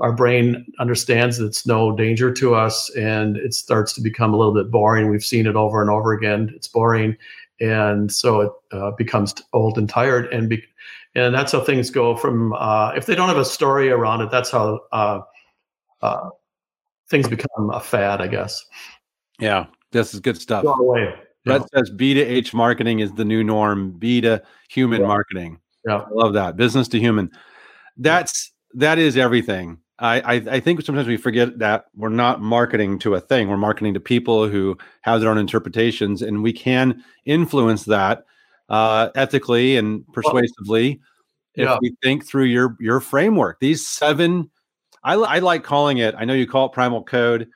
our 0.00 0.12
brain 0.12 0.64
understands 0.78 1.38
that 1.38 1.46
it's 1.46 1.66
no 1.66 1.94
danger 1.94 2.32
to 2.32 2.54
us 2.54 2.90
and 2.96 3.36
it 3.36 3.54
starts 3.54 3.92
to 3.92 4.00
become 4.00 4.32
a 4.32 4.36
little 4.36 4.54
bit 4.54 4.70
boring 4.70 5.10
we've 5.10 5.24
seen 5.24 5.46
it 5.46 5.56
over 5.56 5.80
and 5.80 5.90
over 5.90 6.12
again 6.12 6.50
it's 6.54 6.68
boring 6.68 7.16
and 7.60 8.12
so 8.12 8.40
it 8.40 8.52
uh, 8.72 8.90
becomes 8.92 9.34
old 9.52 9.76
and 9.76 9.88
tired 9.88 10.32
and 10.32 10.48
be- 10.48 10.64
and 11.14 11.34
that's 11.34 11.52
how 11.52 11.60
things 11.60 11.90
go 11.90 12.16
from 12.16 12.52
uh, 12.52 12.92
if 12.92 13.06
they 13.06 13.14
don't 13.14 13.28
have 13.28 13.36
a 13.36 13.44
story 13.44 13.90
around 13.90 14.20
it 14.20 14.30
that's 14.30 14.50
how 14.50 14.78
uh, 14.92 15.20
uh, 16.02 16.30
things 17.08 17.28
become 17.28 17.70
a 17.70 17.80
fad 17.80 18.20
i 18.20 18.26
guess 18.26 18.64
yeah 19.40 19.66
this 19.92 20.14
is 20.14 20.20
good 20.20 20.40
stuff. 20.40 20.64
Go 20.64 20.74
away. 20.74 21.14
Brett 21.44 21.62
yeah. 21.72 21.78
says 21.78 21.90
B 21.90 22.14
to 22.14 22.20
H 22.20 22.54
marketing 22.54 23.00
is 23.00 23.12
the 23.12 23.24
new 23.24 23.42
norm. 23.42 23.92
B 23.92 24.20
to 24.20 24.42
human 24.68 25.00
yeah. 25.00 25.06
marketing. 25.06 25.58
Yeah, 25.86 25.98
I 25.98 26.10
love 26.10 26.34
that. 26.34 26.56
Business 26.56 26.88
to 26.88 26.98
human. 26.98 27.30
That's 27.96 28.52
that 28.74 28.98
is 28.98 29.16
everything. 29.16 29.78
I, 29.98 30.20
I, 30.20 30.34
I 30.34 30.60
think 30.60 30.80
sometimes 30.82 31.08
we 31.08 31.18
forget 31.18 31.58
that 31.58 31.86
we're 31.94 32.08
not 32.08 32.40
marketing 32.40 32.98
to 33.00 33.14
a 33.14 33.20
thing. 33.20 33.48
We're 33.48 33.58
marketing 33.58 33.94
to 33.94 34.00
people 34.00 34.48
who 34.48 34.78
have 35.02 35.20
their 35.20 35.30
own 35.30 35.36
interpretations, 35.36 36.22
and 36.22 36.42
we 36.42 36.52
can 36.52 37.04
influence 37.26 37.84
that 37.84 38.24
uh, 38.70 39.10
ethically 39.14 39.76
and 39.76 40.06
persuasively 40.12 41.00
well, 41.56 41.74
if 41.74 41.80
we 41.82 41.94
think 42.02 42.26
through 42.26 42.44
your 42.44 42.76
your 42.80 43.00
framework. 43.00 43.60
These 43.60 43.86
seven, 43.86 44.50
I, 45.04 45.14
I 45.14 45.38
like 45.40 45.64
calling 45.64 45.98
it. 45.98 46.14
I 46.16 46.24
know 46.24 46.34
you 46.34 46.46
call 46.46 46.66
it 46.66 46.72
primal 46.72 47.02
code. 47.02 47.48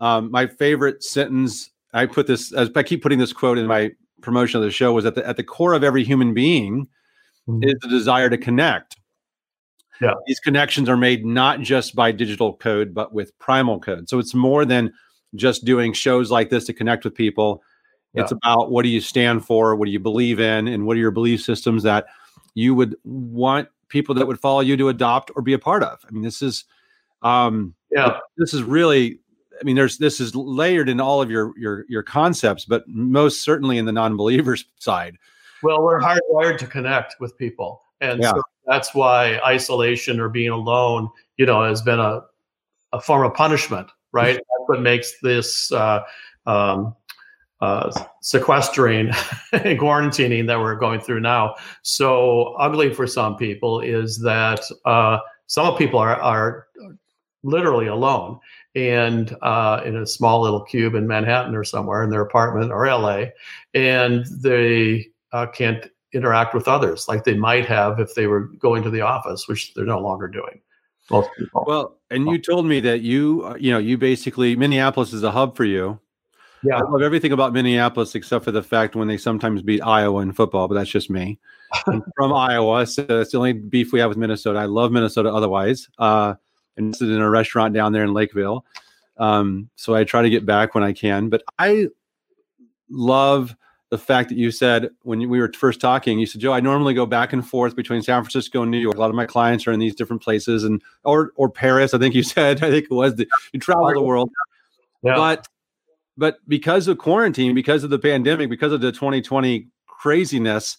Um, 0.00 0.30
my 0.30 0.46
favorite 0.46 1.02
sentence 1.02 1.70
I 1.92 2.06
put 2.06 2.26
this 2.26 2.52
as 2.52 2.70
I 2.74 2.82
keep 2.82 3.02
putting 3.02 3.18
this 3.18 3.32
quote 3.32 3.58
in 3.58 3.66
my 3.66 3.90
promotion 4.20 4.58
of 4.58 4.64
the 4.64 4.70
show 4.70 4.92
was 4.92 5.06
at 5.06 5.14
the 5.14 5.26
at 5.26 5.36
the 5.36 5.44
core 5.44 5.72
of 5.72 5.82
every 5.82 6.04
human 6.04 6.34
being 6.34 6.86
mm-hmm. 7.48 7.62
is 7.62 7.74
the 7.80 7.88
desire 7.88 8.28
to 8.30 8.38
connect. 8.38 8.97
Yeah. 10.00 10.14
These 10.26 10.40
connections 10.40 10.88
are 10.88 10.96
made 10.96 11.24
not 11.24 11.60
just 11.60 11.94
by 11.94 12.12
digital 12.12 12.54
code, 12.54 12.94
but 12.94 13.12
with 13.12 13.36
primal 13.38 13.80
code. 13.80 14.08
So 14.08 14.18
it's 14.18 14.34
more 14.34 14.64
than 14.64 14.92
just 15.34 15.64
doing 15.64 15.92
shows 15.92 16.30
like 16.30 16.50
this 16.50 16.64
to 16.66 16.72
connect 16.72 17.04
with 17.04 17.14
people. 17.14 17.62
Yeah. 18.14 18.22
It's 18.22 18.32
about 18.32 18.70
what 18.70 18.84
do 18.84 18.88
you 18.88 19.00
stand 19.00 19.44
for, 19.44 19.76
what 19.76 19.86
do 19.86 19.90
you 19.90 20.00
believe 20.00 20.40
in, 20.40 20.68
and 20.68 20.86
what 20.86 20.96
are 20.96 21.00
your 21.00 21.10
belief 21.10 21.42
systems 21.42 21.82
that 21.82 22.06
you 22.54 22.74
would 22.74 22.96
want 23.04 23.68
people 23.88 24.14
that 24.14 24.26
would 24.26 24.40
follow 24.40 24.60
you 24.60 24.76
to 24.76 24.88
adopt 24.88 25.30
or 25.36 25.42
be 25.42 25.52
a 25.52 25.58
part 25.58 25.82
of. 25.82 25.98
I 26.06 26.10
mean, 26.10 26.22
this 26.22 26.42
is 26.42 26.64
um 27.22 27.74
yeah, 27.90 28.18
this 28.36 28.54
is 28.54 28.62
really 28.62 29.18
I 29.60 29.64
mean, 29.64 29.76
there's 29.76 29.98
this 29.98 30.20
is 30.20 30.34
layered 30.34 30.88
in 30.88 31.00
all 31.00 31.20
of 31.20 31.30
your 31.30 31.52
your 31.58 31.84
your 31.88 32.02
concepts, 32.02 32.64
but 32.64 32.86
most 32.86 33.42
certainly 33.42 33.78
in 33.78 33.86
the 33.86 33.92
non-believers 33.92 34.64
side. 34.78 35.16
Well, 35.62 35.82
we're 35.82 36.00
hardwired 36.00 36.58
to 36.58 36.66
connect 36.66 37.16
with 37.18 37.36
people, 37.36 37.82
and 38.00 38.22
yeah. 38.22 38.30
so 38.30 38.42
that's 38.68 38.94
why 38.94 39.38
isolation 39.44 40.20
or 40.20 40.28
being 40.28 40.50
alone, 40.50 41.08
you 41.36 41.46
know, 41.46 41.64
has 41.64 41.82
been 41.82 42.00
a 42.00 42.20
a 42.92 43.00
form 43.00 43.26
of 43.26 43.34
punishment, 43.34 43.88
right? 44.12 44.34
that's 44.34 44.68
what 44.68 44.80
makes 44.80 45.20
this 45.20 45.70
uh, 45.72 46.00
um, 46.46 46.94
uh, 47.60 47.90
sequestering 48.22 49.08
and 49.52 49.78
quarantining 49.78 50.46
that 50.46 50.58
we're 50.58 50.76
going 50.76 51.00
through 51.00 51.18
now 51.20 51.54
so 51.82 52.54
ugly 52.58 52.94
for 52.94 53.04
some 53.04 53.36
people 53.36 53.80
is 53.80 54.16
that 54.20 54.60
uh, 54.84 55.18
some 55.46 55.76
people 55.76 55.98
are 55.98 56.14
are 56.20 56.68
literally 57.42 57.86
alone 57.86 58.38
and 58.74 59.36
uh, 59.42 59.80
in 59.84 59.96
a 59.96 60.06
small 60.06 60.40
little 60.40 60.62
cube 60.62 60.94
in 60.94 61.06
Manhattan 61.06 61.54
or 61.54 61.64
somewhere 61.64 62.02
in 62.02 62.10
their 62.10 62.20
apartment 62.20 62.70
or 62.70 62.86
LA, 62.86 63.24
and 63.74 64.24
they 64.40 65.08
uh, 65.32 65.46
can't 65.46 65.86
interact 66.12 66.54
with 66.54 66.68
others 66.68 67.06
like 67.08 67.24
they 67.24 67.34
might 67.34 67.66
have 67.66 68.00
if 68.00 68.14
they 68.14 68.26
were 68.26 68.40
going 68.58 68.82
to 68.82 68.90
the 68.90 69.00
office, 69.00 69.46
which 69.48 69.74
they're 69.74 69.84
no 69.84 70.00
longer 70.00 70.28
doing. 70.28 70.60
Most 71.10 71.30
people. 71.38 71.64
Well, 71.66 71.98
and 72.10 72.26
you 72.26 72.38
told 72.38 72.66
me 72.66 72.80
that 72.80 73.00
you, 73.00 73.42
uh, 73.44 73.56
you 73.58 73.70
know, 73.70 73.78
you 73.78 73.96
basically 73.96 74.56
Minneapolis 74.56 75.12
is 75.12 75.22
a 75.22 75.30
hub 75.30 75.56
for 75.56 75.64
you. 75.64 75.98
Yeah, 76.62 76.76
I 76.76 76.80
love 76.82 77.02
everything 77.02 77.32
about 77.32 77.52
Minneapolis 77.52 78.14
except 78.14 78.44
for 78.44 78.50
the 78.50 78.62
fact 78.62 78.96
when 78.96 79.06
they 79.06 79.16
sometimes 79.16 79.62
beat 79.62 79.80
Iowa 79.80 80.20
in 80.22 80.32
football, 80.32 80.66
but 80.66 80.74
that's 80.74 80.90
just 80.90 81.08
me. 81.08 81.38
from 82.16 82.32
Iowa, 82.32 82.86
so 82.86 83.04
it's 83.08 83.32
the 83.32 83.38
only 83.38 83.52
beef 83.52 83.92
we 83.92 84.00
have 84.00 84.08
with 84.08 84.18
Minnesota. 84.18 84.58
I 84.58 84.64
love 84.64 84.90
Minnesota 84.90 85.32
otherwise. 85.32 85.88
Uh, 85.98 86.34
and 86.76 86.92
this 86.92 87.02
is 87.02 87.10
in 87.10 87.20
a 87.20 87.30
restaurant 87.30 87.74
down 87.74 87.92
there 87.92 88.04
in 88.04 88.14
Lakeville. 88.14 88.64
Um, 89.18 89.68
so 89.76 89.94
I 89.94 90.04
try 90.04 90.22
to 90.22 90.30
get 90.30 90.46
back 90.46 90.74
when 90.74 90.84
I 90.84 90.92
can. 90.92 91.28
But 91.28 91.42
I 91.58 91.88
love 92.88 93.54
the 93.90 93.98
fact 93.98 94.28
that 94.28 94.36
you 94.36 94.50
said 94.50 94.90
when 95.02 95.28
we 95.28 95.40
were 95.40 95.50
first 95.52 95.80
talking, 95.80 96.18
you 96.18 96.26
said, 96.26 96.40
Joe, 96.40 96.52
I 96.52 96.60
normally 96.60 96.92
go 96.92 97.06
back 97.06 97.32
and 97.32 97.46
forth 97.46 97.74
between 97.74 98.02
San 98.02 98.22
Francisco 98.22 98.62
and 98.62 98.70
New 98.70 98.78
York. 98.78 98.96
A 98.96 99.00
lot 99.00 99.08
of 99.08 99.16
my 99.16 99.24
clients 99.24 99.66
are 99.66 99.72
in 99.72 99.80
these 99.80 99.94
different 99.94 100.22
places 100.22 100.64
and 100.64 100.82
or 101.04 101.32
or 101.36 101.48
Paris. 101.48 101.94
I 101.94 101.98
think 101.98 102.14
you 102.14 102.22
said. 102.34 102.62
I 102.62 102.70
think 102.70 102.84
it 102.84 102.94
was 102.94 103.16
the, 103.16 103.26
you 103.52 103.60
travel 103.60 103.92
the 103.92 104.02
world. 104.02 104.30
Yeah. 105.02 105.14
But 105.16 105.48
but 106.16 106.38
because 106.48 106.88
of 106.88 106.98
quarantine, 106.98 107.54
because 107.54 107.84
of 107.84 107.90
the 107.90 107.98
pandemic, 107.98 108.50
because 108.50 108.72
of 108.72 108.80
the 108.80 108.92
2020 108.92 109.68
craziness, 109.86 110.78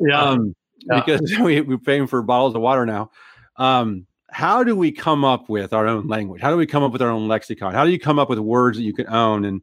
yeah. 0.00 0.20
Um, 0.20 0.54
Yeah. 0.86 1.02
Because 1.04 1.20
we, 1.40 1.60
we're 1.60 1.78
paying 1.78 2.06
for 2.06 2.22
bottles 2.22 2.54
of 2.54 2.62
water 2.62 2.86
now. 2.86 3.10
Um, 3.56 4.06
how 4.30 4.64
do 4.64 4.74
we 4.74 4.90
come 4.90 5.24
up 5.24 5.48
with 5.48 5.72
our 5.72 5.86
own 5.86 6.08
language? 6.08 6.40
How 6.40 6.50
do 6.50 6.56
we 6.56 6.66
come 6.66 6.82
up 6.82 6.92
with 6.92 7.02
our 7.02 7.10
own 7.10 7.28
lexicon? 7.28 7.74
How 7.74 7.84
do 7.84 7.90
you 7.90 8.00
come 8.00 8.18
up 8.18 8.28
with 8.28 8.38
words 8.38 8.78
that 8.78 8.82
you 8.82 8.94
can 8.94 9.08
own? 9.08 9.44
And 9.44 9.60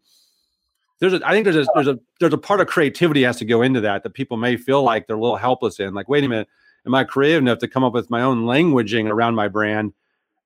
there's 1.01 1.13
a, 1.13 1.27
I 1.27 1.31
think 1.31 1.45
there's 1.45 1.57
a, 1.57 1.65
there's 1.73 1.87
a, 1.87 1.99
there's 2.19 2.33
a 2.33 2.37
part 2.37 2.61
of 2.61 2.67
creativity 2.67 3.23
has 3.23 3.37
to 3.37 3.45
go 3.45 3.63
into 3.63 3.81
that 3.81 4.03
that 4.03 4.11
people 4.11 4.37
may 4.37 4.55
feel 4.55 4.83
like 4.83 5.07
they're 5.07 5.17
a 5.17 5.19
little 5.19 5.35
helpless 5.35 5.79
in. 5.79 5.93
Like, 5.93 6.07
wait 6.07 6.23
a 6.23 6.29
minute, 6.29 6.47
am 6.85 6.95
I 6.95 7.03
creative 7.03 7.39
enough 7.39 7.57
to 7.59 7.67
come 7.67 7.83
up 7.83 7.91
with 7.91 8.09
my 8.11 8.21
own 8.21 8.45
languaging 8.45 9.09
around 9.09 9.33
my 9.33 9.47
brand 9.47 9.93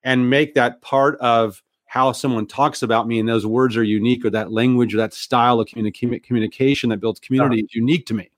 and 0.04 0.30
make 0.30 0.54
that 0.56 0.82
part 0.82 1.20
of 1.20 1.62
how 1.88 2.14
someone 2.14 2.48
talks 2.48 2.82
about 2.82 3.06
me 3.06 3.20
and 3.20 3.28
those 3.28 3.46
words 3.46 3.76
are 3.76 3.84
unique 3.84 4.24
or 4.24 4.30
that 4.30 4.52
language 4.52 4.94
or 4.94 4.98
that 4.98 5.14
style 5.14 5.60
of 5.60 5.68
communi- 5.68 6.24
communication 6.24 6.90
that 6.90 7.02
builds 7.02 7.20
community 7.20 7.60
is 7.62 7.76
unique 7.76 8.06
to 8.06 8.14
me. 8.14 8.30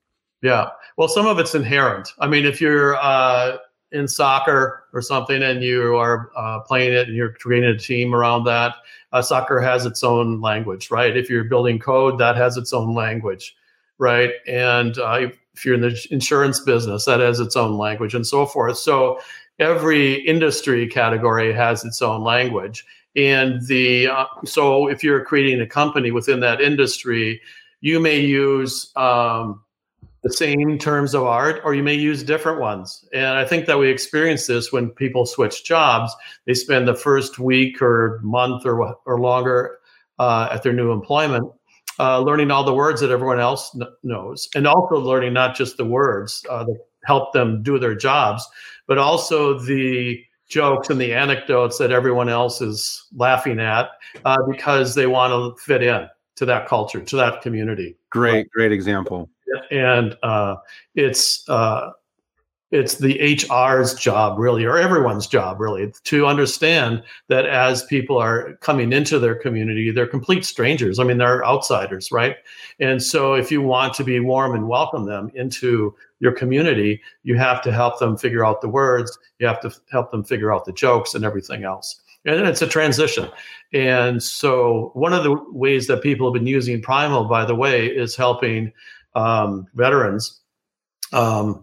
Yeah. 0.42 0.70
Well, 0.96 1.08
some 1.08 1.26
of 1.26 1.38
it's 1.38 1.54
inherent. 1.54 2.12
I 2.18 2.26
mean, 2.26 2.44
if 2.46 2.60
you're 2.60 2.96
uh, 2.96 3.58
in 3.92 4.06
soccer 4.06 4.84
or 4.92 5.00
something 5.00 5.42
and 5.42 5.62
you 5.62 5.96
are 5.96 6.30
uh, 6.36 6.60
playing 6.60 6.92
it 6.92 7.08
and 7.08 7.16
you're 7.16 7.32
creating 7.32 7.70
a 7.70 7.78
team 7.78 8.14
around 8.14 8.44
that, 8.44 8.74
uh, 9.12 9.22
soccer 9.22 9.60
has 9.60 9.86
its 9.86 10.04
own 10.04 10.40
language, 10.40 10.90
right? 10.90 11.16
If 11.16 11.30
you're 11.30 11.44
building 11.44 11.78
code, 11.78 12.18
that 12.18 12.36
has 12.36 12.56
its 12.56 12.72
own 12.72 12.94
language, 12.94 13.56
right? 13.98 14.32
And 14.46 14.98
uh, 14.98 15.28
if 15.54 15.64
you're 15.64 15.74
in 15.74 15.80
the 15.80 16.06
insurance 16.10 16.60
business, 16.60 17.06
that 17.06 17.20
has 17.20 17.40
its 17.40 17.56
own 17.56 17.78
language 17.78 18.14
and 18.14 18.26
so 18.26 18.44
forth. 18.44 18.76
So 18.78 19.20
every 19.58 20.14
industry 20.26 20.86
category 20.86 21.52
has 21.52 21.84
its 21.84 22.02
own 22.02 22.22
language. 22.22 22.84
And 23.16 23.66
the 23.66 24.08
uh, 24.08 24.26
so 24.44 24.86
if 24.88 25.02
you're 25.02 25.24
creating 25.24 25.60
a 25.60 25.66
company 25.66 26.10
within 26.10 26.40
that 26.40 26.60
industry, 26.60 27.40
you 27.80 27.98
may 27.98 28.20
use 28.20 28.92
um, 28.96 29.62
the 30.22 30.32
same 30.32 30.78
terms 30.78 31.14
of 31.14 31.24
art 31.24 31.60
or 31.64 31.74
you 31.74 31.82
may 31.82 31.94
use 31.94 32.22
different 32.22 32.60
ones. 32.60 33.08
And 33.12 33.38
i 33.38 33.44
think 33.44 33.66
that 33.66 33.78
we 33.78 33.88
experience 33.88 34.46
this 34.46 34.72
when 34.72 34.90
people 34.90 35.26
switch 35.26 35.64
jobs. 35.64 36.14
They 36.46 36.54
spend 36.54 36.88
the 36.88 36.94
first 36.94 37.38
week 37.38 37.80
or 37.80 38.20
month 38.22 38.66
or, 38.66 38.96
or 39.06 39.20
longer 39.20 39.78
uh, 40.18 40.48
at 40.50 40.62
their 40.62 40.72
new 40.72 40.92
employment 40.92 41.52
uh, 42.00 42.20
learning 42.20 42.50
all 42.50 42.62
the 42.62 42.74
words 42.74 43.00
that 43.00 43.10
everyone 43.10 43.40
else 43.40 43.72
kn- 43.72 43.90
knows. 44.04 44.48
And 44.54 44.66
also 44.68 44.96
learning 44.96 45.32
not 45.32 45.56
just 45.56 45.76
the 45.76 45.84
words 45.84 46.44
uh, 46.48 46.64
that 46.64 46.78
help 47.04 47.32
them 47.32 47.62
do 47.62 47.78
their 47.78 47.94
jobs 47.94 48.46
but 48.88 48.98
also 48.98 49.60
the 49.60 50.18
jokes 50.48 50.90
and 50.90 51.00
the 51.00 51.14
anecdotes 51.14 51.78
that 51.78 51.92
everyone 51.92 52.28
else 52.28 52.60
is 52.60 53.06
laughing 53.14 53.60
at 53.60 53.90
uh, 54.24 54.38
because 54.50 54.96
they 54.96 55.06
want 55.06 55.30
to 55.30 55.62
fit 55.62 55.82
in 55.82 56.08
to 56.34 56.46
that 56.46 56.66
culture 56.66 57.00
to 57.00 57.16
that 57.16 57.42
community. 57.42 57.96
Great, 58.10 58.50
great 58.50 58.72
example. 58.72 59.28
And 59.70 60.16
uh, 60.22 60.56
it's 60.94 61.48
uh, 61.48 61.90
it's 62.70 62.96
the 62.96 63.18
HR's 63.18 63.94
job 63.94 64.38
really, 64.38 64.64
or 64.64 64.76
everyone's 64.76 65.26
job 65.26 65.58
really, 65.58 65.90
to 66.04 66.26
understand 66.26 67.02
that 67.28 67.46
as 67.46 67.84
people 67.84 68.18
are 68.18 68.56
coming 68.56 68.92
into 68.92 69.18
their 69.18 69.34
community, 69.34 69.90
they're 69.90 70.06
complete 70.06 70.44
strangers. 70.44 70.98
I 70.98 71.04
mean, 71.04 71.16
they're 71.16 71.44
outsiders, 71.46 72.12
right? 72.12 72.36
And 72.78 73.02
so, 73.02 73.34
if 73.34 73.50
you 73.50 73.62
want 73.62 73.94
to 73.94 74.04
be 74.04 74.20
warm 74.20 74.54
and 74.54 74.68
welcome 74.68 75.06
them 75.06 75.30
into 75.34 75.94
your 76.20 76.32
community, 76.32 77.00
you 77.22 77.38
have 77.38 77.62
to 77.62 77.72
help 77.72 77.98
them 78.00 78.18
figure 78.18 78.44
out 78.44 78.60
the 78.60 78.68
words. 78.68 79.18
You 79.38 79.46
have 79.46 79.60
to 79.60 79.74
help 79.90 80.10
them 80.10 80.24
figure 80.24 80.52
out 80.52 80.66
the 80.66 80.72
jokes 80.72 81.14
and 81.14 81.24
everything 81.24 81.64
else. 81.64 82.02
And 82.26 82.46
it's 82.46 82.62
a 82.62 82.66
transition. 82.66 83.30
And 83.72 84.22
so, 84.22 84.90
one 84.92 85.14
of 85.14 85.24
the 85.24 85.42
ways 85.52 85.86
that 85.86 86.02
people 86.02 86.26
have 86.26 86.34
been 86.34 86.46
using 86.46 86.82
Primal, 86.82 87.24
by 87.24 87.46
the 87.46 87.54
way, 87.54 87.86
is 87.86 88.14
helping 88.14 88.72
um, 89.14 89.66
veterans 89.74 90.40
um, 91.12 91.62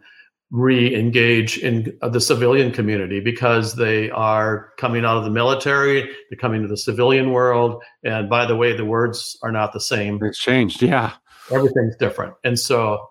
re-engage 0.51 1.57
in 1.57 1.97
the 2.01 2.21
civilian 2.21 2.71
community 2.71 3.19
because 3.19 3.75
they 3.75 4.09
are 4.11 4.69
coming 4.77 5.03
out 5.03 5.17
of 5.17 5.23
the 5.23 5.29
military 5.29 6.01
they're 6.29 6.37
coming 6.39 6.61
to 6.61 6.67
the 6.67 6.77
civilian 6.77 7.31
world 7.31 7.81
and 8.03 8.29
by 8.29 8.45
the 8.45 8.55
way 8.55 8.75
the 8.75 8.85
words 8.85 9.37
are 9.43 9.51
not 9.51 9.73
the 9.73 9.79
same 9.81 10.19
It's 10.23 10.39
changed. 10.39 10.81
Yeah. 10.81 11.13
everything's 11.51 11.95
different 11.97 12.33
and 12.43 12.57
so 12.59 13.05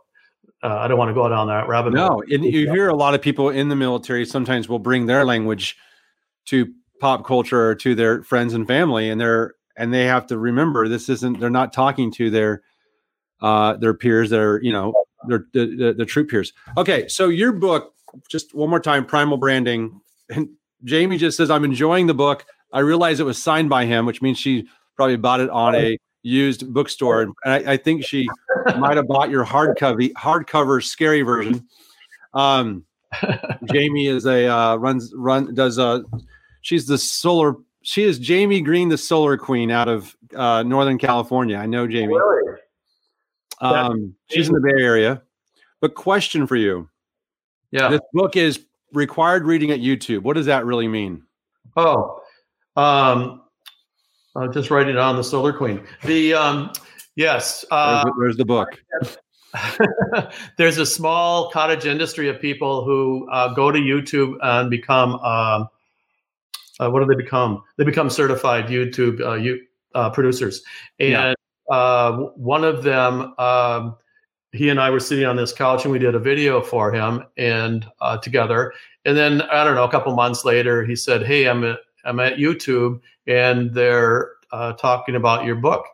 uh, 0.62 0.76
i 0.78 0.88
don't 0.88 0.96
want 0.98 1.08
to 1.10 1.14
go 1.14 1.28
down 1.28 1.48
that 1.48 1.68
rabbit 1.68 1.94
hole 1.94 2.18
No, 2.18 2.22
and 2.34 2.44
you 2.44 2.70
hear 2.72 2.88
a 2.88 2.96
lot 2.96 3.14
of 3.14 3.20
people 3.20 3.50
in 3.50 3.68
the 3.68 3.76
military 3.76 4.24
sometimes 4.24 4.68
will 4.68 4.78
bring 4.78 5.06
their 5.06 5.24
language 5.24 5.76
to 6.46 6.72
pop 7.00 7.26
culture 7.26 7.70
or 7.70 7.74
to 7.74 7.94
their 7.94 8.22
friends 8.22 8.54
and 8.54 8.66
family, 8.66 9.10
and 9.10 9.20
they're 9.20 9.54
and 9.76 9.92
they 9.92 10.04
have 10.04 10.26
to 10.28 10.38
remember 10.38 10.88
this 10.88 11.08
isn't 11.08 11.40
they're 11.40 11.50
not 11.50 11.72
talking 11.72 12.10
to 12.12 12.30
their 12.30 12.62
uh 13.40 13.76
their 13.76 13.94
peers, 13.94 14.30
their 14.30 14.62
you 14.62 14.72
know 14.72 14.94
their 15.28 15.46
the, 15.52 15.94
the, 15.96 16.04
troop 16.04 16.30
peers. 16.30 16.52
Okay, 16.76 17.08
so 17.08 17.28
your 17.28 17.52
book, 17.52 17.94
just 18.28 18.54
one 18.54 18.70
more 18.70 18.80
time, 18.80 19.04
Primal 19.04 19.36
Branding, 19.36 20.00
and 20.30 20.48
Jamie 20.84 21.18
just 21.18 21.36
says 21.36 21.50
I'm 21.50 21.64
enjoying 21.64 22.06
the 22.06 22.14
book. 22.14 22.44
I 22.72 22.80
realize 22.80 23.20
it 23.20 23.24
was 23.24 23.42
signed 23.42 23.70
by 23.70 23.86
him, 23.86 24.06
which 24.06 24.20
means 24.20 24.38
she 24.38 24.68
probably 24.96 25.16
bought 25.16 25.40
it 25.40 25.50
on 25.50 25.74
a 25.74 25.98
used 26.22 26.72
bookstore, 26.72 27.22
and 27.22 27.34
I, 27.44 27.72
I 27.72 27.76
think 27.76 28.04
she 28.04 28.28
might 28.78 28.96
have 28.96 29.06
bought 29.06 29.30
your 29.30 29.44
hardcover 29.44 30.12
hardcover 30.12 30.82
scary 30.82 31.22
version. 31.22 31.66
Um, 32.32 32.84
Jamie 33.72 34.06
is 34.08 34.26
a 34.26 34.46
uh, 34.46 34.76
runs 34.76 35.12
run 35.14 35.54
does 35.54 35.78
a 35.78 36.04
she's 36.62 36.86
the 36.86 36.98
solar 36.98 37.54
she 37.82 38.02
is 38.02 38.18
Jamie 38.18 38.60
Green 38.60 38.88
the 38.88 38.98
solar 38.98 39.36
queen 39.36 39.70
out 39.70 39.88
of 39.88 40.16
uh, 40.34 40.62
Northern 40.62 40.98
California. 40.98 41.56
I 41.56 41.66
know 41.66 41.86
Jamie. 41.86 42.14
Really? 42.14 42.53
Um, 43.60 44.14
she's 44.30 44.48
in 44.48 44.54
the 44.54 44.60
Bay 44.60 44.82
Area. 44.82 45.22
But 45.80 45.94
question 45.94 46.46
for 46.46 46.56
you: 46.56 46.88
yeah 47.70 47.88
This 47.88 48.00
book 48.12 48.36
is 48.36 48.64
required 48.92 49.44
reading 49.44 49.70
at 49.70 49.80
YouTube. 49.80 50.22
What 50.22 50.34
does 50.36 50.46
that 50.46 50.64
really 50.64 50.88
mean? 50.88 51.22
oh 51.76 52.20
um 52.76 53.42
uh, 54.36 54.48
just 54.48 54.70
write 54.70 54.88
it 54.88 54.96
on 54.96 55.16
the 55.16 55.24
solar 55.24 55.52
queen 55.52 55.80
the 56.04 56.34
um 56.34 56.70
yes 57.16 57.64
uh, 57.70 58.02
There's, 58.04 58.14
there's 58.20 58.36
the 58.36 58.44
book. 58.44 58.68
there's 60.58 60.78
a 60.78 60.86
small 60.86 61.50
cottage 61.50 61.86
industry 61.86 62.28
of 62.28 62.40
people 62.40 62.84
who 62.84 63.28
uh, 63.30 63.54
go 63.54 63.70
to 63.70 63.78
YouTube 63.78 64.36
and 64.42 64.68
become 64.70 65.14
um, 65.20 65.68
uh, 66.80 66.90
what 66.90 67.00
do 67.00 67.06
they 67.06 67.14
become? 67.14 67.62
They 67.76 67.84
become 67.84 68.10
certified 68.10 68.66
YouTube 68.66 69.20
uh, 69.20 69.34
you, 69.34 69.60
uh, 69.94 70.10
producers, 70.10 70.62
and 70.98 71.10
Yeah. 71.10 71.33
Uh, 71.70 72.12
one 72.36 72.64
of 72.64 72.82
them, 72.82 73.34
um, 73.38 73.96
he 74.52 74.68
and 74.68 74.80
I 74.80 74.90
were 74.90 75.00
sitting 75.00 75.24
on 75.24 75.36
this 75.36 75.52
couch 75.52 75.84
and 75.84 75.92
we 75.92 75.98
did 75.98 76.14
a 76.14 76.18
video 76.18 76.60
for 76.60 76.92
him 76.92 77.24
and 77.36 77.86
uh, 78.00 78.18
together. 78.18 78.72
And 79.04 79.16
then 79.16 79.42
I 79.42 79.64
don't 79.64 79.74
know, 79.74 79.84
a 79.84 79.90
couple 79.90 80.14
months 80.14 80.44
later, 80.44 80.84
he 80.84 80.96
said, 80.96 81.26
"Hey, 81.26 81.46
I'm 81.46 81.64
at, 81.64 81.78
I'm 82.04 82.20
at 82.20 82.36
YouTube 82.36 83.00
and 83.26 83.72
they're 83.74 84.32
uh, 84.52 84.74
talking 84.74 85.16
about 85.16 85.44
your 85.44 85.56
book, 85.56 85.84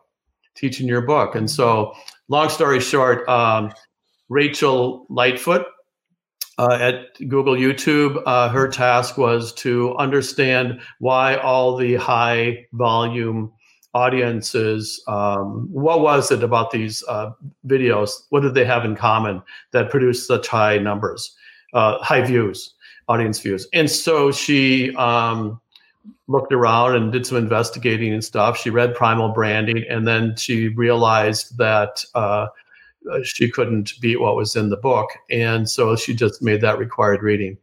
teaching 0.55 0.87
your 0.87 1.01
book." 1.01 1.35
And 1.35 1.49
so, 1.49 1.93
long 2.27 2.49
story 2.49 2.79
short, 2.79 3.27
um, 3.27 3.73
Rachel 4.29 5.07
Lightfoot 5.09 5.65
uh, 6.57 6.77
at 6.79 7.15
Google 7.27 7.55
YouTube, 7.55 8.21
uh, 8.25 8.49
her 8.49 8.67
task 8.67 9.17
was 9.17 9.53
to 9.55 9.95
understand 9.97 10.79
why 10.99 11.35
all 11.35 11.75
the 11.75 11.95
high 11.95 12.65
volume 12.73 13.51
audiences, 13.93 15.03
um, 15.07 15.67
what 15.71 16.01
was 16.01 16.31
it 16.31 16.43
about 16.43 16.71
these 16.71 17.03
uh, 17.07 17.31
videos? 17.67 18.11
What 18.29 18.41
did 18.41 18.53
they 18.53 18.65
have 18.65 18.85
in 18.85 18.95
common 18.95 19.41
that 19.71 19.89
produced 19.89 20.27
such 20.27 20.47
high 20.47 20.77
numbers, 20.77 21.35
uh, 21.73 21.97
high 21.99 22.21
views, 22.21 22.73
audience 23.07 23.39
views? 23.39 23.67
And 23.73 23.89
so 23.89 24.31
she 24.31 24.95
um, 24.95 25.59
looked 26.27 26.53
around 26.53 26.95
and 26.95 27.11
did 27.11 27.25
some 27.25 27.37
investigating 27.37 28.13
and 28.13 28.23
stuff. 28.23 28.57
She 28.57 28.69
read 28.69 28.95
Primal 28.95 29.29
Branding, 29.29 29.83
and 29.89 30.07
then 30.07 30.35
she 30.37 30.69
realized 30.69 31.57
that 31.57 32.03
uh, 32.15 32.47
uh, 33.11 33.19
she 33.23 33.49
couldn't 33.49 33.93
beat 33.99 34.21
what 34.21 34.35
was 34.35 34.55
in 34.55 34.69
the 34.69 34.77
book, 34.77 35.09
and 35.29 35.69
so 35.69 35.95
she 35.95 36.15
just 36.15 36.41
made 36.41 36.61
that 36.61 36.77
required 36.77 37.23
reading. 37.23 37.57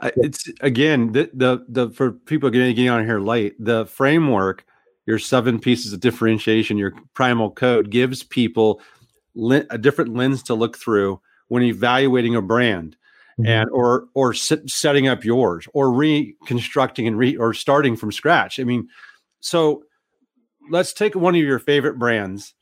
It's 0.00 0.48
again 0.60 1.12
the 1.12 1.30
the 1.34 1.64
the 1.68 1.90
for 1.90 2.12
people 2.12 2.50
getting 2.50 2.88
on 2.88 3.04
here 3.04 3.18
late. 3.18 3.56
The 3.58 3.86
framework, 3.86 4.64
your 5.08 5.18
seven 5.18 5.58
pieces 5.58 5.94
of 5.94 6.00
differentiation, 6.00 6.76
your 6.76 6.92
primal 7.14 7.50
code 7.50 7.88
gives 7.88 8.22
people 8.22 8.78
li- 9.34 9.64
a 9.70 9.78
different 9.78 10.14
lens 10.14 10.42
to 10.42 10.52
look 10.52 10.76
through 10.76 11.18
when 11.48 11.62
evaluating 11.62 12.36
a 12.36 12.42
brand, 12.42 12.94
mm-hmm. 13.40 13.46
and 13.46 13.70
or 13.70 14.08
or 14.12 14.34
set, 14.34 14.68
setting 14.68 15.08
up 15.08 15.24
yours, 15.24 15.66
or 15.72 15.90
reconstructing 15.90 17.06
and 17.06 17.16
re 17.16 17.34
or 17.38 17.54
starting 17.54 17.96
from 17.96 18.12
scratch. 18.12 18.60
I 18.60 18.64
mean, 18.64 18.86
so 19.40 19.82
let's 20.70 20.92
take 20.92 21.14
one 21.14 21.34
of 21.34 21.40
your 21.40 21.58
favorite 21.58 21.98
brands, 21.98 22.52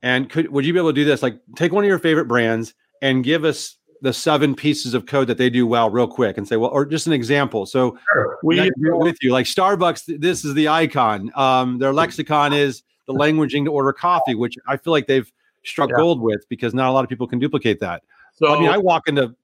and 0.00 0.30
could 0.30 0.52
would 0.52 0.64
you 0.64 0.72
be 0.72 0.78
able 0.78 0.90
to 0.90 0.94
do 0.94 1.04
this? 1.04 1.24
Like, 1.24 1.40
take 1.56 1.72
one 1.72 1.82
of 1.82 1.88
your 1.88 1.98
favorite 1.98 2.28
brands 2.28 2.72
and 3.02 3.24
give 3.24 3.44
us 3.44 3.78
the 4.02 4.12
seven 4.12 4.54
pieces 4.54 4.94
of 4.94 5.06
code 5.06 5.26
that 5.28 5.38
they 5.38 5.48
do 5.50 5.66
well 5.66 5.90
real 5.90 6.06
quick 6.06 6.36
and 6.38 6.46
say, 6.46 6.56
well, 6.56 6.70
or 6.70 6.84
just 6.84 7.06
an 7.06 7.12
example. 7.12 7.66
So 7.66 7.98
Sure. 8.12 8.38
We 8.42 8.70
with 8.78 9.16
you. 9.22 9.32
Like 9.32 9.46
Starbucks, 9.46 10.20
this 10.20 10.44
is 10.44 10.54
the 10.54 10.68
icon. 10.68 11.30
Um, 11.34 11.78
their 11.78 11.92
lexicon 11.92 12.52
is 12.52 12.82
the 13.06 13.14
languaging 13.14 13.64
to 13.64 13.72
order 13.72 13.92
coffee, 13.92 14.34
which 14.34 14.56
I 14.66 14.76
feel 14.76 14.92
like 14.92 15.06
they've 15.06 15.30
struck 15.64 15.90
Yeah. 15.90 15.96
gold 15.96 16.20
with 16.20 16.46
because 16.48 16.74
not 16.74 16.88
a 16.88 16.92
lot 16.92 17.04
of 17.04 17.08
people 17.08 17.26
can 17.26 17.38
duplicate 17.38 17.80
that. 17.80 18.02
so 18.34 18.54
I 18.54 18.60
mean, 18.60 18.68
I 18.68 18.78
walk 18.78 19.08
into 19.08 19.34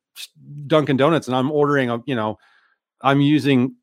Dunkin' 0.66 0.96
Donuts 0.96 1.26
and 1.28 1.36
I'm 1.36 1.50
ordering 1.50 1.88
a, 1.90 2.03
you 2.07 2.14
know, 2.14 2.38
I'm 3.00 3.20
using 3.20 3.74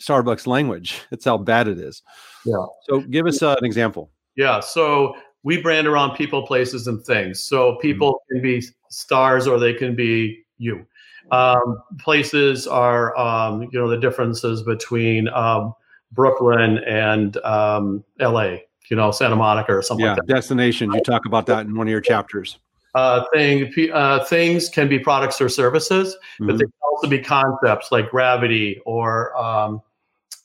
Starbucks 0.00 0.46
language. 0.46 1.00
That's 1.10 1.24
how 1.24 1.38
bad 1.38 1.68
it 1.68 1.78
is. 1.78 2.02
Yeah. 2.44 2.64
So 2.84 3.00
give 3.00 3.26
us 3.26 3.42
uh, 3.42 3.56
an 3.58 3.64
example. 3.64 4.10
Yeah. 4.36 4.60
So 4.60 5.14
we 5.42 5.60
brand 5.60 5.86
around 5.86 6.16
people, 6.16 6.46
places, 6.46 6.86
and 6.86 7.04
things. 7.04 7.40
So 7.40 7.76
people 7.76 8.22
can 8.30 8.40
be 8.42 8.62
stars 8.90 9.46
or 9.46 9.58
they 9.58 9.74
can 9.74 9.94
be 9.94 10.44
you. 10.58 10.86
Um, 11.30 11.82
places 11.98 12.66
are, 12.66 13.16
um, 13.16 13.62
you 13.72 13.78
know, 13.78 13.88
the 13.88 13.96
differences 13.96 14.62
between 14.62 15.28
um, 15.28 15.74
Brooklyn 16.12 16.78
and 16.78 17.36
um, 17.38 18.04
LA, 18.20 18.56
you 18.90 18.96
know, 18.96 19.10
Santa 19.10 19.36
Monica 19.36 19.72
or 19.74 19.82
something 19.82 20.04
Yeah, 20.04 20.14
like 20.14 20.26
that. 20.26 20.34
destinations. 20.34 20.94
You 20.94 21.00
talk 21.00 21.24
about 21.24 21.46
that 21.46 21.66
in 21.66 21.74
one 21.74 21.86
of 21.86 21.90
your 21.90 22.00
chapters. 22.00 22.58
Uh, 22.94 23.24
thing, 23.32 23.72
uh, 23.94 24.22
things 24.24 24.68
can 24.68 24.88
be 24.88 24.98
products 24.98 25.40
or 25.40 25.48
services, 25.48 26.14
but 26.40 26.56
Mhm. 26.56 26.58
they 26.58 26.64
can 26.64 26.72
also 26.82 27.08
be 27.08 27.18
concepts 27.18 27.90
like 27.90 28.10
gravity 28.10 28.80
or 28.84 29.34
um, 29.36 29.80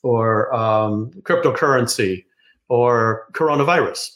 or 0.02 0.54
um, 0.54 1.10
cryptocurrency 1.22 2.24
or 2.68 3.26
coronavirus. 3.32 4.10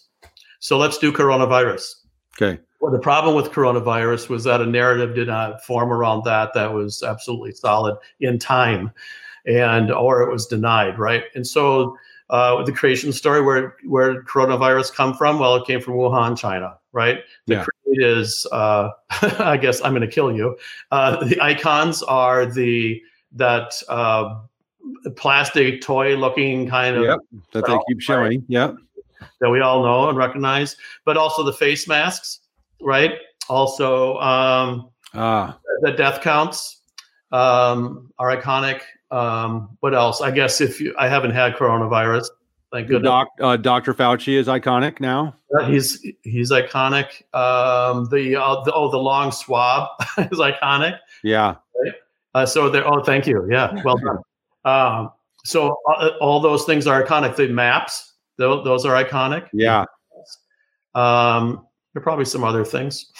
So 0.62 0.78
let's 0.78 0.96
do 0.96 1.12
coronavirus. 1.12 1.96
Okay. 2.40 2.60
Well, 2.80 2.92
the 2.92 3.00
problem 3.00 3.34
with 3.34 3.50
coronavirus 3.50 4.28
was 4.28 4.44
that 4.44 4.60
a 4.60 4.66
narrative 4.66 5.12
did 5.12 5.26
not 5.26 5.64
form 5.64 5.92
around 5.92 6.22
that 6.24 6.54
that 6.54 6.72
was 6.72 7.02
absolutely 7.02 7.50
solid 7.50 7.96
in 8.20 8.38
time, 8.38 8.92
and 9.44 9.90
or 9.90 10.22
it 10.22 10.30
was 10.30 10.46
denied, 10.46 11.00
right? 11.00 11.24
And 11.34 11.44
so 11.44 11.96
uh, 12.30 12.62
the 12.62 12.70
creation 12.70 13.12
story, 13.12 13.42
where 13.42 13.74
where 13.86 14.14
did 14.14 14.24
coronavirus 14.24 14.94
come 14.94 15.14
from? 15.14 15.40
Well, 15.40 15.56
it 15.56 15.66
came 15.66 15.80
from 15.80 15.94
Wuhan, 15.94 16.38
China, 16.38 16.78
right? 16.92 17.18
The 17.46 17.54
Yeah. 17.54 17.64
create 17.64 18.06
is, 18.06 18.46
uh, 18.52 18.90
I 19.40 19.56
guess, 19.56 19.82
I'm 19.82 19.92
going 19.92 20.02
to 20.02 20.14
kill 20.14 20.32
you. 20.32 20.56
Uh, 20.92 21.24
the 21.24 21.40
icons 21.40 22.04
are 22.04 22.46
the 22.46 23.02
that 23.32 23.74
uh, 23.88 24.40
plastic 25.16 25.80
toy-looking 25.80 26.68
kind 26.68 26.96
of 26.96 27.02
Yep. 27.04 27.18
That 27.52 27.66
they 27.66 27.78
keep 27.88 28.00
showing. 28.00 28.44
Yep. 28.46 28.76
That 29.40 29.50
we 29.50 29.60
all 29.60 29.82
know 29.82 30.08
and 30.08 30.18
recognize, 30.18 30.76
but 31.04 31.16
also 31.16 31.42
the 31.42 31.52
face 31.52 31.88
masks, 31.88 32.40
right? 32.80 33.12
Also, 33.48 34.18
um, 34.18 34.88
Ah, 35.14 35.58
the 35.82 35.92
death 35.92 36.22
counts 36.22 36.80
um, 37.32 38.10
are 38.18 38.34
iconic. 38.34 38.80
Um, 39.10 39.76
what 39.80 39.94
else? 39.94 40.20
I 40.20 40.30
guess 40.30 40.60
if 40.60 40.80
you, 40.80 40.94
I 40.98 41.08
haven't 41.08 41.32
had 41.32 41.54
coronavirus, 41.54 42.28
thank 42.72 42.88
goodness. 42.88 43.08
Doc, 43.08 43.28
uh, 43.40 43.56
Dr. 43.56 43.92
Fauci 43.92 44.34
is 44.34 44.46
iconic 44.46 45.00
now. 45.00 45.34
He's 45.66 46.04
he's 46.22 46.50
iconic. 46.50 47.22
Um, 47.34 48.08
the, 48.10 48.36
uh, 48.40 48.62
the 48.64 48.72
oh 48.72 48.90
the 48.90 48.98
long 48.98 49.32
swab 49.32 49.88
is 50.18 50.38
iconic. 50.38 50.98
Yeah. 51.22 51.56
Uh, 52.34 52.46
so 52.46 52.70
there. 52.70 52.86
Oh, 52.90 53.02
thank 53.02 53.26
you. 53.26 53.46
Yeah, 53.50 53.80
well 53.84 53.96
done. 53.96 54.18
Um, 54.64 55.10
so 55.44 55.76
uh, 55.90 56.10
all 56.20 56.38
those 56.38 56.62
things 56.62 56.86
are 56.86 57.02
iconic. 57.02 57.34
The 57.34 57.48
maps, 57.48 58.11
those, 58.42 58.64
those 58.64 58.84
are 58.84 59.02
iconic. 59.02 59.48
Yeah. 59.52 59.84
Um, 60.94 61.66
there 61.94 62.00
are 62.00 62.02
probably 62.02 62.24
some 62.24 62.44
other 62.44 62.64
things. 62.64 63.10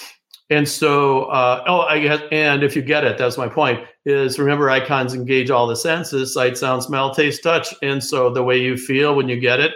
And 0.51 0.68
so, 0.68 1.25
uh, 1.25 1.64
oh, 1.66 1.81
I 1.81 2.01
guess, 2.01 2.23
and 2.31 2.62
if 2.62 2.77
you 2.77 2.83
get 2.83 3.05
it, 3.05 3.16
that's 3.16 3.39
my 3.39 3.49
point. 3.49 3.87
Is 4.05 4.39
remember, 4.39 4.68
icons 4.68 5.14
engage 5.14 5.51
all 5.51 5.66
the 5.66 5.77
senses: 5.77 6.35
sight, 6.35 6.59
sound, 6.59 6.83
smell, 6.83 7.14
taste, 7.14 7.43
touch. 7.43 7.75
And 7.83 8.05
so, 8.05 8.29
the 8.29 8.43
way 8.43 8.61
you 8.61 8.77
feel 8.77 9.14
when 9.14 9.29
you 9.29 9.41
get 9.41 9.61
it 9.61 9.73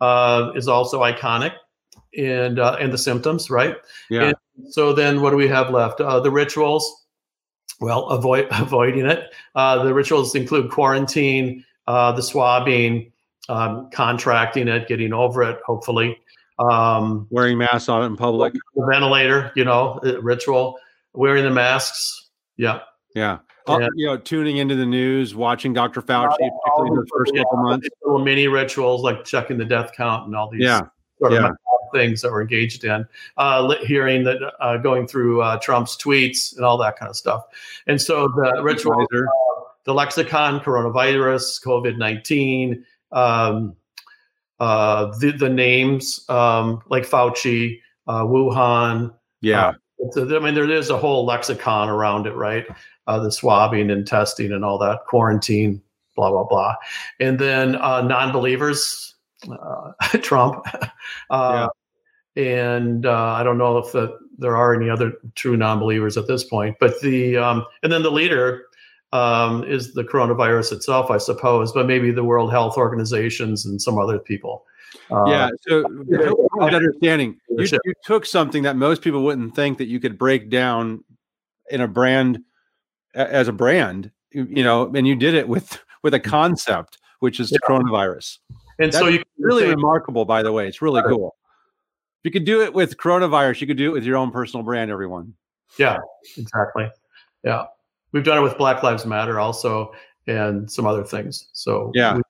uh, 0.00 0.52
is 0.54 0.68
also 0.68 1.02
iconic, 1.02 1.52
and 2.16 2.58
uh, 2.58 2.76
and 2.80 2.92
the 2.92 2.98
symptoms, 2.98 3.50
right? 3.50 3.76
Yeah. 4.08 4.32
So 4.70 4.94
then, 4.94 5.20
what 5.20 5.30
do 5.30 5.36
we 5.36 5.48
have 5.48 5.70
left? 5.70 6.00
Uh, 6.00 6.20
the 6.20 6.30
rituals. 6.30 7.04
Well, 7.78 8.06
avoid 8.06 8.48
avoiding 8.52 9.04
it. 9.04 9.34
Uh, 9.54 9.84
the 9.84 9.92
rituals 9.92 10.34
include 10.34 10.70
quarantine, 10.70 11.62
uh, 11.86 12.12
the 12.12 12.22
swabbing, 12.22 13.12
um, 13.48 13.88
contracting 13.92 14.68
it, 14.68 14.88
getting 14.88 15.12
over 15.12 15.42
it, 15.42 15.58
hopefully. 15.66 16.18
Um, 16.58 17.26
Wearing 17.30 17.58
masks 17.58 17.88
on 17.88 18.02
it 18.02 18.06
in 18.06 18.16
public. 18.16 18.54
the 18.74 18.86
ventilator, 18.90 19.52
you 19.56 19.64
know, 19.64 20.00
uh, 20.04 20.20
ritual, 20.22 20.78
wearing 21.12 21.44
the 21.44 21.50
masks. 21.50 22.30
Yeah. 22.56 22.80
Yeah. 23.14 23.38
Uh, 23.66 23.88
you 23.96 24.06
know, 24.06 24.16
tuning 24.16 24.58
into 24.58 24.74
the 24.76 24.86
news, 24.86 25.34
watching 25.34 25.72
Dr. 25.74 26.00
Fauci, 26.00 26.28
particularly 26.36 26.88
in 26.90 26.94
the 26.94 27.06
first 27.12 27.32
Yeah, 27.34 27.42
couple 27.42 27.58
months. 27.64 27.88
Little 28.04 28.24
mini 28.24 28.46
rituals 28.46 29.02
like 29.02 29.24
checking 29.24 29.58
the 29.58 29.64
death 29.64 29.90
count 29.96 30.26
and 30.26 30.36
all 30.36 30.48
these 30.48 30.62
Yeah. 30.62 30.82
sort 31.18 31.32
of 31.32 31.42
yeah. 31.42 31.50
things 31.92 32.22
that 32.22 32.30
we're 32.30 32.42
engaged 32.42 32.84
in. 32.84 33.06
Uh, 33.36 33.74
hearing 33.82 34.22
that, 34.24 34.38
uh, 34.60 34.76
going 34.76 35.06
through 35.08 35.42
uh, 35.42 35.58
Trump's 35.58 35.96
tweets 35.96 36.54
and 36.56 36.64
all 36.64 36.78
that 36.78 36.96
kind 36.96 37.10
of 37.10 37.16
stuff. 37.16 37.42
And 37.88 38.00
so 38.00 38.28
the 38.28 38.60
ritual, 38.62 39.04
the 39.84 39.92
lexicon, 39.94 40.60
coronavirus, 40.60 41.62
COVID 41.64 41.96
19, 41.98 42.84
um, 43.12 43.76
uh, 44.60 45.06
the, 45.18 45.32
the 45.32 45.48
names 45.48 46.24
um, 46.28 46.80
like 46.88 47.04
Fauci, 47.04 47.80
uh, 48.06 48.22
Wuhan. 48.24 49.14
Yeah. 49.40 49.72
It's 49.98 50.16
a- 50.16 50.36
I 50.36 50.38
mean, 50.38 50.54
there 50.54 50.70
is 50.70 50.90
a 50.90 50.96
whole 50.96 51.24
lexicon 51.26 51.88
around 51.88 52.26
it, 52.26 52.34
right? 52.34 52.64
Uh, 53.06 53.20
the 53.20 53.30
swabbing 53.32 53.90
and 53.90 54.06
testing 54.06 54.52
and 54.52 54.64
all 54.64 54.78
that, 54.78 55.00
quarantine, 55.06 55.80
blah, 56.16 56.30
blah, 56.30 56.44
blah. 56.44 56.74
And 57.20 57.38
then 57.38 57.76
uh, 57.76 58.02
non 58.02 58.32
believers, 58.32 59.14
uh, 59.50 59.92
Trump. 60.22 60.64
Uh, 61.30 61.68
And 62.36 63.06
uh, 63.06 63.32
I 63.32 63.42
don't 63.42 63.56
know 63.56 63.78
if 63.78 63.92
the, 63.92 64.18
there 64.36 64.56
are 64.56 64.74
any 64.74 64.90
other 64.90 65.14
true 65.36 65.56
non 65.56 65.78
believers 65.78 66.18
at 66.18 66.26
this 66.26 66.44
point, 66.44 66.76
but 66.78 67.00
the, 67.00 67.38
um, 67.38 67.64
and 67.82 67.90
then 67.90 68.02
the 68.02 68.10
leader 68.10 68.66
um, 69.12 69.64
is 69.64 69.94
the 69.94 70.04
coronavirus 70.04 70.72
itself, 70.72 71.10
I 71.10 71.18
suppose, 71.18 71.72
but 71.72 71.86
maybe 71.86 72.10
the 72.10 72.24
World 72.24 72.50
Health 72.50 72.76
Organizations 72.76 73.64
and 73.64 73.80
some 73.80 73.98
other 73.98 74.18
people. 74.18 74.64
Uh, 75.10 75.24
yeah. 75.26 75.50
So, 75.68 75.84
understanding, 76.60 77.38
you, 77.48 77.66
you 77.84 77.94
took 78.04 78.26
something 78.26 78.62
that 78.64 78.76
most 78.76 79.02
people 79.02 79.22
wouldn't 79.22 79.54
think 79.54 79.78
that 79.78 79.86
you 79.86 80.00
could 80.00 80.18
break 80.18 80.50
down 80.50 81.04
in 81.70 81.80
a 81.80 81.88
brand 81.88 82.40
as 83.14 83.48
a 83.48 83.52
brand, 83.52 84.10
you 84.30 84.62
know, 84.62 84.92
and 84.94 85.06
you 85.06 85.16
did 85.16 85.34
it 85.34 85.48
with 85.48 85.82
with 86.02 86.14
a 86.14 86.20
concept, 86.20 86.98
which 87.20 87.40
is 87.40 87.50
Yeah. 87.50 87.58
coronavirus. 87.68 88.38
And 88.78 88.92
so 88.92 89.08
you 89.08 89.22
Really 89.38 89.64
say- 89.64 89.70
remarkable, 89.70 90.24
by 90.24 90.42
the 90.42 90.52
way. 90.52 90.68
It's 90.68 90.82
really 90.82 91.00
Right. 91.00 91.10
cool. 91.10 91.36
If 92.22 92.24
you 92.24 92.30
could 92.30 92.44
do 92.44 92.62
it 92.62 92.74
with 92.74 92.96
coronavirus, 92.96 93.60
you 93.60 93.66
could 93.66 93.76
do 93.76 93.90
it 93.90 93.92
with 93.92 94.04
your 94.04 94.16
own 94.16 94.30
personal 94.30 94.62
brand, 94.64 94.90
everyone. 94.90 95.34
Yeah, 95.78 95.98
exactly. 96.36 96.90
Yeah. 97.42 97.64
We've 98.12 98.24
done 98.24 98.38
it 98.38 98.42
with 98.42 98.56
Black 98.58 98.82
Lives 98.82 99.04
Matter 99.06 99.38
also 99.40 99.92
and 100.26 100.70
some 100.70 100.86
other 100.86 101.04
things. 101.04 101.48
So 101.52 101.90
Yeah. 101.94 102.16
we- 102.16 102.22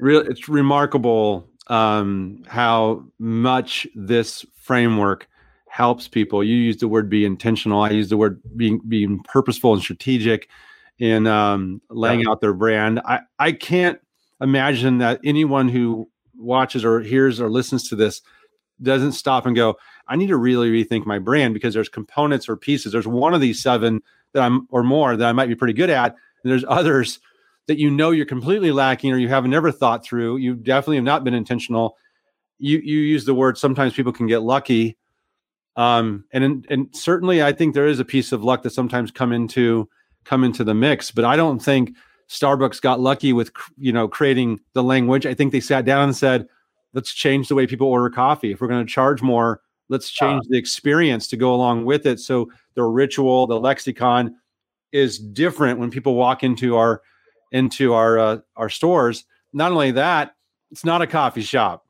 real 0.00 0.20
it's 0.20 0.48
remarkable 0.48 1.48
um 1.68 2.42
how 2.48 3.04
much 3.20 3.86
this 3.94 4.44
framework 4.56 5.28
helps 5.68 6.08
people. 6.08 6.42
You 6.42 6.56
use 6.56 6.76
the 6.78 6.88
word 6.88 7.08
be 7.08 7.24
intentional. 7.24 7.80
I 7.82 7.90
use 7.90 8.08
the 8.08 8.16
word 8.16 8.40
being 8.56 8.80
being 8.88 9.22
purposeful 9.22 9.72
and 9.72 9.80
strategic 9.82 10.48
in 10.98 11.26
um 11.26 11.80
laying 11.88 12.26
out 12.26 12.40
their 12.40 12.52
brand. 12.52 13.00
I 13.04 13.20
i 13.38 13.52
can't 13.52 13.98
imagine 14.40 14.98
that 14.98 15.20
anyone 15.24 15.68
who 15.68 16.08
watches 16.36 16.84
or 16.84 17.00
hears 17.00 17.40
or 17.40 17.48
listens 17.48 17.88
to 17.88 17.96
this 17.96 18.20
doesn't 18.82 19.12
stop 19.12 19.46
and 19.46 19.54
go 19.54 19.76
i 20.08 20.16
need 20.16 20.26
to 20.26 20.36
really 20.36 20.68
rethink 20.68 21.06
my 21.06 21.18
brand 21.20 21.54
because 21.54 21.72
there's 21.74 21.88
components 21.88 22.48
or 22.48 22.56
pieces. 22.56 22.90
There's 22.92 23.06
one 23.06 23.34
of 23.34 23.40
these 23.40 23.62
seven 23.62 24.02
that 24.32 24.42
i'm 24.42 24.66
or 24.70 24.82
more 24.82 25.16
that 25.16 25.28
i 25.28 25.32
might 25.32 25.48
be 25.48 25.54
pretty 25.54 25.74
good 25.74 25.90
at. 25.90 26.14
And 26.42 26.50
there's 26.50 26.64
others 26.66 27.20
that 27.68 27.78
you 27.78 27.90
know 27.90 28.10
you're 28.10 28.26
completely 28.26 28.72
lacking 28.72 29.12
or 29.12 29.18
you 29.18 29.28
have 29.28 29.46
never 29.46 29.70
thought 29.70 30.04
through. 30.04 30.38
You 30.38 30.56
definitely 30.56 30.96
have 30.96 31.04
not 31.04 31.22
been 31.22 31.34
intentional. 31.34 31.96
You 32.58 32.78
you 32.78 32.98
use 32.98 33.24
the 33.24 33.34
word 33.34 33.56
sometimes 33.56 33.94
people 33.94 34.12
can 34.12 34.26
get 34.26 34.42
lucky. 34.42 34.96
Um 35.76 36.24
and 36.32 36.66
and 36.68 36.88
certainly 36.92 37.42
i 37.42 37.52
think 37.52 37.74
there 37.74 37.86
is 37.86 38.00
a 38.00 38.04
piece 38.04 38.32
of 38.32 38.44
luck 38.44 38.62
that 38.62 38.70
sometimes 38.70 39.10
come 39.10 39.32
into 39.32 39.88
come 40.24 40.44
into 40.44 40.62
the 40.62 40.74
mix 40.74 41.10
but 41.10 41.24
i 41.24 41.34
don't 41.34 41.60
think 41.60 41.96
starbucks 42.32 42.80
got 42.80 42.98
lucky 42.98 43.32
with 43.32 43.52
you 43.76 43.92
know 43.92 44.08
creating 44.08 44.58
the 44.72 44.82
language. 44.82 45.26
I 45.26 45.34
think 45.34 45.52
they 45.52 45.60
sat 45.60 45.84
down 45.84 46.04
and 46.04 46.16
said 46.16 46.46
let's 46.94 47.12
change 47.12 47.48
the 47.48 47.54
way 47.54 47.66
people 47.66 47.86
order 47.86 48.10
coffee. 48.10 48.52
If 48.52 48.60
we're 48.60 48.68
going 48.68 48.84
to 48.84 48.92
charge 48.92 49.22
more 49.22 49.60
let's 49.92 50.10
change 50.10 50.42
the 50.48 50.58
experience 50.58 51.28
to 51.28 51.36
go 51.36 51.54
along 51.54 51.84
with 51.84 52.06
it 52.06 52.18
so 52.18 52.50
the 52.74 52.82
ritual 52.82 53.46
the 53.46 53.60
lexicon 53.60 54.34
is 54.90 55.18
different 55.18 55.78
when 55.78 55.90
people 55.90 56.14
walk 56.14 56.42
into 56.42 56.76
our 56.76 57.02
into 57.50 57.94
our 57.94 58.18
uh, 58.18 58.38
our 58.56 58.68
stores. 58.68 59.24
Not 59.52 59.72
only 59.72 59.92
that, 59.92 60.34
it's 60.70 60.84
not 60.84 61.02
a 61.02 61.06
coffee 61.06 61.42
shop. 61.42 61.86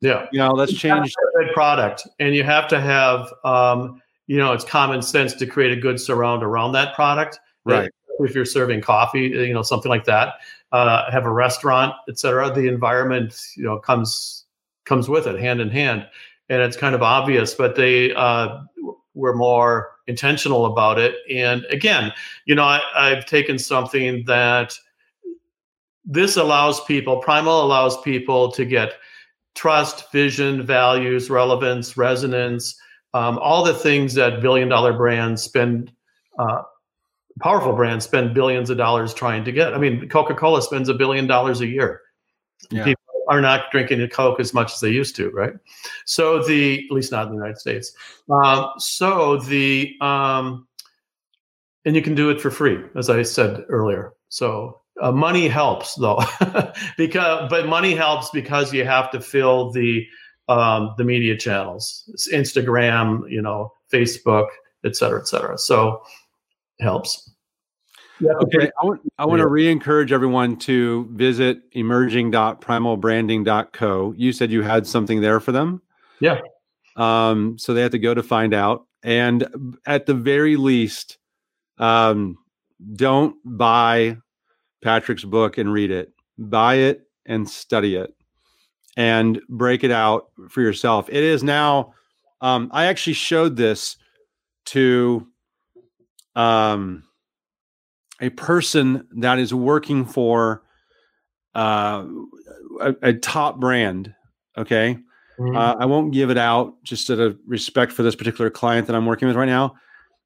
yeah. 0.00 0.26
You 0.32 0.38
know, 0.38 0.50
let's 0.50 0.72
change. 0.72 1.12
to 1.12 1.20
have 1.20 1.42
a 1.42 1.46
good 1.46 1.54
product 1.54 2.06
and 2.18 2.34
you 2.34 2.44
have 2.44 2.68
to 2.68 2.80
have 2.80 3.32
um, 3.44 4.02
you 4.26 4.36
know, 4.36 4.52
it's 4.52 4.64
common 4.64 5.00
sense 5.00 5.34
to 5.34 5.46
create 5.46 5.76
a 5.76 5.80
good 5.80 5.98
surround 5.98 6.42
around 6.42 6.72
that 6.72 6.94
product. 6.94 7.40
Right. 7.64 7.90
If 8.20 8.34
you're 8.34 8.44
serving 8.44 8.82
coffee, 8.82 9.28
you 9.28 9.54
know, 9.54 9.62
something 9.62 9.88
like 9.88 10.04
that, 10.04 10.34
uh, 10.72 11.10
have 11.10 11.24
a 11.24 11.30
restaurant, 11.30 11.94
etc. 12.08 12.52
the 12.52 12.66
environment, 12.66 13.40
you 13.56 13.62
know, 13.62 13.78
comes 13.78 14.44
comes 14.84 15.08
with 15.08 15.26
it 15.26 15.38
hand 15.38 15.60
in 15.60 15.70
hand. 15.70 16.06
And 16.48 16.62
it's 16.62 16.76
kind 16.76 16.94
of 16.94 17.02
obvious, 17.02 17.54
but 17.54 17.76
they 17.76 18.12
uh, 18.14 18.60
were 19.14 19.34
more 19.34 19.90
intentional 20.06 20.66
about 20.66 20.98
it. 20.98 21.16
And 21.30 21.64
again, 21.66 22.12
you 22.46 22.54
know, 22.54 22.64
I, 22.64 22.80
I've 22.94 23.26
taken 23.26 23.58
something 23.58 24.24
that 24.26 24.78
this 26.04 26.36
allows 26.36 26.82
people, 26.84 27.18
Primal 27.18 27.62
allows 27.62 28.00
people 28.00 28.50
to 28.52 28.64
get 28.64 28.94
trust, 29.54 30.10
vision, 30.10 30.64
values, 30.64 31.28
relevance, 31.28 31.96
resonance, 31.96 32.80
um, 33.12 33.38
all 33.38 33.64
the 33.64 33.74
things 33.74 34.14
that 34.14 34.40
billion 34.40 34.68
dollar 34.68 34.92
brands 34.92 35.42
spend, 35.42 35.92
uh, 36.38 36.62
powerful 37.40 37.74
brands 37.74 38.04
spend 38.04 38.34
billions 38.34 38.70
of 38.70 38.78
dollars 38.78 39.12
trying 39.12 39.44
to 39.44 39.52
get. 39.52 39.74
I 39.74 39.78
mean, 39.78 40.08
Coca 40.08 40.34
Cola 40.34 40.62
spends 40.62 40.88
a 40.88 40.94
billion 40.94 41.26
dollars 41.26 41.60
a 41.60 41.66
year. 41.66 42.00
Yeah. 42.70 42.84
People 42.84 43.02
are 43.28 43.40
not 43.40 43.70
drinking 43.70 44.00
a 44.00 44.08
Coke 44.08 44.40
as 44.40 44.54
much 44.54 44.72
as 44.72 44.80
they 44.80 44.90
used 44.90 45.14
to, 45.16 45.30
right? 45.30 45.52
So 46.06 46.42
the, 46.42 46.84
at 46.84 46.94
least 46.94 47.12
not 47.12 47.26
in 47.26 47.32
the 47.32 47.36
United 47.36 47.58
States. 47.58 47.92
Um, 48.30 48.70
so 48.78 49.36
the, 49.36 49.94
um, 50.00 50.66
and 51.84 51.94
you 51.94 52.02
can 52.02 52.14
do 52.14 52.30
it 52.30 52.40
for 52.40 52.50
free, 52.50 52.78
as 52.96 53.08
I 53.10 53.22
said 53.22 53.64
earlier. 53.68 54.12
So 54.28 54.80
uh, 55.00 55.12
money 55.12 55.48
helps 55.48 55.94
though, 55.94 56.20
because 56.96 57.48
but 57.48 57.66
money 57.66 57.94
helps 57.94 58.30
because 58.30 58.72
you 58.72 58.84
have 58.84 59.10
to 59.12 59.20
fill 59.20 59.70
the 59.72 60.04
um, 60.48 60.94
the 60.96 61.04
media 61.04 61.36
channels, 61.36 62.04
Instagram, 62.32 63.30
you 63.30 63.42
know, 63.42 63.72
Facebook, 63.92 64.48
et 64.84 64.96
cetera, 64.96 65.20
et 65.20 65.28
cetera. 65.28 65.58
So 65.58 66.02
helps. 66.80 67.30
Yeah, 68.20 68.32
okay. 68.42 68.70
I 68.80 68.84
want, 68.84 69.00
I 69.18 69.26
want 69.26 69.40
to 69.40 69.46
re 69.46 69.70
encourage 69.70 70.10
everyone 70.12 70.56
to 70.58 71.08
visit 71.12 71.62
emerging.primalbranding.co. 71.72 74.14
You 74.16 74.32
said 74.32 74.50
you 74.50 74.62
had 74.62 74.86
something 74.86 75.20
there 75.20 75.40
for 75.40 75.52
them. 75.52 75.82
Yeah. 76.20 76.40
Um, 76.96 77.58
so 77.58 77.74
they 77.74 77.82
have 77.82 77.90
to 77.92 77.98
go 77.98 78.14
to 78.14 78.22
find 78.22 78.54
out. 78.54 78.86
And 79.04 79.76
at 79.86 80.06
the 80.06 80.14
very 80.14 80.56
least, 80.56 81.18
um, 81.78 82.38
don't 82.94 83.36
buy 83.44 84.16
Patrick's 84.82 85.24
book 85.24 85.58
and 85.58 85.72
read 85.72 85.92
it. 85.92 86.12
Buy 86.38 86.74
it 86.74 87.02
and 87.26 87.48
study 87.48 87.94
it 87.94 88.12
and 88.96 89.40
break 89.48 89.84
it 89.84 89.92
out 89.92 90.30
for 90.48 90.60
yourself. 90.60 91.08
It 91.08 91.22
is 91.22 91.44
now, 91.44 91.94
um, 92.40 92.68
I 92.72 92.86
actually 92.86 93.12
showed 93.12 93.54
this 93.56 93.96
to 94.66 95.28
um, 96.34 97.04
a 98.20 98.30
person 98.30 99.06
that 99.16 99.38
is 99.38 99.54
working 99.54 100.04
for 100.04 100.62
uh, 101.54 102.06
a, 102.80 102.94
a, 103.02 103.12
top 103.14 103.58
brand. 103.58 104.14
Okay. 104.56 104.98
Mm-hmm. 105.38 105.56
Uh, 105.56 105.74
I 105.74 105.86
won't 105.86 106.12
give 106.12 106.30
it 106.30 106.38
out 106.38 106.74
just 106.82 107.10
out 107.10 107.20
of 107.20 107.38
respect 107.46 107.92
for 107.92 108.02
this 108.02 108.16
particular 108.16 108.50
client 108.50 108.86
that 108.86 108.96
I'm 108.96 109.06
working 109.06 109.28
with 109.28 109.36
right 109.36 109.46
now. 109.46 109.74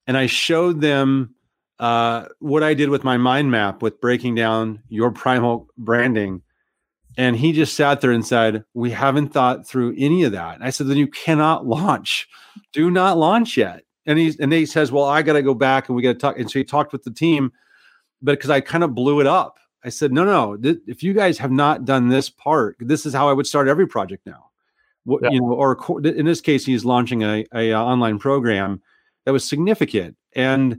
And 0.07 0.17
I 0.17 0.27
showed 0.27 0.81
them 0.81 1.35
uh, 1.79 2.27
what 2.39 2.63
I 2.63 2.75
did 2.75 2.89
with 2.89 3.05
my 3.05 3.17
mind 3.17 3.51
map 3.51 3.83
with 3.83 4.01
breaking 4.01 4.35
down 4.35 4.83
your 4.89 5.11
primal 5.11 5.69
branding. 5.77 6.43
And 7.17 7.37
he 7.37 7.53
just 7.53 7.75
sat 7.75 8.01
there 8.01 8.13
and 8.13 8.25
said, 8.25 8.65
We 8.73 8.91
haven't 8.91 9.33
thought 9.33 9.67
through 9.67 9.95
any 9.99 10.23
of 10.23 10.33
that. 10.33 10.55
And 10.55 10.65
I 10.65 10.71
said, 10.71 10.87
Then 10.87 10.97
you 10.97 11.09
cannot 11.09 11.67
launch. 11.67 12.29
Do 12.73 12.91
not 12.91 13.19
launch 13.19 13.57
yet. 13.57 13.83
And 14.07 14.19
he 14.19 14.35
and 14.41 14.53
he 14.53 14.67
says, 14.67 14.91
Well, 14.91 15.05
I 15.05 15.23
gotta 15.23 15.43
go 15.43 15.55
back 15.55 15.89
and 15.89 15.97
we 15.97 16.03
gotta 16.03 16.19
talk. 16.19 16.39
And 16.39 16.51
so 16.51 16.59
he 16.59 16.65
talked 16.65 16.93
with 16.93 17.03
the 17.03 17.13
team, 17.13 17.53
but 18.23 18.33
because 18.33 18.51
I 18.51 18.61
kind 18.61 18.85
of 18.85 18.95
blew 18.95 19.21
it 19.21 19.27
up. 19.27 19.59
I 19.85 19.89
said, 19.89 20.13
No, 20.13 20.25
no, 20.25 20.57
th- 20.57 20.79
if 20.87 21.03
you 21.03 21.13
guys 21.13 21.39
have 21.39 21.51
not 21.51 21.85
done 21.85 22.09
this 22.09 22.31
part, 22.31 22.77
this 22.81 23.05
is 23.05 23.13
how 23.13 23.29
I 23.29 23.33
would 23.33 23.47
start 23.47 23.69
every 23.69 23.87
project 23.87 24.25
now. 24.27 24.51
What 25.05 25.23
yeah. 25.25 25.31
you 25.31 25.41
know, 25.41 25.53
or 25.53 25.77
in 26.05 26.27
this 26.27 26.41
case, 26.41 26.65
he's 26.65 26.85
launching 26.85 27.23
a, 27.25 27.45
a, 27.53 27.71
a 27.71 27.73
uh, 27.73 27.83
online 27.83 28.19
program 28.19 28.81
that 29.25 29.33
was 29.33 29.49
significant. 29.49 30.17
And 30.35 30.79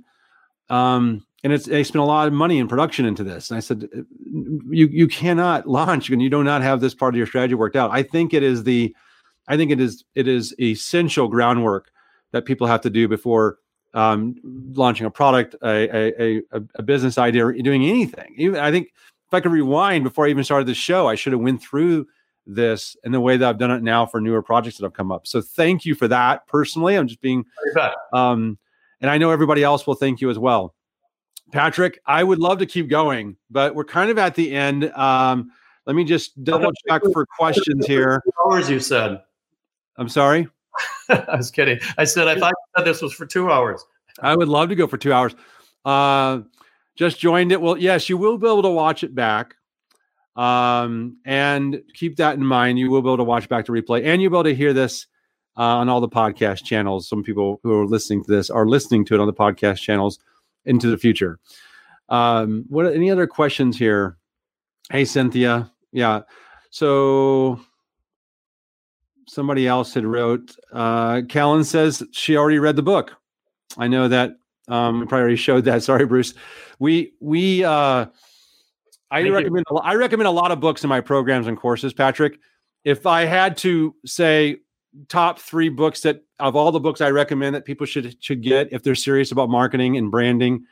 um, 0.69 1.25
and 1.43 1.51
it's 1.51 1.65
they 1.65 1.83
spent 1.83 2.01
a 2.01 2.05
lot 2.05 2.27
of 2.27 2.33
money 2.33 2.57
in 2.57 2.69
production 2.69 3.05
into 3.05 3.23
this. 3.23 3.49
And 3.49 3.57
I 3.57 3.59
said, 3.59 3.89
uh, 3.95 4.01
you 4.69 4.87
you 4.87 5.07
cannot 5.07 5.67
launch 5.67 6.09
and 6.09 6.21
you 6.21 6.29
do 6.29 6.43
not 6.43 6.61
have 6.61 6.79
this 6.79 6.95
part 6.95 7.13
of 7.13 7.17
your 7.17 7.27
strategy 7.27 7.55
worked 7.55 7.75
out. 7.75 7.91
I 7.91 8.03
think 8.03 8.33
it 8.33 8.43
is 8.43 8.63
the, 8.63 8.95
I 9.47 9.57
think 9.57 9.71
it 9.71 9.81
is 9.81 10.05
it 10.15 10.27
is 10.27 10.55
essential 10.59 11.27
groundwork 11.27 11.91
that 12.31 12.45
people 12.45 12.67
have 12.67 12.81
to 12.81 12.89
do 12.89 13.07
before 13.09 13.57
um, 13.93 14.35
launching 14.73 15.05
a 15.05 15.11
product, 15.11 15.55
a, 15.63 15.95
a, 15.95 16.37
a, 16.51 16.61
a 16.75 16.83
business 16.83 17.17
idea, 17.17 17.45
or 17.45 17.53
doing 17.53 17.85
anything. 17.85 18.33
Even 18.37 18.59
I 18.59 18.71
think 18.71 18.87
if 18.87 19.33
I 19.33 19.39
could 19.39 19.51
rewind 19.51 20.03
before 20.03 20.25
I 20.25 20.29
even 20.29 20.43
started 20.43 20.67
the 20.67 20.73
show, 20.73 21.07
I 21.07 21.15
should 21.15 21.33
have 21.33 21.41
went 21.41 21.61
through 21.61 22.07
this 22.45 22.97
in 23.03 23.11
the 23.11 23.21
way 23.21 23.37
that 23.37 23.47
I've 23.47 23.57
done 23.57 23.71
it 23.71 23.83
now 23.83 24.05
for 24.05 24.19
newer 24.19 24.41
projects 24.41 24.77
that 24.77 24.83
have 24.83 24.93
come 24.93 25.11
up. 25.11 25.27
So 25.27 25.41
thank 25.41 25.85
you 25.85 25.95
for 25.95 26.07
that. 26.09 26.45
Personally, 26.47 26.95
I'm 26.95 27.07
just 27.07 27.21
being 27.21 27.45
um, 28.11 28.57
and 29.01 29.09
I 29.09 29.17
know 29.17 29.31
everybody 29.31 29.63
else 29.63 29.85
will 29.85 29.95
thank 29.95 30.21
you 30.21 30.29
as 30.29 30.39
well. 30.39 30.73
Patrick, 31.51 31.99
I 32.05 32.23
would 32.23 32.39
love 32.39 32.57
to 32.59 32.65
keep 32.65 32.89
going, 32.89 33.37
but 33.51 33.75
we're 33.75 33.83
kind 33.85 34.09
of 34.09 34.17
at 34.17 34.33
the 34.33 34.53
end. 34.55 34.91
Um, 34.93 35.51
let 35.85 35.95
me 35.95 36.03
just 36.03 36.41
double 36.43 36.71
check 36.87 37.01
for 37.11 37.25
questions 37.25 37.85
here. 37.85 38.23
Hours, 38.45 38.69
you 38.69 38.79
said. 38.79 39.21
I'm 39.97 40.09
sorry. 40.09 40.47
I 41.09 41.35
was 41.35 41.51
kidding. 41.51 41.79
I 41.97 42.05
said 42.05 42.27
I 42.27 42.39
thought 42.39 42.53
this 42.83 43.01
was 43.01 43.13
for 43.13 43.25
two 43.25 43.51
hours. 43.51 43.83
I 44.19 44.35
would 44.35 44.47
love 44.47 44.69
to 44.69 44.75
go 44.75 44.87
for 44.87 44.97
two 44.97 45.13
hours. 45.13 45.35
Uh, 45.85 46.41
just 46.95 47.19
joined 47.19 47.51
it. 47.51 47.61
Well, 47.61 47.77
yes, 47.77 48.09
you 48.09 48.17
will 48.17 48.37
be 48.37 48.47
able 48.47 48.63
to 48.63 48.69
watch 48.69 49.03
it 49.03 49.15
back. 49.15 49.55
Um, 50.35 51.17
and 51.25 51.81
keep 51.93 52.17
that 52.17 52.35
in 52.35 52.45
mind. 52.45 52.79
You 52.79 52.89
will 52.89 53.01
be 53.01 53.09
able 53.09 53.17
to 53.17 53.23
watch 53.23 53.47
back 53.49 53.65
to 53.65 53.71
replay, 53.71 54.05
and 54.05 54.21
you'll 54.21 54.31
be 54.31 54.37
able 54.37 54.43
to 54.45 54.55
hear 54.55 54.73
this 54.73 55.05
uh, 55.57 55.61
on 55.61 55.89
all 55.89 56.01
the 56.01 56.09
podcast 56.09 56.63
channels. 56.63 57.07
Some 57.07 57.23
people 57.23 57.59
who 57.63 57.79
are 57.79 57.85
listening 57.85 58.23
to 58.23 58.31
this 58.31 58.49
are 58.49 58.65
listening 58.65 59.05
to 59.05 59.15
it 59.15 59.19
on 59.19 59.27
the 59.27 59.33
podcast 59.33 59.77
channels 59.77 60.19
into 60.65 60.89
the 60.89 60.97
future. 60.97 61.39
Um, 62.09 62.65
what 62.69 62.91
any 62.93 63.11
other 63.11 63.27
questions 63.27 63.77
here? 63.77 64.17
Hey, 64.91 65.05
Cynthia. 65.05 65.71
Yeah. 65.91 66.21
So 66.71 67.59
somebody 69.27 69.67
else 69.67 69.93
had 69.93 70.05
wrote. 70.05 70.55
Uh, 70.71 71.21
Callan 71.29 71.63
says 71.63 72.03
she 72.11 72.37
already 72.37 72.59
read 72.59 72.75
the 72.75 72.83
book. 72.83 73.13
I 73.77 73.87
know 73.87 74.07
that. 74.07 74.37
Um, 74.67 75.03
I 75.03 75.05
probably 75.05 75.21
already 75.21 75.35
showed 75.35 75.65
that. 75.65 75.83
Sorry, 75.83 76.05
Bruce. 76.05 76.33
We 76.79 77.13
we. 77.19 77.63
Uh, 77.63 78.07
I 79.11 79.21
Thank 79.21 79.33
recommend. 79.33 79.65
You. 79.69 79.77
I 79.77 79.95
recommend 79.95 80.27
a 80.27 80.31
lot 80.31 80.51
of 80.51 80.59
books 80.59 80.83
in 80.83 80.89
my 80.89 81.01
programs 81.01 81.47
and 81.47 81.57
courses, 81.57 81.93
Patrick. 81.93 82.39
If 82.83 83.05
I 83.05 83.25
had 83.25 83.57
to 83.57 83.95
say 84.05 84.57
top 85.07 85.39
three 85.39 85.69
books 85.69 86.01
that 86.01 86.23
of 86.39 86.55
all 86.55 86.71
the 86.71 86.79
books 86.79 87.01
I 87.01 87.09
recommend 87.09 87.55
that 87.55 87.65
people 87.65 87.85
should 87.85 88.15
should 88.23 88.41
get 88.41 88.71
if 88.71 88.83
they're 88.83 88.95
serious 88.95 89.31
about 89.31 89.49
marketing 89.49 89.97
and 89.97 90.11
branding 90.11 90.65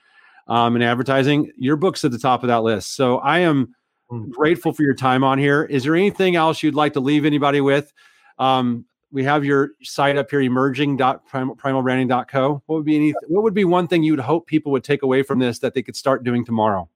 um, 0.47 0.75
and 0.75 0.83
advertising. 0.83 1.51
Your 1.57 1.75
book's 1.75 2.03
at 2.03 2.11
the 2.11 2.19
top 2.19 2.43
of 2.43 2.47
that 2.47 2.63
list. 2.63 2.95
So 2.95 3.19
I 3.19 3.39
am 3.39 3.73
hmm. 4.09 4.29
grateful 4.29 4.73
for 4.73 4.83
your 4.83 4.95
time 4.95 5.23
on 5.23 5.39
here. 5.39 5.63
Is 5.63 5.83
there 5.83 5.95
anything 5.95 6.35
else 6.35 6.61
you'd 6.61 6.75
like 6.75 6.93
to 6.93 6.99
leave 6.99 7.25
anybody 7.25 7.61
with? 7.61 7.91
Um, 8.39 8.85
we 9.11 9.23
have 9.25 9.43
your 9.43 9.71
site 9.83 10.15
up 10.17 10.29
here, 10.29 10.41
emerging.primalbranding.co. 10.41 12.63
What 12.65 12.75
would 12.75 12.85
be 12.85 12.95
any, 12.95 13.13
what 13.27 13.43
would 13.43 13.53
be 13.53 13.65
one 13.65 13.87
thing 13.87 14.03
you 14.03 14.13
would 14.13 14.21
hope 14.21 14.47
people 14.47 14.71
would 14.71 14.83
take 14.83 15.03
away 15.03 15.21
from 15.23 15.39
this 15.39 15.59
that 15.59 15.73
they 15.73 15.83
could 15.83 15.95
start 15.95 16.23
doing 16.23 16.45
tomorrow? 16.45 16.89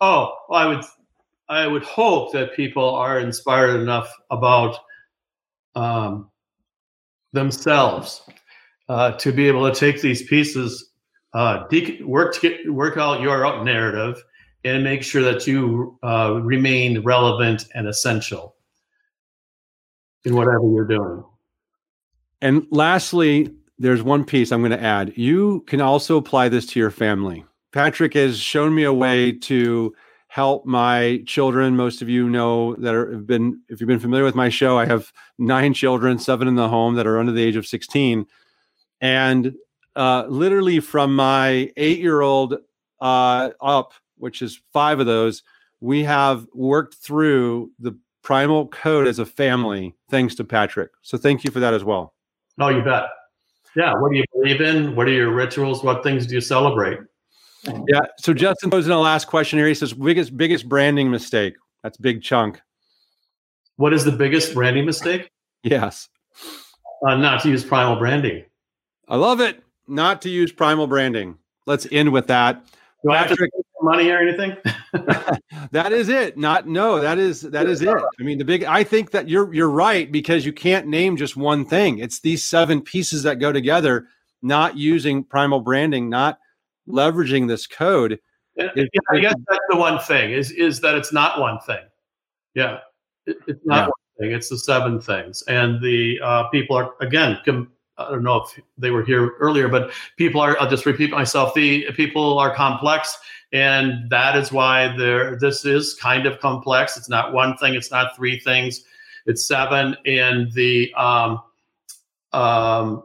Oh, 0.00 0.34
well, 0.48 0.60
I 0.60 0.66
would 0.66 0.84
I 1.48 1.66
would 1.66 1.84
hope 1.84 2.32
that 2.32 2.54
people 2.54 2.94
are 2.94 3.18
inspired 3.20 3.80
enough 3.80 4.12
about 4.30 4.78
um, 5.76 6.30
themselves 7.32 8.22
uh, 8.88 9.12
to 9.12 9.32
be 9.32 9.46
able 9.46 9.70
to 9.70 9.78
take 9.78 10.02
these 10.02 10.24
pieces, 10.24 10.90
uh, 11.34 11.68
de- 11.68 12.02
work 12.02 12.34
to 12.34 12.40
get, 12.40 12.72
work 12.72 12.96
out 12.96 13.20
your 13.20 13.62
narrative, 13.62 14.20
and 14.64 14.82
make 14.82 15.04
sure 15.04 15.22
that 15.22 15.46
you 15.46 15.96
uh, 16.02 16.40
remain 16.42 17.00
relevant 17.02 17.66
and 17.74 17.86
essential 17.86 18.55
in 20.26 20.34
whatever 20.34 20.68
you're 20.70 20.84
doing. 20.84 21.24
And 22.42 22.66
lastly, 22.70 23.54
there's 23.78 24.02
one 24.02 24.24
piece 24.24 24.52
I'm 24.52 24.60
going 24.60 24.72
to 24.72 24.82
add. 24.82 25.16
You 25.16 25.64
can 25.66 25.80
also 25.80 26.16
apply 26.16 26.48
this 26.48 26.66
to 26.66 26.80
your 26.80 26.90
family. 26.90 27.44
Patrick 27.72 28.14
has 28.14 28.38
shown 28.38 28.74
me 28.74 28.82
a 28.82 28.92
way 28.92 29.32
to 29.32 29.94
help 30.28 30.66
my 30.66 31.22
children. 31.26 31.76
Most 31.76 32.02
of 32.02 32.08
you 32.08 32.28
know 32.28 32.74
that 32.76 32.94
are, 32.94 33.12
have 33.12 33.26
been, 33.26 33.60
if 33.68 33.80
you've 33.80 33.88
been 33.88 34.00
familiar 34.00 34.24
with 34.24 34.34
my 34.34 34.48
show, 34.48 34.78
I 34.78 34.84
have 34.86 35.12
nine 35.38 35.72
children, 35.72 36.18
seven 36.18 36.48
in 36.48 36.56
the 36.56 36.68
home 36.68 36.96
that 36.96 37.06
are 37.06 37.18
under 37.18 37.32
the 37.32 37.42
age 37.42 37.56
of 37.56 37.66
16. 37.66 38.26
And 39.00 39.54
uh, 39.94 40.26
literally 40.28 40.80
from 40.80 41.14
my 41.14 41.70
eight 41.76 42.00
year 42.00 42.20
old 42.20 42.56
uh, 43.00 43.50
up, 43.60 43.92
which 44.18 44.42
is 44.42 44.60
five 44.72 44.98
of 44.98 45.06
those, 45.06 45.42
we 45.80 46.02
have 46.04 46.46
worked 46.52 46.94
through 46.94 47.70
the 47.78 47.96
primal 48.26 48.66
code 48.66 49.06
as 49.06 49.20
a 49.20 49.24
family, 49.24 49.94
thanks 50.10 50.34
to 50.34 50.42
Patrick. 50.42 50.90
So 51.02 51.16
thank 51.16 51.44
you 51.44 51.52
for 51.52 51.60
that 51.60 51.72
as 51.72 51.84
well. 51.84 52.12
No, 52.58 52.70
you 52.70 52.82
bet. 52.82 53.04
Yeah. 53.76 53.94
What 53.94 54.10
do 54.10 54.18
you 54.18 54.24
believe 54.34 54.60
in? 54.60 54.96
What 54.96 55.06
are 55.06 55.12
your 55.12 55.30
rituals? 55.30 55.84
What 55.84 56.02
things 56.02 56.26
do 56.26 56.34
you 56.34 56.40
celebrate? 56.40 56.98
Yeah. 57.86 58.00
So 58.18 58.34
Justin 58.34 58.68
goes 58.68 58.84
in 58.84 58.90
the 58.90 58.98
last 58.98 59.28
question 59.28 59.60
here. 59.60 59.68
He 59.68 59.74
says, 59.74 59.92
biggest 59.92 60.36
biggest 60.36 60.68
branding 60.68 61.08
mistake. 61.08 61.54
That's 61.84 61.98
big 61.98 62.20
chunk. 62.20 62.60
What 63.76 63.92
is 63.92 64.04
the 64.04 64.10
biggest 64.10 64.54
branding 64.54 64.86
mistake? 64.86 65.30
Yes. 65.62 66.08
Uh, 67.06 67.14
not 67.14 67.42
to 67.42 67.48
use 67.48 67.64
primal 67.64 67.94
branding. 67.94 68.44
I 69.06 69.14
love 69.14 69.40
it. 69.40 69.62
Not 69.86 70.20
to 70.22 70.30
use 70.30 70.50
primal 70.50 70.88
branding. 70.88 71.38
Let's 71.64 71.86
end 71.92 72.10
with 72.12 72.26
that. 72.26 72.60
Do 73.04 73.12
I 73.12 73.18
have 73.18 73.28
to 73.28 73.48
money 73.82 74.10
or 74.10 74.18
anything? 74.18 74.56
that 75.70 75.92
is 75.92 76.08
it. 76.08 76.36
Not 76.36 76.66
no. 76.66 77.00
That 77.00 77.18
is 77.18 77.42
that 77.42 77.66
is 77.66 77.82
it. 77.82 77.88
I 77.88 78.22
mean, 78.22 78.38
the 78.38 78.44
big. 78.44 78.64
I 78.64 78.84
think 78.84 79.10
that 79.12 79.28
you're 79.28 79.52
you're 79.52 79.70
right 79.70 80.10
because 80.10 80.44
you 80.44 80.52
can't 80.52 80.86
name 80.86 81.16
just 81.16 81.36
one 81.36 81.64
thing. 81.64 81.98
It's 81.98 82.20
these 82.20 82.44
seven 82.44 82.80
pieces 82.80 83.22
that 83.24 83.36
go 83.36 83.52
together. 83.52 84.06
Not 84.42 84.76
using 84.76 85.24
primal 85.24 85.60
branding, 85.60 86.08
not 86.08 86.38
leveraging 86.88 87.48
this 87.48 87.66
code. 87.66 88.18
yeah, 88.56 88.68
I 89.10 89.18
guess 89.18 89.34
that's 89.48 89.64
the 89.70 89.76
one 89.76 89.98
thing 90.00 90.32
is 90.32 90.50
is 90.50 90.80
that 90.80 90.94
it's 90.94 91.12
not 91.12 91.40
one 91.40 91.58
thing. 91.60 91.84
Yeah, 92.54 92.78
it, 93.26 93.36
it's 93.46 93.64
not 93.64 93.76
yeah. 93.76 93.82
one 93.84 94.28
thing. 94.28 94.32
It's 94.32 94.48
the 94.48 94.58
seven 94.58 95.00
things, 95.00 95.42
and 95.48 95.82
the 95.82 96.20
uh, 96.22 96.48
people 96.48 96.76
are 96.76 96.94
again. 97.00 97.38
Com- 97.44 97.72
I 97.98 98.10
don't 98.10 98.22
know 98.22 98.42
if 98.42 98.60
they 98.76 98.90
were 98.90 99.04
here 99.04 99.34
earlier, 99.40 99.68
but 99.68 99.90
people 100.16 100.40
are. 100.40 100.58
I'll 100.60 100.68
just 100.68 100.86
repeat 100.86 101.10
myself. 101.10 101.54
The 101.54 101.90
people 101.92 102.38
are 102.38 102.54
complex, 102.54 103.16
and 103.52 104.10
that 104.10 104.36
is 104.36 104.52
why 104.52 104.94
there. 104.96 105.36
This 105.36 105.64
is 105.64 105.94
kind 105.94 106.26
of 106.26 106.38
complex. 106.40 106.96
It's 106.96 107.08
not 107.08 107.32
one 107.32 107.56
thing. 107.56 107.74
It's 107.74 107.90
not 107.90 108.14
three 108.14 108.38
things. 108.38 108.84
It's 109.24 109.46
seven, 109.46 109.96
and 110.04 110.52
the 110.52 110.92
um, 110.94 111.42
um, 112.32 113.04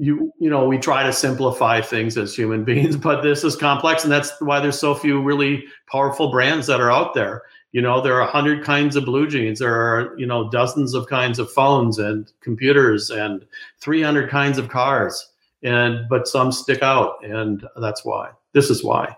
you 0.00 0.32
you 0.38 0.48
know 0.48 0.66
we 0.66 0.78
try 0.78 1.02
to 1.02 1.12
simplify 1.12 1.80
things 1.80 2.16
as 2.16 2.34
human 2.34 2.64
beings 2.70 2.96
but 2.96 3.20
this 3.22 3.44
is 3.44 3.54
complex 3.54 4.02
and 4.02 4.12
that's 4.12 4.32
why 4.40 4.58
there's 4.58 4.78
so 4.78 4.94
few 4.94 5.22
really 5.22 5.64
powerful 5.92 6.30
brands 6.30 6.66
that 6.66 6.80
are 6.80 6.90
out 6.90 7.12
there 7.12 7.42
you 7.72 7.80
know 7.80 8.00
there 8.00 8.14
are 8.14 8.22
a 8.22 8.30
hundred 8.30 8.64
kinds 8.64 8.96
of 8.96 9.04
blue 9.04 9.26
jeans 9.26 9.58
there 9.58 9.74
are 9.74 10.18
you 10.18 10.26
know 10.26 10.50
dozens 10.50 10.94
of 10.94 11.06
kinds 11.06 11.38
of 11.38 11.50
phones 11.50 11.98
and 11.98 12.32
computers 12.40 13.10
and 13.10 13.46
300 13.80 14.28
kinds 14.28 14.58
of 14.58 14.68
cars 14.68 15.30
and 15.62 16.08
but 16.08 16.26
some 16.26 16.50
stick 16.52 16.82
out 16.82 17.24
and 17.24 17.66
that's 17.76 18.04
why 18.04 18.30
this 18.52 18.70
is 18.70 18.82
why 18.82 19.14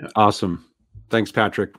yeah. 0.00 0.08
awesome 0.16 0.64
thanks 1.08 1.32
patrick 1.32 1.74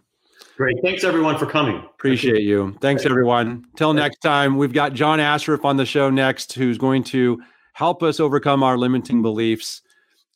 Great. 0.58 0.78
Thanks 0.84 1.04
everyone 1.04 1.40
for 1.40 1.48
coming. 1.48 1.78
Appreciate 1.78 2.44
you. 2.44 2.76
Thanks 2.82 3.04
everyone. 3.04 3.66
Till 3.78 3.94
next 3.94 4.20
time, 4.20 4.58
we've 4.58 4.74
got 4.74 4.94
John 4.94 5.18
Assaraf 5.18 5.66
on 5.66 5.78
the 5.78 5.88
show 5.88 6.12
next, 6.12 6.54
who's 6.54 6.78
going 6.78 7.04
to 7.06 7.42
help 7.74 8.04
us 8.04 8.20
overcome 8.20 8.62
our 8.62 8.78
limiting 8.78 9.24
beliefs 9.24 9.82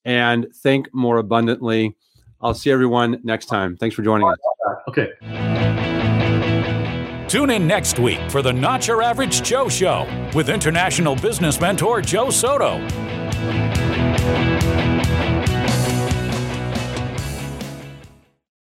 and 0.03 0.47
think 0.63 0.91
more 0.93 1.17
abundantly. 1.17 1.95
I'll 2.41 2.55
see 2.55 2.71
everyone 2.71 3.19
next 3.23 3.45
time. 3.47 3.77
Thanks 3.77 3.95
for 3.95 4.01
joining 4.01 4.27
us. 4.27 4.37
Okay. 4.87 5.13
Tune 7.27 7.49
in 7.49 7.67
next 7.67 7.99
week 7.99 8.19
for 8.29 8.41
the 8.41 8.53
Not 8.53 8.87
Your 8.87 9.01
Average 9.01 9.41
Joe 9.41 9.67
Show 9.67 10.07
with 10.35 10.49
international 10.49 11.15
business 11.15 11.59
mentor 11.59 12.01
Joe 12.01 12.29
Soto. 12.29 13.84